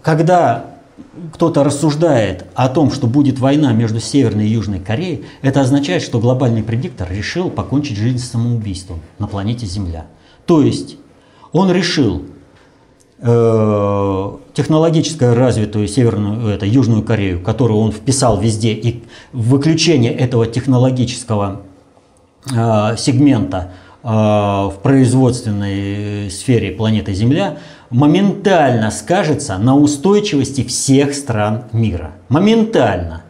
когда 0.01 0.65
кто-то 1.31 1.63
рассуждает 1.63 2.45
о 2.53 2.67
том, 2.69 2.91
что 2.91 3.07
будет 3.07 3.39
война 3.39 3.71
между 3.73 3.99
Северной 3.99 4.45
и 4.45 4.51
Южной 4.51 4.79
Кореей, 4.79 5.25
это 5.41 5.61
означает, 5.61 6.01
что 6.01 6.19
глобальный 6.19 6.63
предиктор 6.63 7.11
решил 7.11 7.49
покончить 7.49 7.97
жизнь 7.97 8.19
самоубийством 8.19 8.99
на 9.19 9.27
планете 9.27 9.65
Земля. 9.65 10.05
То 10.45 10.61
есть 10.61 10.97
он 11.53 11.71
решил 11.71 12.23
э, 13.19 14.31
технологически 14.53 15.23
развитую 15.23 15.87
Северную, 15.87 16.49
это, 16.49 16.65
Южную 16.65 17.03
Корею, 17.03 17.41
которую 17.41 17.79
он 17.79 17.91
вписал 17.91 18.39
везде, 18.39 18.73
и 18.73 19.03
выключение 19.31 20.13
этого 20.13 20.45
технологического 20.45 21.61
э, 22.51 22.97
сегмента 22.97 23.71
в 24.05 24.73
производственной 24.83 26.29
сфере 26.29 26.73
планеты 26.73 27.13
Земля 27.13 27.59
моментально 27.93 28.89
скажется 28.91 29.57
на 29.57 29.77
устойчивости 29.77 30.63
всех 30.63 31.13
стран 31.13 31.65
мира. 31.71 32.11
Моментально. 32.27 33.21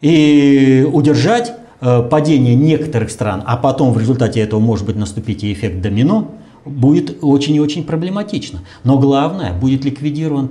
И 0.00 0.86
удержать 0.92 1.54
э, 1.80 2.02
падение 2.02 2.54
некоторых 2.54 3.10
стран, 3.10 3.42
а 3.46 3.56
потом 3.56 3.92
в 3.92 3.98
результате 3.98 4.40
этого 4.40 4.60
может 4.60 4.86
быть 4.86 4.96
наступить 4.96 5.42
и 5.42 5.52
эффект 5.52 5.80
домино, 5.80 6.28
будет 6.64 7.18
очень 7.22 7.54
и 7.54 7.60
очень 7.60 7.82
проблематично. 7.82 8.60
Но 8.84 8.98
главное, 8.98 9.54
будет 9.54 9.84
ликвидирован 9.84 10.50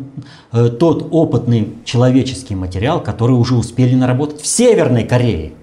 э, 0.52 0.70
тот 0.70 1.08
опытный 1.12 1.76
человеческий 1.86 2.56
материал, 2.56 3.02
который 3.02 3.34
уже 3.34 3.56
успели 3.56 3.94
наработать 3.94 4.42
в 4.42 4.48
Северной 4.48 5.04
Корее. 5.04 5.54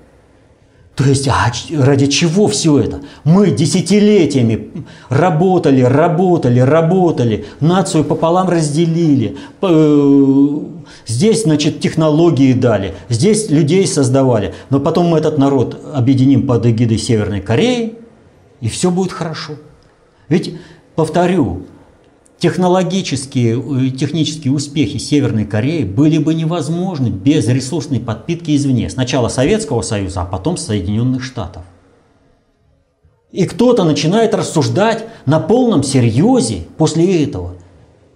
То 0.95 1.05
есть, 1.05 1.26
а 1.26 1.51
ради 1.76 2.07
чего 2.07 2.47
все 2.47 2.78
это? 2.78 3.01
Мы 3.24 3.51
десятилетиями 3.51 4.70
работали, 5.09 5.82
работали, 5.82 6.61
работали, 6.61 7.47
нацию 7.59 8.05
пополам 8.05 8.49
разделили, 8.49 9.36
э, 9.61 10.59
здесь, 11.07 11.42
значит, 11.42 11.80
технологии 11.80 12.53
дали, 12.53 12.95
здесь 13.09 13.51
людей 13.51 13.88
создавали, 13.88 14.55
но 14.70 14.78
потом 14.78 15.07
мы 15.07 15.18
этот 15.18 15.36
народ 15.36 15.80
объединим 15.92 16.47
под 16.47 16.64
эгидой 16.66 16.99
Северной 16.99 17.40
Кореи, 17.40 17.95
и 18.61 18.68
все 18.68 18.92
будет 18.92 19.11
хорошо. 19.11 19.55
Ведь, 20.28 20.55
повторю, 20.95 21.64
технологические 22.45 23.59
э, 23.59 23.90
технические 23.90 24.53
успехи 24.53 24.99
Северной 24.99 25.47
Кореи 25.47 25.82
были 25.82 26.18
бы 26.18 26.34
невозможны 26.34 27.09
без 27.09 27.49
ресурсной 27.49 28.01
подпитки 28.01 28.55
извне. 28.55 28.90
Сначала 28.90 29.28
Советского 29.28 29.80
Союза, 29.80 30.20
а 30.20 30.26
потом 30.26 30.59
Соединенных 30.59 31.24
Штатов. 31.24 31.62
И 33.32 33.47
кто-то 33.47 33.84
начинает 33.84 34.34
рассуждать 34.34 35.07
на 35.24 35.40
полном 35.40 35.82
серьезе 35.82 36.66
после 36.76 37.24
этого, 37.24 37.55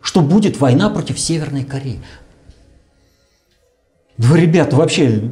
что 0.03 0.21
будет 0.21 0.61
война 0.61 0.91
против 0.91 1.19
Северной 1.19 1.65
Кореи. 1.65 2.01
Вы, 4.19 4.41
ребята, 4.41 4.77
вообще, 4.77 5.23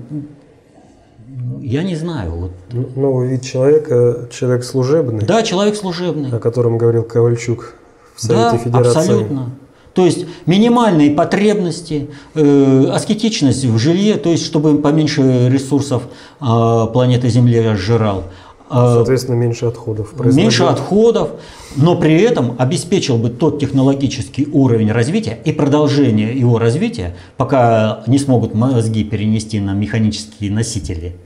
я 1.60 1.82
не 1.82 1.96
знаю. 1.96 2.30
Вот. 2.32 2.96
Новый 2.96 3.28
вид 3.28 3.42
человека, 3.42 4.30
человек 4.32 4.64
служебный. 4.64 5.26
Да, 5.26 5.42
человек 5.42 5.76
служебный. 5.76 6.30
О 6.30 6.38
котором 6.38 6.78
говорил 6.78 7.02
Ковальчук 7.02 7.74
в 8.16 8.20
Совете 8.20 8.50
да, 8.50 8.58
Федерации. 8.58 8.98
абсолютно. 8.98 9.50
То 9.92 10.04
есть 10.04 10.26
минимальные 10.44 11.12
потребности, 11.12 12.10
э, 12.34 12.86
аскетичность 12.92 13.64
в 13.64 13.78
жилье, 13.78 14.16
то 14.16 14.28
есть 14.28 14.44
чтобы 14.44 14.78
поменьше 14.78 15.48
ресурсов 15.48 16.02
э, 16.40 16.86
планеты 16.92 17.30
Земли 17.30 17.74
сжирал. 17.76 18.24
Э, 18.68 18.92
Соответственно, 18.94 19.36
меньше 19.36 19.66
отходов. 19.66 20.12
Меньше 20.22 20.64
отходов, 20.64 21.30
но 21.76 21.96
при 21.96 22.20
этом 22.20 22.56
обеспечил 22.58 23.16
бы 23.16 23.30
тот 23.30 23.58
технологический 23.58 24.46
уровень 24.52 24.92
развития 24.92 25.38
и 25.44 25.52
продолжение 25.52 26.38
его 26.38 26.58
развития, 26.58 27.16
пока 27.38 28.02
не 28.06 28.18
смогут 28.18 28.54
мозги 28.54 29.02
перенести 29.02 29.60
на 29.60 29.72
механические 29.72 30.50
носители. 30.50 31.16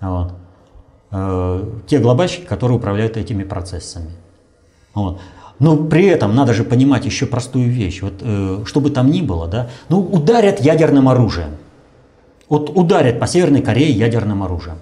Вот. 0.00 0.32
Э, 1.12 1.64
те 1.86 1.98
глобальщики, 1.98 2.46
которые 2.46 2.78
управляют 2.78 3.16
этими 3.16 3.44
процессами. 3.44 4.10
Вот. 4.94 5.20
Но 5.58 5.76
при 5.76 6.06
этом 6.06 6.34
надо 6.34 6.54
же 6.54 6.64
понимать 6.64 7.04
еще 7.04 7.26
простую 7.26 7.70
вещь. 7.70 8.02
Вот, 8.02 8.14
э, 8.20 8.62
что 8.64 8.80
бы 8.80 8.90
там 8.90 9.10
ни 9.10 9.20
было, 9.20 9.46
да, 9.46 9.70
ну, 9.88 10.00
ударят 10.00 10.60
ядерным 10.60 11.08
оружием. 11.08 11.50
Вот 12.48 12.70
ударят 12.74 13.20
по 13.20 13.26
Северной 13.26 13.62
Корее 13.62 13.90
ядерным 13.90 14.42
оружием. 14.42 14.78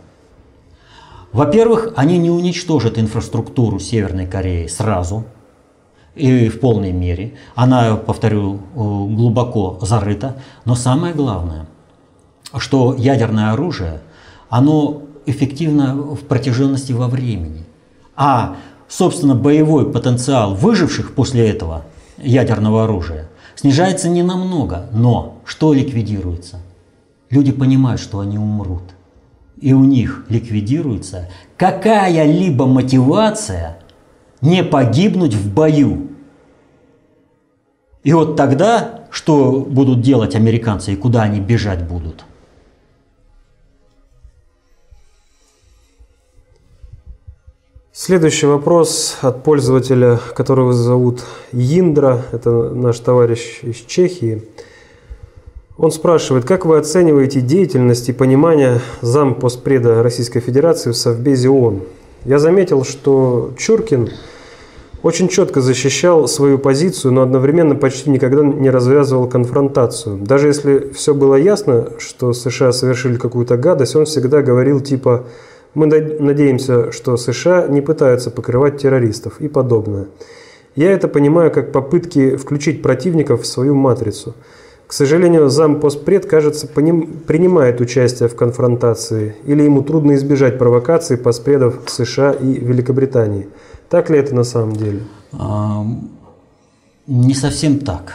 Во-первых, 1.33 1.93
они 1.97 2.19
не 2.19 2.31
уничтожат 2.31 2.99
инфраструктуру 2.99 3.79
Северной 3.79 4.27
Кореи 4.27 4.67
сразу 4.67 5.25
и 6.17 6.49
в 6.49 6.59
полной 6.59 6.93
мере. 6.93 7.35
Она, 7.55 7.95
повторю, 7.97 8.57
э, 8.57 8.59
глубоко 8.75 9.79
зарыта. 9.83 10.37
Но 10.65 10.75
самое 10.75 11.15
главное, 11.15 11.67
что 12.57 12.95
ядерное 12.97 13.53
оружие, 13.53 14.01
оно 14.49 15.03
эффективно 15.27 15.95
в 15.95 16.25
протяженности 16.25 16.93
во 16.93 17.07
времени. 17.07 17.65
А 18.17 18.57
собственно, 18.91 19.35
боевой 19.35 19.91
потенциал 19.91 20.55
выживших 20.55 21.15
после 21.15 21.49
этого 21.49 21.85
ядерного 22.19 22.85
оружия 22.85 23.29
снижается 23.55 24.11
не 24.11 24.23
намного, 24.23 24.87
но 24.93 25.39
что 25.47 25.73
ликвидируется? 25.73 26.59
Люди 27.31 27.53
понимают, 27.53 28.01
что 28.01 28.19
они 28.19 28.37
умрут. 28.37 28.83
И 29.61 29.73
у 29.73 29.85
них 29.85 30.25
ликвидируется 30.29 31.29
какая-либо 31.57 32.67
мотивация 32.67 33.79
не 34.41 34.65
погибнуть 34.65 35.35
в 35.35 35.53
бою. 35.53 36.09
И 38.03 38.13
вот 38.13 38.37
тогда, 38.37 39.05
что 39.11 39.61
будут 39.61 40.01
делать 40.01 40.35
американцы 40.35 40.95
и 40.95 40.97
куда 40.97 41.23
они 41.23 41.41
бежать 41.41 41.87
будут? 41.87 42.25
Следующий 48.03 48.47
вопрос 48.47 49.19
от 49.21 49.43
пользователя, 49.43 50.19
которого 50.35 50.73
зовут 50.73 51.21
Индра, 51.53 52.23
это 52.33 52.71
наш 52.71 52.99
товарищ 52.99 53.59
из 53.61 53.77
Чехии. 53.77 54.43
Он 55.77 55.93
спрашивает, 55.93 56.47
как 56.47 56.65
вы 56.65 56.79
оцениваете 56.79 57.43
деятельность 57.43 58.09
и 58.09 58.15
понимание 58.15 58.81
зампоспреда 59.03 60.03
Российской 60.03 60.41
Федерации 60.41 60.93
в 60.93 60.97
Совбезе 60.97 61.51
ООН? 61.51 61.83
Я 62.25 62.39
заметил, 62.39 62.85
что 62.85 63.51
Чуркин 63.59 64.09
очень 65.03 65.29
четко 65.29 65.61
защищал 65.61 66.27
свою 66.27 66.59
позицию, 66.59 67.13
но 67.13 67.21
одновременно 67.21 67.75
почти 67.75 68.09
никогда 68.09 68.43
не 68.43 68.71
развязывал 68.71 69.29
конфронтацию. 69.29 70.17
Даже 70.17 70.47
если 70.47 70.91
все 70.95 71.13
было 71.13 71.35
ясно, 71.35 71.91
что 71.99 72.33
США 72.33 72.73
совершили 72.73 73.19
какую-то 73.19 73.59
гадость, 73.59 73.95
он 73.95 74.07
всегда 74.07 74.41
говорил 74.41 74.81
типа 74.81 75.27
мы 75.75 75.87
надеемся, 75.87 76.93
что 76.93 77.17
США 77.17 77.67
не 77.69 77.81
пытаются 77.81 78.31
покрывать 78.31 78.79
террористов 78.79 79.41
и 79.41 79.49
подобное. 79.49 80.07
Я 80.77 80.93
это 80.93 81.09
понимаю 81.09 81.51
как 81.51 81.73
попытки 81.73 82.37
включить 82.37 82.83
противников 82.83 83.43
в 83.43 83.47
свою 83.47 83.75
матрицу. 83.75 84.35
К 84.87 84.93
сожалению, 84.93 85.49
зампоспред, 85.49 86.27
кажется, 86.27 86.67
принимает 86.67 87.81
участие 87.81 88.29
в 88.29 88.35
конфронтации, 88.35 89.37
или 89.45 89.63
ему 89.63 89.83
трудно 89.83 90.17
избежать 90.17 90.59
провокаций 90.59 91.17
постпредов 91.17 91.81
США 91.87 92.33
и 92.33 92.59
Великобритании. 92.59 93.49
Так 93.89 94.11
ли 94.11 94.19
это 94.19 94.35
на 94.35 94.43
самом 94.43 94.75
деле? 94.75 95.03
Не 97.07 97.35
совсем 97.35 97.79
так. 97.79 98.15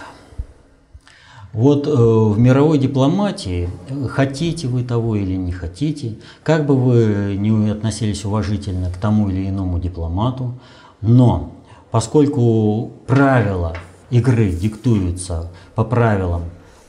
Вот 1.56 1.88
э, 1.88 1.90
в 1.90 2.38
мировой 2.38 2.78
дипломатии, 2.78 3.70
хотите 4.10 4.68
вы 4.68 4.84
того 4.84 5.16
или 5.16 5.36
не 5.36 5.54
хотите, 5.54 6.18
как 6.44 6.66
бы 6.66 6.76
вы 6.76 7.38
не 7.38 7.70
относились 7.70 8.26
уважительно 8.26 8.92
к 8.92 8.98
тому 8.98 9.30
или 9.30 9.48
иному 9.48 9.80
дипломату, 9.80 10.60
но 11.00 11.54
поскольку 11.92 12.92
правила 13.08 13.74
игры 14.10 14.52
диктуются 14.52 15.50
по 15.76 15.86
правилам 15.86 16.42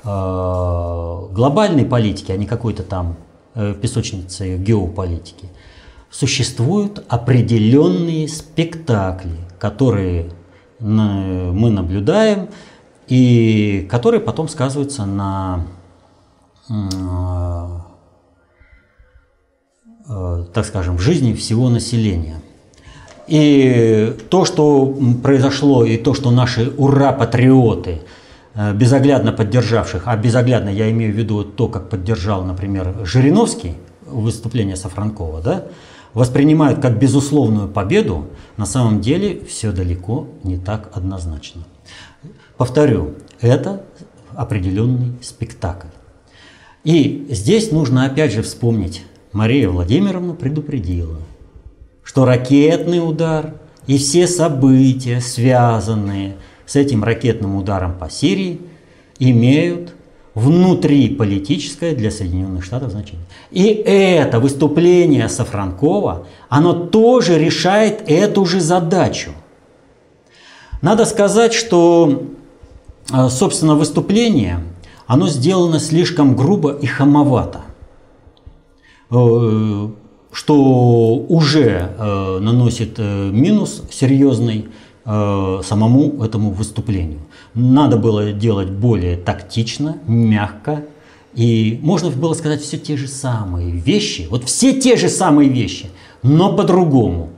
э, 0.03 0.09
глобальной 1.31 1.85
политики, 1.85 2.33
а 2.33 2.37
не 2.37 2.47
какой-то 2.47 2.83
там 2.83 3.15
э, 3.55 3.73
песочницы 3.81 4.57
геополитики, 4.57 5.49
существуют 6.11 7.05
определенные 7.07 8.27
спектакли, 8.27 9.39
которые 9.61 10.33
мы 10.81 11.71
наблюдаем 11.71 12.49
и 13.09 13.87
которые 13.91 14.21
потом 14.21 14.49
сказываются 14.49 15.05
на, 15.05 15.67
э, 20.09 20.45
так 20.53 20.65
скажем, 20.65 20.99
жизни 20.99 21.35
всего 21.35 21.69
населения. 21.69 22.41
И 23.29 24.17
то, 24.31 24.45
что 24.45 24.97
произошло, 25.23 25.85
и 25.85 25.97
то, 25.97 26.15
что 26.15 26.31
наши 26.31 26.73
ура-патриоты, 26.77 28.03
э, 28.55 28.73
безоглядно 28.73 29.33
поддержавших, 29.33 30.03
а 30.07 30.17
безоглядно 30.17 30.69
я 30.69 30.91
имею 30.91 31.13
в 31.13 31.17
виду 31.17 31.45
то, 31.45 31.69
как 31.69 31.89
поддержал, 31.89 32.45
например, 32.45 32.95
Жириновский 33.05 33.75
выступление 34.07 34.77
Сафранкова, 34.77 35.41
да, 35.41 35.65
воспринимают 36.15 36.81
как 36.81 36.99
безусловную 36.99 37.69
победу, 37.69 38.27
на 38.57 38.65
самом 38.65 39.01
деле 39.01 39.45
все 39.45 39.73
далеко 39.73 40.29
не 40.45 40.57
так 40.57 40.91
однозначно. 40.95 41.63
Повторю, 42.57 43.15
это 43.41 43.83
определенный 44.35 45.13
спектакль. 45.23 45.89
И 46.85 47.27
здесь 47.31 47.71
нужно 47.71 48.07
опять 48.07 48.33
же 48.33 48.43
вспомнить, 48.43 49.05
Мария 49.33 49.69
Владимировна 49.69 50.35
предупредила, 50.35 51.19
что 52.03 52.25
ракетный 52.25 53.07
удар 53.07 53.55
и 53.87 53.99
все 53.99 54.27
события, 54.27 55.21
связанные 55.21 56.37
с 56.65 56.77
этим 56.77 57.05
ракетным 57.05 57.57
ударом 57.57 57.99
по 57.99 58.09
Сирии, 58.09 58.61
имеют 59.19 59.95
внутриполитическое 60.35 61.95
для 61.95 62.11
Соединенных 62.11 62.65
Штатов 62.65 62.93
значение. 62.93 63.25
И 63.51 63.65
это 63.69 64.39
выступление 64.39 65.29
Сафранкова, 65.29 66.27
оно 66.49 66.73
тоже 66.73 67.39
решает 67.39 68.03
эту 68.07 68.45
же 68.45 68.61
задачу. 68.61 69.31
Надо 70.83 71.07
сказать, 71.07 71.55
что, 71.55 72.23
собственно, 73.09 73.75
выступление, 73.75 74.63
оно 75.07 75.29
сделано 75.29 75.79
слишком 75.79 76.35
грубо 76.37 76.73
и 76.73 76.87
хамовато, 76.87 77.61
э, 79.11 79.89
что 80.33 81.15
уже 81.29 81.95
э, 81.99 82.39
наносит 82.41 82.99
минус 82.99 83.83
серьезный 83.91 84.69
самому 85.05 86.21
этому 86.25 86.51
выступлению. 86.51 87.21
Надо 87.55 87.97
было 87.97 88.33
делать 88.33 88.71
более 88.71 89.17
тактично, 89.17 89.99
мягко. 90.09 90.83
И 91.33 91.79
можно 91.81 92.11
было 92.11 92.35
сказать 92.35 92.61
все 92.61 92.77
те 92.77 92.97
же 92.97 93.07
самые 93.07 93.71
вещи, 93.71 94.27
вот 94.29 94.43
все 94.45 94.81
те 94.81 94.97
же 94.97 95.09
самые 95.09 95.49
вещи, 95.49 95.91
но 96.25 96.57
по-другому. 96.57 97.29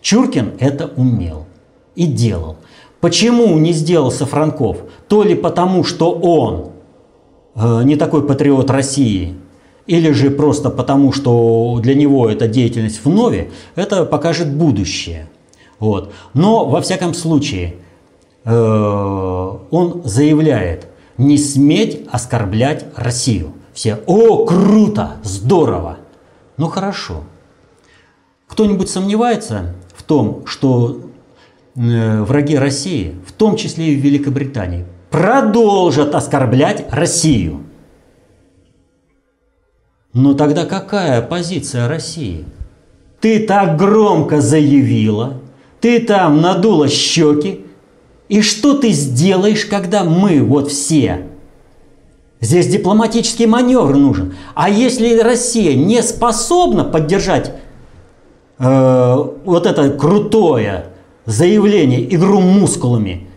Чуркин 0.00 0.54
это 0.58 0.90
умел 0.96 1.46
и 1.94 2.06
делал. 2.06 2.56
Почему 3.02 3.58
не 3.58 3.72
сделал 3.72 4.10
Сафранков? 4.10 4.78
То 5.08 5.22
ли 5.22 5.34
потому, 5.34 5.84
что 5.84 6.10
он 6.12 6.70
э, 7.54 7.82
не 7.84 7.96
такой 7.96 8.26
патриот 8.26 8.70
России, 8.70 9.34
или 9.86 10.10
же 10.12 10.30
просто 10.30 10.70
потому, 10.70 11.12
что 11.12 11.78
для 11.82 11.94
него 11.94 12.30
эта 12.30 12.48
деятельность 12.48 13.04
в 13.04 13.10
Нове, 13.10 13.50
это 13.74 14.06
покажет 14.06 14.50
будущее. 14.50 15.28
Вот. 15.78 16.12
Но, 16.32 16.64
во 16.64 16.80
всяком 16.80 17.12
случае, 17.12 17.74
Э, 18.44 19.58
он 19.70 20.02
заявляет 20.04 20.88
не 21.16 21.38
сметь 21.38 22.06
оскорблять 22.10 22.86
Россию. 22.96 23.52
Все, 23.72 24.00
о, 24.06 24.44
круто, 24.44 25.12
здорово. 25.22 25.98
Ну 26.56 26.68
хорошо. 26.68 27.22
Кто-нибудь 28.48 28.90
сомневается 28.90 29.74
в 29.94 30.02
том, 30.02 30.44
что 30.46 31.00
враги 31.74 32.56
России, 32.56 33.14
в 33.26 33.32
том 33.32 33.56
числе 33.56 33.92
и 33.92 33.96
в 33.96 34.00
Великобритании, 34.00 34.84
продолжат 35.10 36.14
оскорблять 36.14 36.86
Россию? 36.90 37.62
Но 40.12 40.34
тогда 40.34 40.66
какая 40.66 41.22
позиция 41.22 41.88
России? 41.88 42.44
Ты 43.20 43.46
так 43.46 43.76
громко 43.78 44.40
заявила, 44.40 45.40
ты 45.80 46.00
там 46.00 46.40
надула 46.40 46.88
щеки, 46.88 47.60
и 48.28 48.42
что 48.42 48.74
ты 48.74 48.90
сделаешь, 48.90 49.64
когда 49.64 50.04
мы 50.04 50.42
вот 50.42 50.70
все? 50.70 51.26
Здесь 52.40 52.66
дипломатический 52.66 53.46
маневр 53.46 53.94
нужен. 53.96 54.34
А 54.54 54.68
если 54.68 55.20
Россия 55.20 55.76
не 55.76 56.02
способна 56.02 56.82
поддержать 56.82 57.52
э, 58.58 59.16
вот 59.44 59.66
это 59.66 59.90
крутое 59.90 60.86
заявление, 61.26 62.14
игру 62.14 62.40
мускулами, 62.40 63.28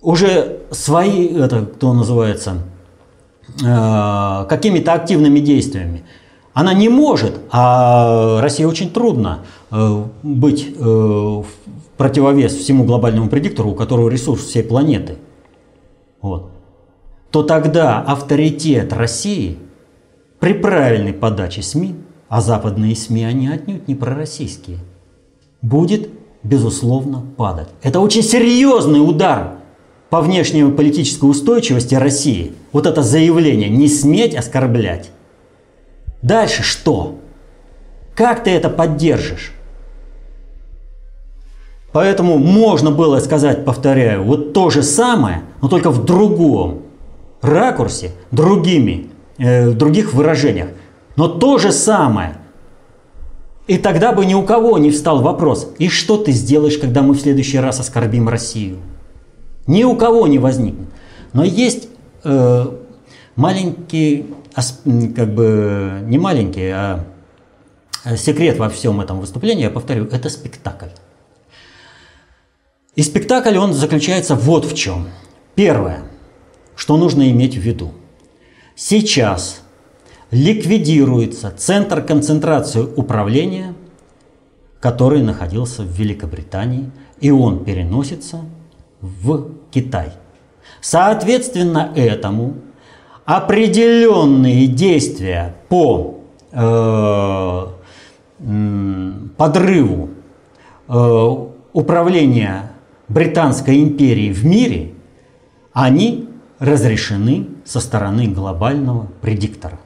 уже 0.00 0.60
свои, 0.70 1.28
это 1.28 1.62
кто 1.62 1.94
называется, 1.94 2.58
э, 3.62 4.46
какими-то 4.48 4.92
активными 4.92 5.40
действиями, 5.40 6.04
она 6.52 6.72
не 6.74 6.88
может, 6.88 7.40
а 7.50 8.40
России 8.40 8.64
очень 8.64 8.90
трудно 8.90 9.40
э, 9.70 10.04
быть 10.22 10.74
э, 10.78 11.42
противовес 11.96 12.54
всему 12.54 12.84
глобальному 12.84 13.28
предиктору, 13.28 13.70
у 13.70 13.74
которого 13.74 14.08
ресурс 14.08 14.44
всей 14.44 14.62
планеты, 14.62 15.16
вот, 16.20 16.50
то 17.30 17.42
тогда 17.42 18.00
авторитет 18.00 18.92
России 18.92 19.58
при 20.38 20.52
правильной 20.52 21.12
подаче 21.12 21.62
СМИ, 21.62 21.94
а 22.28 22.40
западные 22.40 22.94
СМИ, 22.94 23.24
они 23.24 23.48
отнюдь 23.48 23.88
не 23.88 23.94
пророссийские, 23.94 24.78
будет, 25.64 26.10
безусловно, 26.42 27.24
падать. 27.36 27.68
Это 27.82 28.00
очень 28.00 28.22
серьезный 28.22 28.98
удар 28.98 29.54
по 30.10 30.20
внешней 30.20 30.70
политической 30.70 31.24
устойчивости 31.24 31.94
России. 31.94 32.52
Вот 32.72 32.86
это 32.86 33.02
заявление 33.02 33.70
«не 33.70 33.88
сметь 33.88 34.34
оскорблять». 34.34 35.10
Дальше 36.22 36.62
что? 36.62 37.16
Как 38.14 38.44
ты 38.44 38.50
это 38.50 38.68
поддержишь? 38.68 39.52
Поэтому 41.92 42.38
можно 42.38 42.90
было 42.90 43.20
сказать, 43.20 43.64
повторяю, 43.64 44.24
вот 44.24 44.52
то 44.52 44.68
же 44.68 44.82
самое, 44.82 45.42
но 45.62 45.68
только 45.68 45.90
в 45.90 46.04
другом 46.04 46.82
ракурсе, 47.40 48.10
другими, 48.30 49.10
э, 49.38 49.70
в 49.70 49.76
других 49.76 50.12
выражениях. 50.12 50.68
Но 51.16 51.28
то 51.28 51.58
же 51.58 51.72
самое. 51.72 52.36
И 53.66 53.78
тогда 53.78 54.12
бы 54.12 54.26
ни 54.26 54.34
у 54.34 54.42
кого 54.42 54.76
не 54.78 54.90
встал 54.90 55.22
вопрос, 55.22 55.72
и 55.78 55.88
что 55.88 56.18
ты 56.18 56.32
сделаешь, 56.32 56.76
когда 56.76 57.02
мы 57.02 57.14
в 57.14 57.20
следующий 57.20 57.58
раз 57.58 57.80
оскорбим 57.80 58.28
Россию? 58.28 58.78
Ни 59.66 59.84
у 59.84 59.96
кого 59.96 60.26
не 60.26 60.38
возникнет. 60.38 60.88
Но 61.32 61.44
есть 61.44 61.88
э, 62.24 62.66
маленький, 63.36 64.26
как 65.16 65.34
бы 65.34 66.00
не 66.02 66.18
маленький, 66.18 66.68
а 66.68 67.06
секрет 68.16 68.58
во 68.58 68.68
всем 68.68 69.00
этом 69.00 69.20
выступлении, 69.20 69.64
я 69.64 69.70
повторю, 69.70 70.04
это 70.06 70.28
спектакль. 70.28 70.88
И 72.96 73.02
спектакль, 73.02 73.56
он 73.56 73.72
заключается 73.72 74.34
вот 74.34 74.66
в 74.66 74.74
чем. 74.74 75.08
Первое, 75.54 76.02
что 76.76 76.96
нужно 76.96 77.30
иметь 77.30 77.54
в 77.54 77.60
виду. 77.60 77.92
Сейчас 78.76 79.63
ликвидируется 80.34 81.52
центр 81.56 82.02
концентрации 82.02 82.82
управления, 82.82 83.74
который 84.80 85.22
находился 85.22 85.82
в 85.82 85.86
Великобритании, 85.86 86.90
и 87.20 87.30
он 87.30 87.64
переносится 87.64 88.40
в 89.00 89.52
Китай. 89.70 90.12
Соответственно 90.80 91.92
этому 91.94 92.54
определенные 93.24 94.66
действия 94.66 95.54
по 95.68 96.20
э, 96.50 97.66
подрыву 99.36 100.10
э, 100.88 101.36
управления 101.72 102.72
Британской 103.06 103.82
империи 103.82 104.32
в 104.32 104.44
мире, 104.44 104.94
они 105.72 106.28
разрешены 106.58 107.46
со 107.64 107.78
стороны 107.78 108.26
глобального 108.26 109.06
предиктора. 109.20 109.78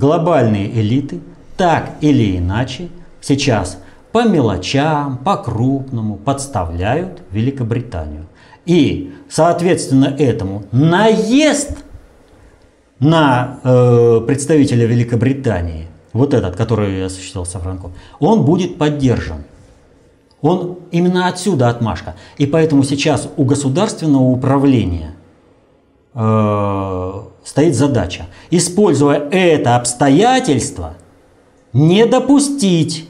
Глобальные 0.00 0.80
элиты 0.80 1.20
так 1.58 1.96
или 2.00 2.38
иначе 2.38 2.88
сейчас 3.20 3.78
по 4.12 4.26
мелочам, 4.26 5.18
по 5.18 5.36
крупному 5.36 6.16
подставляют 6.16 7.20
Великобританию. 7.30 8.24
И, 8.64 9.12
соответственно, 9.28 10.06
этому 10.18 10.64
наезд 10.72 11.84
на 12.98 13.60
э, 13.62 14.22
представителя 14.26 14.86
Великобритании, 14.86 15.88
вот 16.14 16.32
этот, 16.32 16.56
который 16.56 17.04
осуществил 17.04 17.44
Сафранков, 17.44 17.92
он 18.20 18.46
будет 18.46 18.78
поддержан. 18.78 19.44
Он 20.40 20.78
именно 20.92 21.28
отсюда 21.28 21.68
отмашка. 21.68 22.14
И 22.38 22.46
поэтому 22.46 22.84
сейчас 22.84 23.28
у 23.36 23.44
государственного 23.44 24.22
управления 24.22 25.12
э, 26.14 27.12
стоит 27.50 27.74
задача, 27.74 28.26
используя 28.52 29.28
это 29.28 29.74
обстоятельство, 29.74 30.94
не 31.72 32.06
допустить 32.06 33.08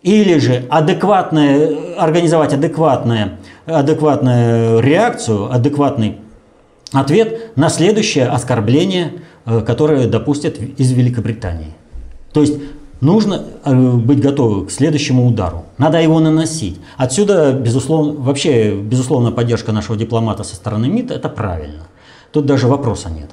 или 0.00 0.38
же 0.38 0.64
адекватное, 0.70 1.96
организовать 1.96 2.52
адекватное, 2.52 3.40
адекватную 3.66 4.78
реакцию, 4.78 5.52
адекватный 5.52 6.18
ответ 6.92 7.56
на 7.56 7.68
следующее 7.68 8.28
оскорбление, 8.28 9.14
э, 9.44 9.60
которое 9.62 10.06
допустят 10.06 10.60
из 10.60 10.92
Великобритании. 10.92 11.74
То 12.32 12.42
есть 12.42 12.54
нужно 13.00 13.42
э, 13.64 13.74
быть 13.74 14.20
готовым 14.20 14.66
к 14.66 14.70
следующему 14.70 15.26
удару. 15.26 15.64
Надо 15.78 16.00
его 16.00 16.20
наносить. 16.20 16.78
Отсюда, 16.96 17.52
безусловно, 17.54 18.12
вообще, 18.12 18.76
безусловно, 18.76 19.32
поддержка 19.32 19.72
нашего 19.72 19.98
дипломата 19.98 20.44
со 20.44 20.54
стороны 20.54 20.86
МИД– 20.86 21.10
это 21.10 21.28
правильно. 21.28 21.88
Тут 22.30 22.46
даже 22.46 22.68
вопроса 22.68 23.10
нет. 23.10 23.30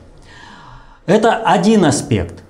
Это 1.06 1.36
один 1.36 1.86
аспект. 1.86 2.43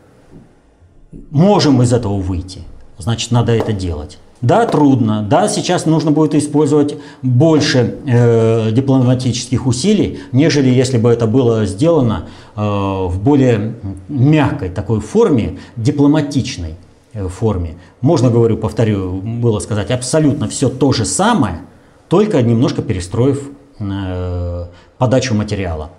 Можем 1.31 1.81
из 1.81 1.93
этого 1.93 2.17
выйти. 2.17 2.61
Значит, 2.97 3.31
надо 3.31 3.51
это 3.51 3.73
делать. 3.73 4.17
Да, 4.41 4.65
трудно. 4.65 5.25
Да, 5.27 5.47
сейчас 5.47 5.85
нужно 5.85 6.11
будет 6.11 6.35
использовать 6.35 6.97
больше 7.21 7.97
э, 8.05 8.71
дипломатических 8.71 9.65
усилий, 9.65 10.19
нежели 10.31 10.69
если 10.69 10.97
бы 10.97 11.09
это 11.09 11.25
было 11.25 11.65
сделано 11.65 12.27
э, 12.55 12.61
в 12.61 13.19
более 13.23 13.75
мягкой 14.07 14.69
такой 14.69 14.99
форме, 14.99 15.57
дипломатичной 15.77 16.75
э, 17.13 17.27
форме. 17.27 17.75
Можно, 18.01 18.29
говорю, 18.29 18.57
повторю, 18.57 19.13
было 19.21 19.59
сказать 19.59 19.89
абсолютно 19.89 20.47
все 20.47 20.69
то 20.69 20.91
же 20.91 21.05
самое, 21.05 21.61
только 22.09 22.41
немножко 22.41 22.81
перестроив 22.81 23.49
э, 23.79 24.65
подачу 24.97 25.33
материала. 25.33 25.89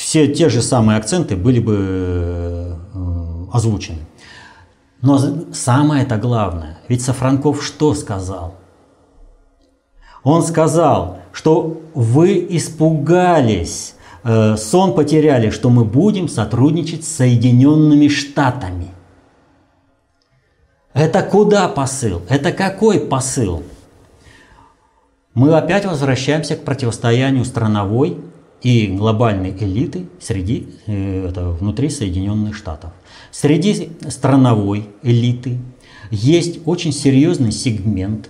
Все 0.00 0.26
те 0.28 0.48
же 0.48 0.62
самые 0.62 0.96
акценты 0.96 1.36
были 1.36 1.60
бы 1.60 1.76
э, 2.94 3.46
озвучены. 3.52 3.98
Но 5.02 5.18
самое 5.52 6.04
это 6.04 6.16
главное, 6.16 6.78
ведь 6.88 7.02
Сафранков 7.02 7.62
что 7.62 7.92
сказал? 7.92 8.54
Он 10.22 10.42
сказал, 10.42 11.18
что 11.32 11.82
вы 11.92 12.46
испугались, 12.48 13.94
э, 14.24 14.56
сон 14.56 14.94
потеряли, 14.94 15.50
что 15.50 15.68
мы 15.68 15.84
будем 15.84 16.28
сотрудничать 16.28 17.04
с 17.04 17.16
Соединенными 17.16 18.08
Штатами. 18.08 18.88
Это 20.94 21.22
куда 21.22 21.68
посыл? 21.68 22.22
Это 22.30 22.52
какой 22.52 23.00
посыл? 23.00 23.64
Мы 25.34 25.54
опять 25.54 25.84
возвращаемся 25.84 26.56
к 26.56 26.64
противостоянию 26.64 27.44
страновой 27.44 28.16
и 28.62 28.88
глобальной 28.88 29.50
элиты 29.58 30.06
среди, 30.20 30.68
э, 30.86 31.28
это, 31.28 31.50
внутри 31.50 31.88
Соединенных 31.88 32.54
Штатов. 32.54 32.90
Среди 33.30 33.92
страновой 34.08 34.88
элиты 35.02 35.58
есть 36.10 36.60
очень 36.66 36.92
серьезный 36.92 37.52
сегмент, 37.52 38.28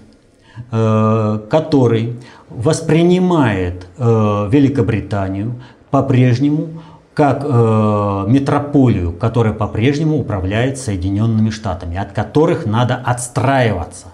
э, 0.71 1.41
который 1.51 2.17
воспринимает 2.49 3.87
э, 3.97 4.49
Великобританию 4.51 5.63
по-прежнему 5.91 6.83
как 7.13 7.45
метрополию, 7.45 9.13
которая 9.13 9.53
по-прежнему 9.53 10.19
управляет 10.19 10.79
Соединенными 10.79 11.51
Штатами, 11.51 11.99
от 11.99 12.13
которых 12.13 12.65
надо 12.65 12.95
отстраиваться. 12.95 14.07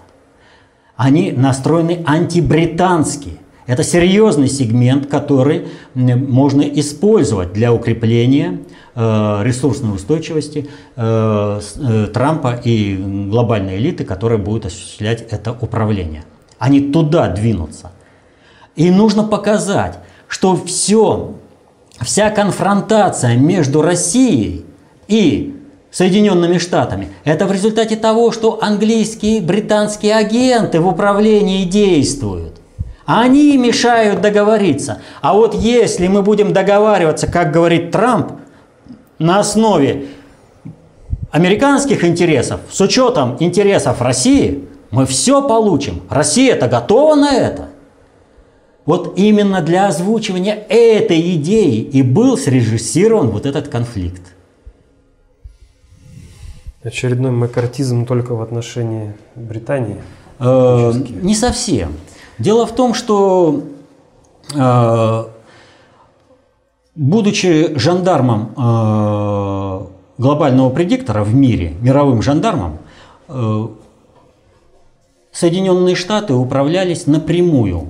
Они 0.97 1.31
настроены 1.31 2.03
антибритански. 2.05 3.37
Это 3.67 3.83
серьезный 3.83 4.47
сегмент, 4.47 5.05
который 5.05 5.67
можно 5.93 6.61
использовать 6.61 7.53
для 7.53 7.71
укрепления 7.71 8.59
Э, 8.99 9.43
ресурсной 9.43 9.93
устойчивости 9.93 10.67
э, 10.95 11.59
э, 11.75 12.07
Трампа 12.11 12.59
и 12.63 12.97
глобальной 13.29 13.77
элиты, 13.77 14.03
которая 14.03 14.39
будет 14.39 14.65
осуществлять 14.65 15.21
это 15.29 15.51
управление. 15.51 16.23
Они 16.57 16.79
туда 16.79 17.27
двинутся. 17.27 17.91
И 18.75 18.89
нужно 18.89 19.23
показать, 19.23 19.99
что 20.27 20.55
все, 20.55 21.35
вся 22.01 22.31
конфронтация 22.31 23.35
между 23.35 23.83
Россией 23.83 24.65
и 25.07 25.55
Соединенными 25.91 26.57
Штатами. 26.57 27.09
Это 27.23 27.45
в 27.45 27.51
результате 27.51 27.97
того, 27.97 28.31
что 28.31 28.57
английские, 28.63 29.41
британские 29.41 30.15
агенты 30.15 30.81
в 30.81 30.87
управлении 30.87 31.65
действуют. 31.65 32.56
Они 33.07 33.57
мешают 33.57 34.19
договориться. 34.19 35.01
А 35.21 35.33
вот 35.33 35.55
если 35.55 36.07
мы 36.07 36.23
будем 36.23 36.51
договариваться, 36.51 37.25
как 37.25 37.53
говорит 37.53 37.89
Трамп, 37.89 38.33
на 39.17 39.39
основе 39.39 40.07
американских 41.31 42.03
интересов, 42.03 42.59
с 42.69 42.81
учетом 42.81 43.37
интересов 43.39 44.01
России, 44.01 44.65
мы 44.91 45.05
все 45.05 45.41
получим. 45.47 46.01
Россия-то 46.09 46.67
готова 46.67 47.15
на 47.15 47.33
это. 47.33 47.69
Вот 48.85 49.17
именно 49.17 49.61
для 49.61 49.87
озвучивания 49.87 50.65
этой 50.67 51.35
идеи 51.35 51.79
и 51.79 52.01
был 52.01 52.37
срежиссирован 52.37 53.29
вот 53.29 53.45
этот 53.45 53.69
конфликт. 53.69 54.21
Очередной 56.83 57.31
макартизм 57.31 58.05
только 58.05 58.35
в 58.35 58.41
отношении 58.41 59.13
Британии? 59.35 60.01
Э, 60.39 60.91
не 61.21 61.35
совсем. 61.35 61.93
Дело 62.39 62.65
в 62.65 62.75
том, 62.75 62.93
что 62.93 63.63
э, 64.53 65.23
Будучи 66.97 67.77
жандармом 67.77 68.53
э, 68.57 69.85
глобального 70.17 70.71
предиктора 70.71 71.23
в 71.23 71.35
мире, 71.35 71.75
мировым 71.79 72.23
жандармом, 72.23 72.79
э, 73.27 73.67
Соединенные 75.31 75.93
Штаты 75.93 76.33
управлялись 76.33 77.05
напрямую 77.05 77.89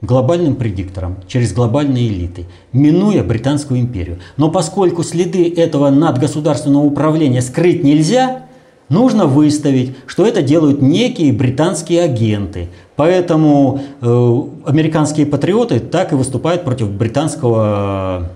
глобальным 0.00 0.56
предиктором, 0.56 1.16
через 1.26 1.52
глобальные 1.52 2.08
элиты, 2.08 2.46
минуя 2.72 3.22
Британскую 3.22 3.80
империю. 3.80 4.20
Но 4.38 4.50
поскольку 4.50 5.02
следы 5.02 5.52
этого 5.54 5.90
надгосударственного 5.90 6.84
управления 6.84 7.42
скрыть 7.42 7.84
нельзя, 7.84 8.44
нужно 8.88 9.26
выставить, 9.26 9.96
что 10.06 10.26
это 10.26 10.42
делают 10.42 10.82
некие 10.82 11.32
британские 11.32 12.02
агенты. 12.02 12.68
Поэтому 12.96 13.80
э, 14.00 14.42
американские 14.66 15.26
патриоты 15.26 15.78
так 15.80 16.12
и 16.12 16.16
выступают 16.16 16.64
против 16.64 16.90
британского 16.90 18.30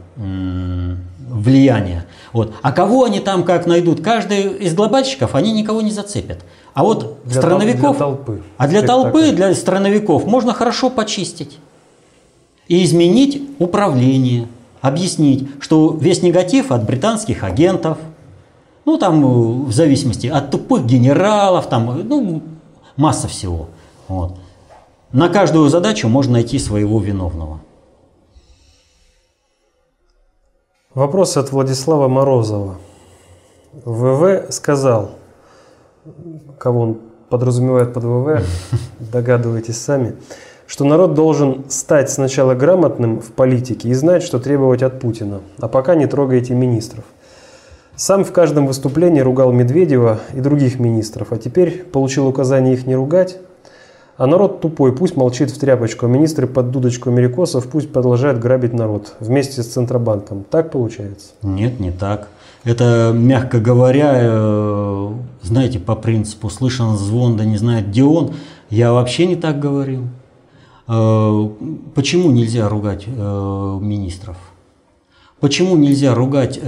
влияния. 1.33 2.05
Вот. 2.33 2.55
А 2.63 2.73
кого 2.73 3.05
они 3.05 3.21
там 3.21 3.45
как 3.45 3.67
найдут? 3.67 4.03
Каждый 4.03 4.43
из 4.59 4.75
глобальщиков, 4.75 5.35
они 5.35 5.53
никого 5.53 5.81
не 5.81 5.91
зацепят. 5.91 6.41
А 6.75 6.85
вот 6.85 7.19
для 7.25 7.41
страновиков... 7.41 7.97
Для 7.97 8.07
толпы. 8.07 8.43
А 8.57 8.69
для 8.69 8.83
толпы, 8.83 9.33
для 9.33 9.55
страновиков 9.55 10.27
можно 10.27 10.55
хорошо 10.55 10.91
почистить. 10.91 11.59
И 12.69 12.85
изменить 12.85 13.43
управление. 13.59 14.47
Объяснить, 14.81 15.49
что 15.61 15.97
весь 16.01 16.23
негатив 16.23 16.73
от 16.73 16.85
британских 16.85 17.45
агентов, 17.45 17.99
ну 18.85 18.99
там 18.99 19.25
э, 19.25 19.67
в 19.67 19.73
зависимости 19.73 20.27
от 20.27 20.51
тупых 20.51 20.85
генералов, 20.85 21.69
там, 21.69 22.07
ну, 22.09 22.43
масса 22.97 23.29
всего. 23.29 23.69
Вот. 24.09 24.37
На 25.13 25.29
каждую 25.29 25.69
задачу 25.69 26.09
можно 26.09 26.35
найти 26.35 26.59
своего 26.59 26.99
виновного. 27.01 27.61
Вопрос 30.95 31.37
от 31.37 31.53
Владислава 31.53 32.09
Морозова. 32.09 32.77
ВВ 33.85 34.53
сказал, 34.53 35.13
кого 36.59 36.81
он 36.81 36.99
подразумевает 37.31 37.95
под 37.95 38.05
ВВ, 38.05 38.43
догадываетесь 39.01 39.81
сами, 39.81 40.17
что 40.67 40.85
народ 40.85 41.15
должен 41.15 41.65
стать 41.71 42.11
сначала 42.11 42.55
грамотным 42.55 43.21
в 43.21 43.33
политике 43.33 43.89
и 43.89 43.95
знать, 43.95 44.23
что 44.23 44.39
требовать 44.39 44.83
от 44.83 45.01
Путина, 45.01 45.41
а 45.59 45.69
пока 45.69 45.95
не 45.95 46.07
трогайте 46.07 46.55
министров. 46.55 47.05
Сам 47.95 48.25
в 48.25 48.33
каждом 48.33 48.67
выступлении 48.67 49.21
ругал 49.21 49.53
Медведева 49.53 50.21
и 50.35 50.41
других 50.41 50.81
министров, 50.81 51.33
а 51.33 51.37
теперь 51.37 51.85
получил 51.85 52.27
указание 52.27 52.75
их 52.75 52.87
не 52.87 52.95
ругать, 52.95 53.39
а 54.17 54.27
народ 54.27 54.61
тупой, 54.61 54.95
пусть 54.95 55.17
молчит 55.17 55.51
в 55.51 55.59
тряпочку, 55.59 56.07
а 56.07 56.09
министры 56.09 56.47
под 56.47 56.71
дудочку 56.71 57.11
америкосов 57.11 57.67
пусть 57.69 57.93
продолжают 57.93 58.39
грабить 58.39 58.73
народ 58.73 59.15
вместе 59.21 59.63
с 59.63 59.67
Центробанком. 59.67 60.45
Так 60.49 60.71
получается? 60.71 61.31
Нет, 61.43 61.81
не 61.81 61.91
так. 61.91 62.29
Это, 62.65 63.13
мягко 63.15 63.59
говоря, 63.59 64.19
э, 64.21 65.13
знаете, 65.43 65.81
по 65.81 65.97
принципу 65.97 66.49
«слышен 66.49 66.97
звон, 66.97 67.37
да 67.37 67.45
не 67.45 67.57
знает, 67.57 67.89
где 67.89 68.05
он», 68.05 68.35
я 68.71 68.93
вообще 68.93 69.27
не 69.27 69.37
так 69.37 69.59
говорил. 69.59 70.05
Э, 70.87 71.49
почему 71.95 72.31
нельзя 72.31 72.69
ругать 72.69 73.05
э, 73.07 73.79
министров? 73.81 74.37
Почему 75.43 75.77
нельзя 75.77 76.15
ругать 76.15 76.59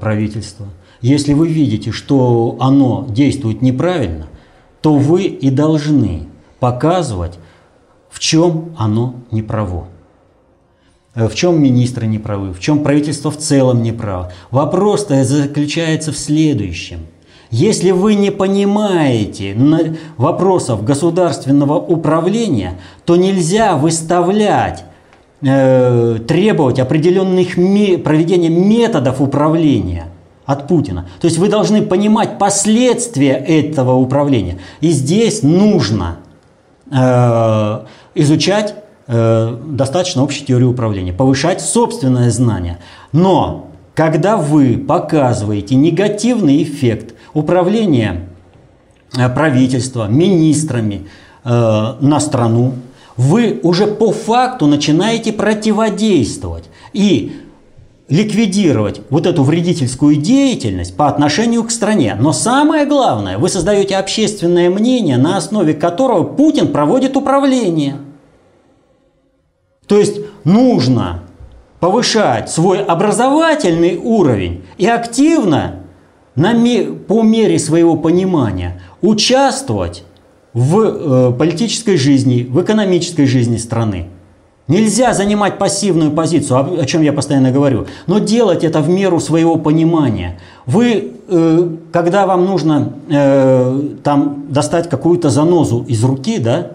правительство? 0.00 0.66
Если 1.00 1.34
вы 1.34 1.46
видите, 1.46 1.92
что 1.92 2.56
оно 2.58 3.06
действует 3.08 3.62
неправильно, 3.62 4.26
то 4.80 4.96
вы 4.96 5.24
и 5.24 5.50
должны 5.50 6.26
показывать, 6.58 7.38
в 8.10 8.18
чем 8.18 8.74
оно 8.78 9.16
неправо. 9.30 9.86
Э, 11.14 11.28
в 11.28 11.34
чем 11.34 11.62
министры 11.62 12.06
неправы, 12.06 12.52
в 12.52 12.60
чем 12.60 12.82
правительство 12.82 13.30
в 13.30 13.36
целом 13.36 13.82
неправо. 13.82 14.32
Вопрос-то 14.50 15.22
заключается 15.24 16.12
в 16.12 16.18
следующем. 16.18 17.00
Если 17.50 17.92
вы 17.92 18.14
не 18.14 18.30
понимаете 18.30 19.54
вопросов 20.16 20.84
государственного 20.84 21.74
управления, 21.74 22.80
то 23.04 23.16
нельзя 23.16 23.76
выставлять, 23.76 24.84
э, 25.44 26.18
требовать 26.26 26.78
определенных 26.78 27.56
ме- 27.56 27.98
проведения 27.98 28.48
методов 28.48 29.20
управления 29.20 30.06
от 30.46 30.66
Путина. 30.68 31.06
То 31.20 31.26
есть 31.26 31.38
вы 31.38 31.48
должны 31.48 31.82
понимать 31.82 32.38
последствия 32.38 33.32
этого 33.32 33.94
управления. 33.94 34.58
И 34.80 34.90
здесь 34.90 35.42
нужно 35.42 36.18
Э, 36.90 37.80
изучать 38.14 38.74
э, 39.06 39.58
достаточно 39.66 40.22
общей 40.22 40.44
теории 40.44 40.64
управления, 40.64 41.12
повышать 41.12 41.60
собственное 41.60 42.30
знание. 42.30 42.78
Но 43.12 43.70
когда 43.94 44.36
вы 44.36 44.76
показываете 44.76 45.74
негативный 45.74 46.62
эффект 46.62 47.14
управления 47.32 48.28
правительства, 49.34 50.06
министрами 50.08 51.06
на 51.44 52.18
страну, 52.20 52.72
вы 53.16 53.60
уже 53.62 53.86
по 53.86 54.12
факту 54.12 54.66
начинаете 54.66 55.32
противодействовать 55.32 56.64
и 56.92 57.32
ликвидировать 58.08 59.00
вот 59.08 59.26
эту 59.26 59.42
вредительскую 59.42 60.16
деятельность 60.16 60.96
по 60.96 61.08
отношению 61.08 61.64
к 61.64 61.70
стране. 61.70 62.16
Но 62.18 62.32
самое 62.32 62.84
главное, 62.86 63.38
вы 63.38 63.48
создаете 63.48 63.96
общественное 63.96 64.68
мнение, 64.68 65.16
на 65.16 65.36
основе 65.36 65.74
которого 65.74 66.24
Путин 66.24 66.68
проводит 66.68 67.16
управление. 67.16 67.96
То 69.86 69.98
есть 69.98 70.18
нужно 70.44 71.24
повышать 71.80 72.50
свой 72.50 72.82
образовательный 72.82 73.96
уровень 73.96 74.64
и 74.76 74.86
активно 74.86 75.80
на, 76.34 76.54
по 77.06 77.22
мере 77.22 77.58
своего 77.58 77.96
понимания 77.96 78.80
участвовать 79.02 80.04
в 80.54 80.80
э, 80.80 81.32
политической 81.36 81.96
жизни, 81.96 82.46
в 82.48 82.62
экономической 82.62 83.26
жизни 83.26 83.56
страны. 83.56 84.06
Нельзя 84.66 85.12
занимать 85.12 85.58
пассивную 85.58 86.12
позицию, 86.12 86.80
о, 86.80 86.86
чем 86.86 87.02
я 87.02 87.12
постоянно 87.12 87.50
говорю, 87.50 87.86
но 88.06 88.18
делать 88.18 88.64
это 88.64 88.80
в 88.80 88.88
меру 88.88 89.20
своего 89.20 89.56
понимания. 89.56 90.38
Вы, 90.64 91.12
э, 91.28 91.68
когда 91.92 92.26
вам 92.26 92.46
нужно 92.46 92.94
э, 93.10 93.88
там 94.02 94.44
достать 94.48 94.88
какую-то 94.88 95.28
занозу 95.28 95.84
из 95.86 96.02
руки, 96.02 96.38
да, 96.38 96.70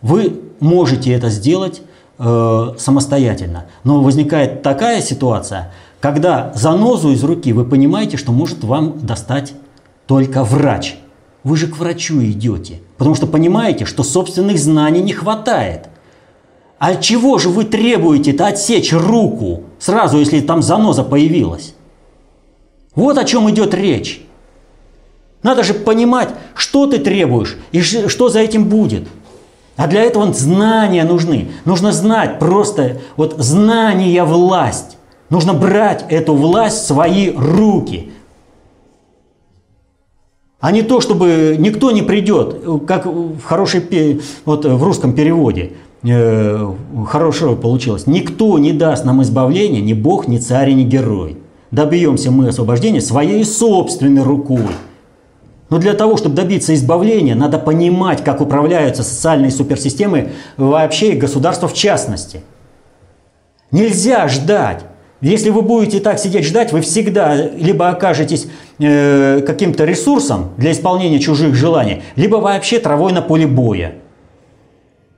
вы 0.00 0.40
можете 0.60 1.12
это 1.12 1.28
сделать 1.28 1.82
самостоятельно. 2.20 3.66
Но 3.84 4.00
возникает 4.00 4.62
такая 4.62 5.00
ситуация, 5.00 5.70
когда 6.00 6.50
занозу 6.52 7.12
из 7.12 7.22
руки 7.22 7.52
вы 7.52 7.64
понимаете, 7.64 8.16
что 8.16 8.32
может 8.32 8.64
вам 8.64 9.06
достать 9.06 9.54
только 10.08 10.42
врач. 10.42 10.96
Вы 11.48 11.56
же 11.56 11.66
к 11.66 11.78
врачу 11.78 12.22
идете, 12.22 12.82
потому 12.98 13.14
что 13.14 13.26
понимаете, 13.26 13.86
что 13.86 14.02
собственных 14.02 14.58
знаний 14.58 15.00
не 15.00 15.14
хватает. 15.14 15.88
А 16.78 16.94
чего 16.96 17.38
же 17.38 17.48
вы 17.48 17.64
требуете-то 17.64 18.48
отсечь 18.48 18.92
руку 18.92 19.62
сразу, 19.78 20.18
если 20.18 20.42
там 20.42 20.60
заноза 20.60 21.04
появилась? 21.04 21.74
Вот 22.94 23.16
о 23.16 23.24
чем 23.24 23.48
идет 23.48 23.72
речь. 23.72 24.20
Надо 25.42 25.62
же 25.62 25.72
понимать, 25.72 26.28
что 26.54 26.86
ты 26.86 26.98
требуешь 26.98 27.56
и 27.72 27.80
что 27.80 28.28
за 28.28 28.40
этим 28.40 28.68
будет. 28.68 29.08
А 29.76 29.86
для 29.86 30.02
этого 30.02 30.30
знания 30.34 31.04
нужны. 31.04 31.48
Нужно 31.64 31.92
знать 31.92 32.38
просто, 32.38 33.00
вот 33.16 33.36
знания 33.38 34.22
власть. 34.22 34.98
Нужно 35.30 35.54
брать 35.54 36.04
эту 36.10 36.34
власть 36.34 36.82
в 36.82 36.86
свои 36.88 37.30
руки. 37.30 38.12
А 40.60 40.72
не 40.72 40.82
то, 40.82 41.00
чтобы 41.00 41.56
никто 41.58 41.92
не 41.92 42.02
придет, 42.02 42.84
как 42.86 43.06
в 43.06 43.42
хорошей, 43.44 44.20
вот 44.44 44.64
в 44.64 44.82
русском 44.82 45.12
переводе, 45.12 45.72
э, 46.02 46.74
хорошего 47.06 47.54
получилось. 47.54 48.08
Никто 48.08 48.58
не 48.58 48.72
даст 48.72 49.04
нам 49.04 49.22
избавления, 49.22 49.80
ни 49.80 49.92
Бог, 49.92 50.26
ни 50.26 50.38
царь, 50.38 50.72
ни 50.72 50.82
герой. 50.82 51.38
Добьемся 51.70 52.32
мы 52.32 52.48
освобождения 52.48 53.00
своей 53.00 53.44
собственной 53.44 54.22
рукой. 54.22 54.66
Но 55.70 55.78
для 55.78 55.92
того, 55.92 56.16
чтобы 56.16 56.34
добиться 56.34 56.74
избавления, 56.74 57.34
надо 57.34 57.58
понимать, 57.58 58.24
как 58.24 58.40
управляются 58.40 59.02
социальные 59.02 59.50
суперсистемы 59.50 60.32
вообще 60.56 61.12
и 61.12 61.18
государство 61.18 61.68
в 61.68 61.74
частности. 61.74 62.40
Нельзя 63.70 64.26
ждать. 64.28 64.84
Если 65.20 65.50
вы 65.50 65.62
будете 65.62 65.98
так 65.98 66.18
сидеть 66.18 66.44
ждать, 66.44 66.72
вы 66.72 66.80
всегда 66.80 67.34
либо 67.34 67.88
окажетесь 67.88 68.46
э, 68.78 69.40
каким-то 69.40 69.84
ресурсом 69.84 70.50
для 70.56 70.70
исполнения 70.70 71.18
чужих 71.18 71.54
желаний, 71.54 72.02
либо 72.14 72.36
вообще 72.36 72.78
травой 72.78 73.12
на 73.12 73.20
поле 73.20 73.46
боя. 73.48 73.94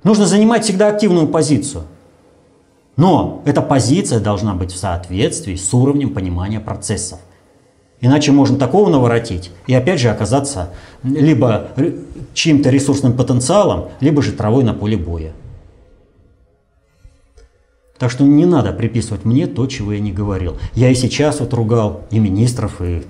Нужно 0.02 0.26
занимать 0.26 0.64
всегда 0.64 0.88
активную 0.88 1.28
позицию. 1.28 1.82
Но 2.96 3.42
эта 3.44 3.60
позиция 3.60 4.20
должна 4.20 4.54
быть 4.54 4.72
в 4.72 4.78
соответствии 4.78 5.56
с 5.56 5.72
уровнем 5.74 6.14
понимания 6.14 6.60
процессов. 6.60 7.18
Иначе 8.00 8.32
можно 8.32 8.58
такого 8.58 8.88
наворотить 8.88 9.50
и 9.66 9.74
опять 9.74 10.00
же 10.00 10.08
оказаться 10.08 10.70
либо 11.02 11.68
чьим-то 12.32 12.70
ресурсным 12.70 13.12
потенциалом, 13.12 13.88
либо 14.00 14.22
же 14.22 14.32
травой 14.32 14.64
на 14.64 14.72
поле 14.72 14.96
боя. 14.96 15.32
Так 18.00 18.10
что 18.10 18.24
не 18.24 18.46
надо 18.46 18.72
приписывать 18.72 19.24
мне 19.24 19.46
то, 19.46 19.64
чего 19.68 19.92
я 19.92 20.00
не 20.00 20.10
говорил. 20.10 20.56
Я 20.74 20.90
и 20.90 20.94
сейчас 20.96 21.38
вот 21.38 21.54
ругал 21.54 22.02
и 22.10 22.18
министров, 22.18 22.80
и... 22.80 23.04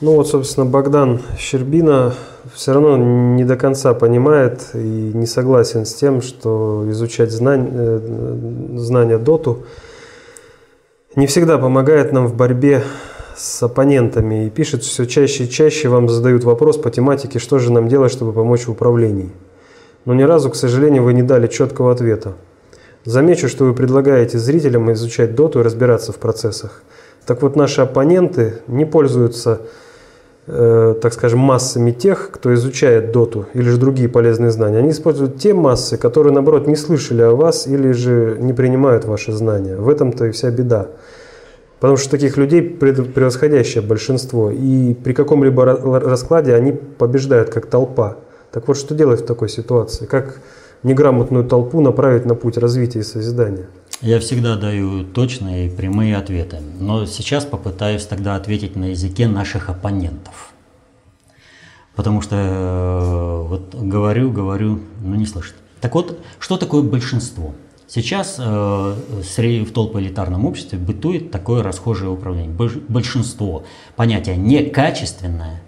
Ну 0.00 0.14
вот, 0.14 0.28
собственно, 0.28 0.64
Богдан 0.64 1.20
Щербина 1.36 2.14
все 2.54 2.72
равно 2.72 2.96
не 2.96 3.44
до 3.44 3.56
конца 3.56 3.94
понимает 3.94 4.70
и 4.74 4.78
не 4.78 5.26
согласен 5.26 5.84
с 5.84 5.94
тем, 5.94 6.22
что 6.22 6.86
изучать 6.90 7.32
знания, 7.32 7.68
э, 7.72 8.76
знания 8.76 9.18
доту– 9.18 9.64
не 11.18 11.26
всегда 11.26 11.58
помогает 11.58 12.12
нам 12.12 12.28
в 12.28 12.36
борьбе 12.36 12.84
с 13.36 13.60
оппонентами 13.62 14.46
и 14.46 14.50
пишет 14.50 14.84
все 14.84 15.04
чаще 15.04 15.44
и 15.44 15.50
чаще 15.50 15.88
вам 15.88 16.08
задают 16.08 16.44
вопрос 16.44 16.76
по 16.76 16.90
тематике, 16.90 17.40
что 17.40 17.58
же 17.58 17.72
нам 17.72 17.88
делать, 17.88 18.12
чтобы 18.12 18.32
помочь 18.32 18.66
в 18.66 18.70
управлении. 18.70 19.32
Но 20.08 20.14
ни 20.14 20.22
разу, 20.22 20.48
к 20.48 20.56
сожалению, 20.56 21.04
вы 21.04 21.12
не 21.12 21.22
дали 21.22 21.46
четкого 21.46 21.92
ответа. 21.92 22.32
Замечу, 23.04 23.46
что 23.46 23.66
вы 23.66 23.74
предлагаете 23.74 24.38
зрителям 24.38 24.90
изучать 24.92 25.34
доту 25.34 25.60
и 25.60 25.62
разбираться 25.62 26.12
в 26.12 26.16
процессах. 26.16 26.82
Так 27.26 27.42
вот, 27.42 27.56
наши 27.56 27.82
оппоненты 27.82 28.54
не 28.68 28.86
пользуются 28.86 29.60
Э, 30.50 30.94
так 31.02 31.12
скажем, 31.12 31.40
массами 31.40 31.90
тех, 31.90 32.30
кто 32.32 32.54
изучает 32.54 33.12
доту 33.12 33.44
или 33.52 33.68
же 33.68 33.76
другие 33.76 34.08
полезные 34.08 34.50
знания. 34.50 34.78
Они 34.78 34.92
используют 34.92 35.36
те 35.36 35.52
массы, 35.52 35.98
которые, 35.98 36.32
наоборот, 36.32 36.66
не 36.66 36.74
слышали 36.74 37.20
о 37.20 37.32
вас 37.32 37.66
или 37.66 37.92
же 37.92 38.38
не 38.40 38.54
принимают 38.54 39.04
ваши 39.04 39.32
знания. 39.32 39.76
В 39.76 39.90
этом-то 39.90 40.24
и 40.24 40.30
вся 40.30 40.50
беда. 40.50 40.86
Потому 41.80 41.98
что 41.98 42.10
таких 42.10 42.38
людей 42.38 42.62
превосходящее 42.62 43.82
большинство. 43.82 44.50
И 44.50 44.94
при 44.94 45.12
каком-либо 45.12 45.66
раскладе 46.00 46.54
они 46.54 46.72
побеждают 46.72 47.50
как 47.50 47.66
толпа. 47.66 48.16
Так 48.52 48.68
вот, 48.68 48.76
что 48.76 48.94
делать 48.94 49.22
в 49.22 49.26
такой 49.26 49.48
ситуации? 49.48 50.06
Как 50.06 50.40
неграмотную 50.82 51.44
толпу 51.44 51.80
направить 51.80 52.24
на 52.24 52.34
путь 52.34 52.56
развития 52.56 53.00
и 53.00 53.02
созидания? 53.02 53.66
Я 54.00 54.20
всегда 54.20 54.56
даю 54.56 55.04
точные 55.04 55.66
и 55.66 55.70
прямые 55.70 56.16
ответы, 56.16 56.58
но 56.78 57.04
сейчас 57.04 57.44
попытаюсь 57.44 58.06
тогда 58.06 58.36
ответить 58.36 58.76
на 58.76 58.90
языке 58.90 59.26
наших 59.26 59.68
оппонентов. 59.68 60.52
Потому 61.96 62.20
что 62.20 62.36
э, 62.36 63.48
вот 63.48 63.74
говорю, 63.74 64.30
говорю, 64.30 64.78
но 65.02 65.16
не 65.16 65.26
слышат. 65.26 65.56
Так 65.80 65.96
вот, 65.96 66.20
что 66.38 66.56
такое 66.56 66.82
большинство? 66.82 67.54
Сейчас 67.88 68.36
э, 68.38 68.42
в 68.44 69.72
толпоэлитарном 69.72 70.44
обществе 70.44 70.78
бытует 70.78 71.32
такое 71.32 71.62
расхожее 71.64 72.10
управление. 72.10 72.54
Большинство. 72.88 73.64
Понятие 73.96 74.36
не 74.36 74.62
качественное, 74.66 75.60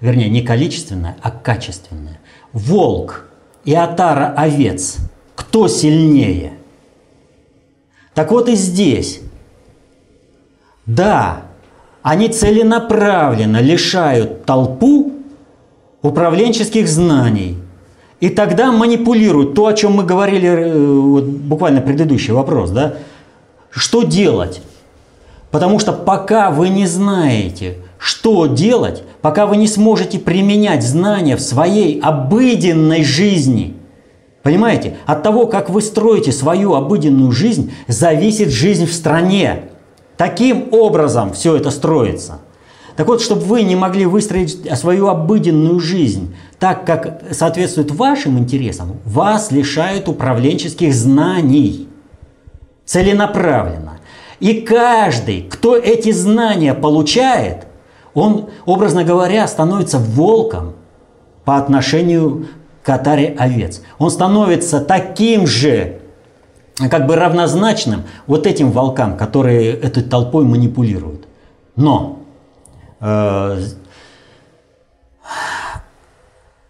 вернее, 0.00 0.28
не 0.28 0.42
количественное, 0.42 1.16
а 1.22 1.30
качественное. 1.30 2.20
Волк 2.52 3.26
и 3.64 3.74
отара 3.74 4.34
овец. 4.36 4.98
Кто 5.34 5.68
сильнее? 5.68 6.54
Так 8.14 8.32
вот 8.32 8.48
и 8.48 8.54
здесь. 8.54 9.20
Да, 10.86 11.42
они 12.02 12.28
целенаправленно 12.28 13.60
лишают 13.60 14.44
толпу 14.44 15.12
управленческих 16.02 16.88
знаний. 16.88 17.58
И 18.20 18.28
тогда 18.28 18.70
манипулируют 18.72 19.54
то, 19.54 19.66
о 19.66 19.72
чем 19.72 19.92
мы 19.92 20.04
говорили 20.04 20.48
э, 20.48 20.98
вот, 21.00 21.24
буквально 21.24 21.80
предыдущий 21.80 22.32
вопрос, 22.32 22.70
да? 22.70 22.94
Что 23.70 24.02
делать? 24.02 24.60
Потому 25.50 25.78
что 25.78 25.92
пока 25.92 26.50
вы 26.50 26.68
не 26.68 26.86
знаете, 26.86 27.78
что 27.98 28.46
делать, 28.46 29.04
пока 29.22 29.46
вы 29.46 29.56
не 29.56 29.66
сможете 29.66 30.18
применять 30.18 30.82
знания 30.82 31.36
в 31.36 31.40
своей 31.40 32.00
обыденной 32.00 33.04
жизни– 33.04 33.76
Понимаете, 34.42 34.96
от 35.04 35.22
того, 35.22 35.46
как 35.46 35.68
вы 35.68 35.82
строите 35.82 36.32
свою 36.32 36.74
обыденную 36.74 37.30
жизнь, 37.30 37.72
зависит 37.88 38.48
жизнь 38.48 38.86
в 38.86 38.92
стране. 38.92 39.64
Таким 40.16 40.68
образом 40.72 41.32
все 41.32 41.56
это 41.56 41.70
строится. 41.70 42.40
Так 42.96 43.06
вот, 43.06 43.22
чтобы 43.22 43.42
вы 43.42 43.62
не 43.62 43.76
могли 43.76 44.06
выстроить 44.06 44.58
свою 44.78 45.08
обыденную 45.08 45.78
жизнь 45.80 46.34
так, 46.58 46.84
как 46.84 47.22
соответствует 47.32 47.90
вашим 47.90 48.38
интересам, 48.38 48.98
вас 49.04 49.50
лишают 49.50 50.08
управленческих 50.08 50.92
знаний 50.92 51.88
целенаправленно. 52.84 53.98
И 54.40 54.62
каждый, 54.62 55.42
кто 55.42 55.76
эти 55.76 56.12
знания 56.12 56.74
получает, 56.74 57.66
он, 58.14 58.50
образно 58.66 59.04
говоря, 59.04 59.46
становится 59.46 59.98
волком 59.98 60.74
по 61.44 61.56
отношению 61.56 62.46
катаре 62.82 63.34
овец. 63.38 63.82
Он 63.98 64.10
становится 64.10 64.80
таким 64.80 65.46
же, 65.46 66.00
как 66.90 67.06
бы 67.06 67.16
равнозначным 67.16 68.04
вот 68.26 68.46
этим 68.46 68.72
волкам, 68.72 69.16
которые 69.16 69.72
этой 69.72 70.02
толпой 70.02 70.44
манипулируют. 70.44 71.26
Но 71.76 72.20
э, 73.00 73.62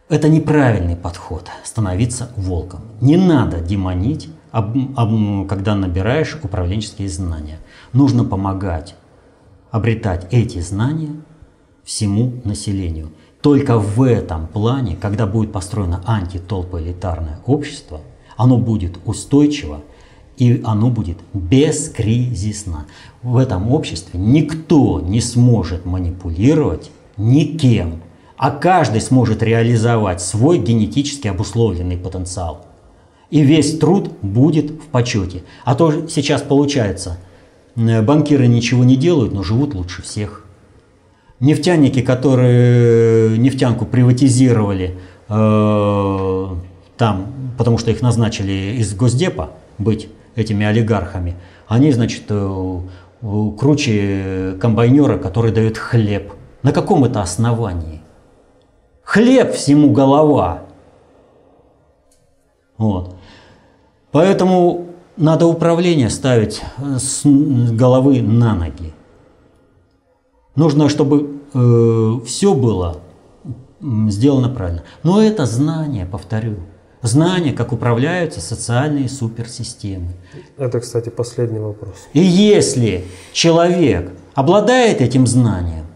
это 0.09 0.29
неправильный 0.29 0.97
подход– 0.97 1.49
становиться 1.65 2.31
волком. 2.37 2.81
Не 3.01 3.17
надо 3.17 3.61
демонить, 3.61 4.29
когда 4.53 5.75
набираешь 5.75 6.39
управленческие 6.43 7.09
знания. 7.09 7.59
Нужно 7.93 8.25
помогать 8.25 8.97
обретать 9.71 10.27
эти 10.33 10.59
знания 10.61 11.13
всему 11.91 12.35
населению. 12.45 13.09
Только 13.43 13.81
в 13.81 14.03
этом 14.03 14.47
плане, 14.47 14.97
когда 14.97 15.27
будет 15.27 15.51
построено 15.51 16.01
антитолпоэлитарное 16.07 17.41
общество, 17.47 18.01
оно 18.37 18.59
будет 18.59 18.99
устойчиво 19.05 19.81
и 20.37 20.63
оно 20.65 20.89
будет 20.89 21.19
бескризисно. 21.35 22.87
В 23.23 23.37
этом 23.37 23.73
обществе 23.73 24.21
никто 24.21 25.01
не 25.01 25.21
сможет 25.21 25.85
манипулировать 25.85 26.93
никем, 27.17 28.01
а 28.37 28.53
каждый 28.53 29.01
сможет 29.01 29.43
реализовать 29.43 30.21
свой 30.21 30.59
генетически 30.59 31.27
обусловленный 31.27 31.99
потенциал. 31.99 32.67
И 33.31 33.41
весь 33.41 33.79
труд 33.79 34.13
будет 34.23 34.71
в 34.71 34.87
почете. 34.93 35.43
А 35.65 35.75
то 35.75 36.07
сейчас 36.07 36.41
получается, 36.41 37.19
банкиры 37.75 38.47
ничего 38.47 38.85
не 38.85 38.95
делают, 38.95 39.33
но 39.33 39.43
живут 39.43 39.75
лучше 39.75 40.03
всех. 40.03 40.47
Нефтяники, 41.41 42.03
которые 42.03 43.39
нефтянку 43.39 43.87
приватизировали 43.87 44.99
э, 45.29 46.47
там, 46.99 47.27
потому 47.57 47.79
что 47.79 47.91
их 47.91 48.03
назначили 48.03 48.77
из 48.79 48.95
Госдепа 48.95 49.51
быть 49.79 50.09
этими 50.37 50.67
олигархами, 50.67 51.37
они, 51.67 51.93
значит, 51.93 52.25
э, 52.29 52.81
круче 53.59 54.57
комбайнера, 54.61 55.17
который 55.19 55.51
дает 55.53 55.79
хлеб. 55.79 56.33
На 56.63 56.73
каком 56.73 57.05
это 57.05 57.23
основании? 57.23 58.03
Хлеб 59.03 59.55
всему 59.55 59.93
голова. 59.93 60.65
Вот. 62.77 63.17
Поэтому 64.11 64.89
надо 65.17 65.47
управление 65.47 66.11
ставить 66.11 66.63
с 66.79 67.23
головы 67.25 68.23
на 68.23 68.55
ноги. 68.55 68.93
Нужно, 70.57 70.89
чтобы 70.89 71.41
э, 71.55 72.21
все 72.27 72.55
было 72.55 72.99
сделано 73.81 74.49
правильно. 74.49 74.83
Но 75.03 75.23
это 75.23 75.47
знание, 75.47 76.07
повторю, 76.07 76.57
знание, 77.03 77.53
как 77.53 77.73
управляются 77.73 78.41
социальные 78.41 79.09
суперсистемы. 79.09 80.13
Это, 80.57 80.81
кстати, 80.81 81.09
последний 81.09 81.59
вопрос. 81.59 81.95
И 82.13 82.21
если 82.21 83.05
человек 83.33 84.13
обладает 84.35 85.01
этим 85.01 85.27
знанием, 85.27 85.87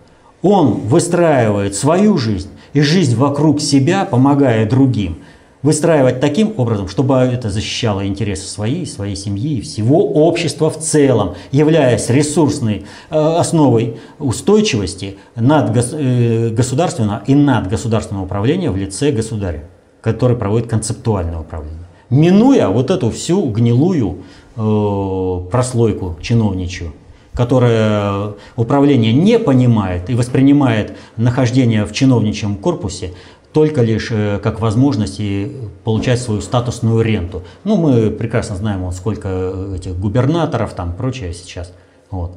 он 0.43 0.73
выстраивает 0.73 1.75
свою 1.75 2.19
жизнь 2.19 2.51
и 2.75 2.81
жизнь 2.81 3.17
вокруг 3.17 3.61
себя, 3.61 4.05
помогая 4.05 4.69
другим, 4.69 5.19
выстраивать 5.65 6.21
таким 6.21 6.53
образом, 6.59 6.89
чтобы 6.89 7.15
это 7.15 7.51
защищало 7.51 8.07
интересы 8.07 8.47
своей, 8.47 8.87
своей 8.87 9.17
семьи 9.17 9.57
и 9.57 9.61
всего 9.63 10.07
общества 10.27 10.69
в 10.69 10.79
целом, 10.79 11.35
являясь 11.53 12.11
ресурсной 12.11 12.85
э, 13.11 13.19
основой 13.19 13.97
устойчивости 14.19 15.17
над 15.35 15.75
э, 15.75 16.51
государственного 16.51 17.23
и 17.27 17.35
над 17.35 17.69
государственного 17.69 18.27
управления 18.27 18.71
в 18.71 18.77
лице 18.77 19.11
государя, 19.11 19.65
который 20.03 20.37
проводит 20.37 20.69
концептуальное 20.69 21.39
управление. 21.39 21.79
Минуя 22.11 22.69
вот 22.69 22.91
эту 22.91 23.11
всю 23.11 23.43
гнилую 23.47 24.19
э, 24.57 25.51
прослойку 25.51 26.19
чиновничью, 26.21 26.93
которая 27.33 28.35
управление 28.57 29.13
не 29.13 29.39
понимает 29.39 30.09
и 30.11 30.15
воспринимает 30.15 30.97
нахождение 31.17 31.87
в 31.87 31.93
чиновничьем 31.93 32.57
корпусе 32.57 33.15
только 33.55 33.83
лишь 33.83 34.09
э, 34.11 34.41
как 34.43 34.61
возможность 34.61 35.21
и 35.21 35.51
получать 35.85 36.21
свою 36.21 36.41
статусную 36.41 37.03
ренту. 37.03 37.45
Ну, 37.63 37.77
мы 37.77 38.11
прекрасно 38.11 38.57
знаем, 38.57 38.83
вот 38.83 38.95
сколько 38.95 39.29
э, 39.31 39.77
этих 39.77 39.97
губернаторов, 39.97 40.75
там 40.75 40.93
прочее 40.93 41.33
сейчас. 41.33 41.73
Вот. 42.11 42.37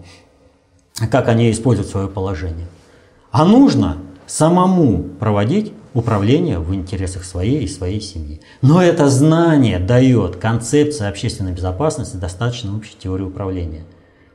Как 1.12 1.28
они 1.28 1.52
используют 1.52 1.90
свое 1.90 2.08
положение. 2.08 2.68
А 3.32 3.46
нужно 3.46 3.98
самому 4.28 5.04
проводить 5.20 5.74
управление 5.96 6.60
в 6.60 6.74
интересах 6.76 7.24
своей 7.24 7.64
и 7.64 7.68
своей 7.68 8.00
семьи. 8.00 8.40
Но 8.62 8.82
это 8.82 9.10
знание 9.10 9.80
дает 9.80 10.36
концепция 10.36 11.10
общественной 11.10 11.52
безопасности 11.52 12.16
достаточно 12.16 12.76
общей 12.76 12.96
теории 12.98 13.24
управления. 13.24 13.86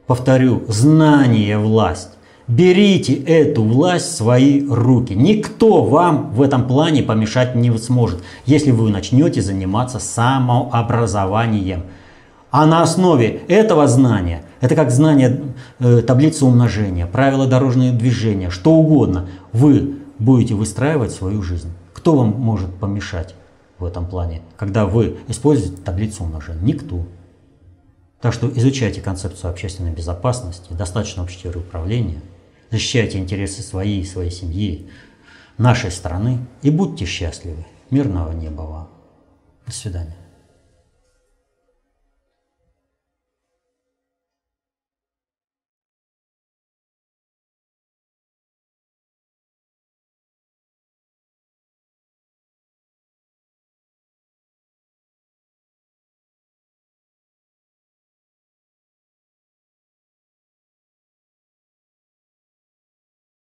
Повторю, 0.09 0.65
знание– 0.67 1.59
власть. 1.59 2.11
Берите 2.49 3.15
эту 3.15 3.63
власть 3.63 4.13
в 4.13 4.17
свои 4.17 4.67
руки. 4.67 5.15
Никто 5.15 5.85
вам 5.85 6.33
в 6.33 6.43
этом 6.43 6.67
плане 6.67 7.03
помешать 7.03 7.55
не 7.55 7.77
сможет, 7.79 8.23
если 8.47 8.73
вы 8.73 8.91
начнете 8.91 9.41
заниматься 9.41 10.01
самообразованием. 10.01 11.85
А 12.51 12.67
на 12.67 12.83
основе 12.83 13.43
этого 13.49 13.87
знания, 13.87 14.43
это 14.61 14.75
как 14.75 14.91
знание 14.91 15.41
э, 15.79 16.03
таблицы 16.03 16.45
умножения, 16.45 17.07
правила 17.07 17.47
дорожного 17.47 17.93
движения, 17.93 18.51
что 18.51 18.73
угодно, 18.73 19.29
вы 19.53 19.95
будете 20.19 20.55
выстраивать 20.55 21.13
свою 21.13 21.43
жизнь. 21.43 21.71
Кто 21.95 22.17
вам 22.17 22.31
может 22.39 22.75
помешать 22.75 23.35
в 23.79 23.85
этом 23.85 24.07
плане, 24.07 24.43
когда 24.57 24.85
вы 24.85 25.17
используете 25.29 25.81
таблицу 25.81 26.25
умножения? 26.25 26.61
Никто. 26.63 27.07
Так 28.21 28.35
что 28.35 28.51
изучайте 28.55 29.01
концепцию 29.01 29.51
общественной 29.51 29.93
безопасности, 29.93 30.73
достаточно 30.73 31.27
теории 31.27 31.59
управления– 31.59 32.21
защищайте 32.73 33.19
интересы 33.19 33.63
своей 33.63 34.01
и 34.01 34.05
своей 34.05 34.31
семьи, 34.31 34.91
нашей 35.59 35.91
страны 35.91 36.39
и 36.63 36.71
будьте 36.71 37.05
счастливы. 37.05 37.67
Мирного 37.91 38.33
неба 38.33 38.63
вам. 38.63 38.89
До 39.67 39.73
свидания. 39.73 40.17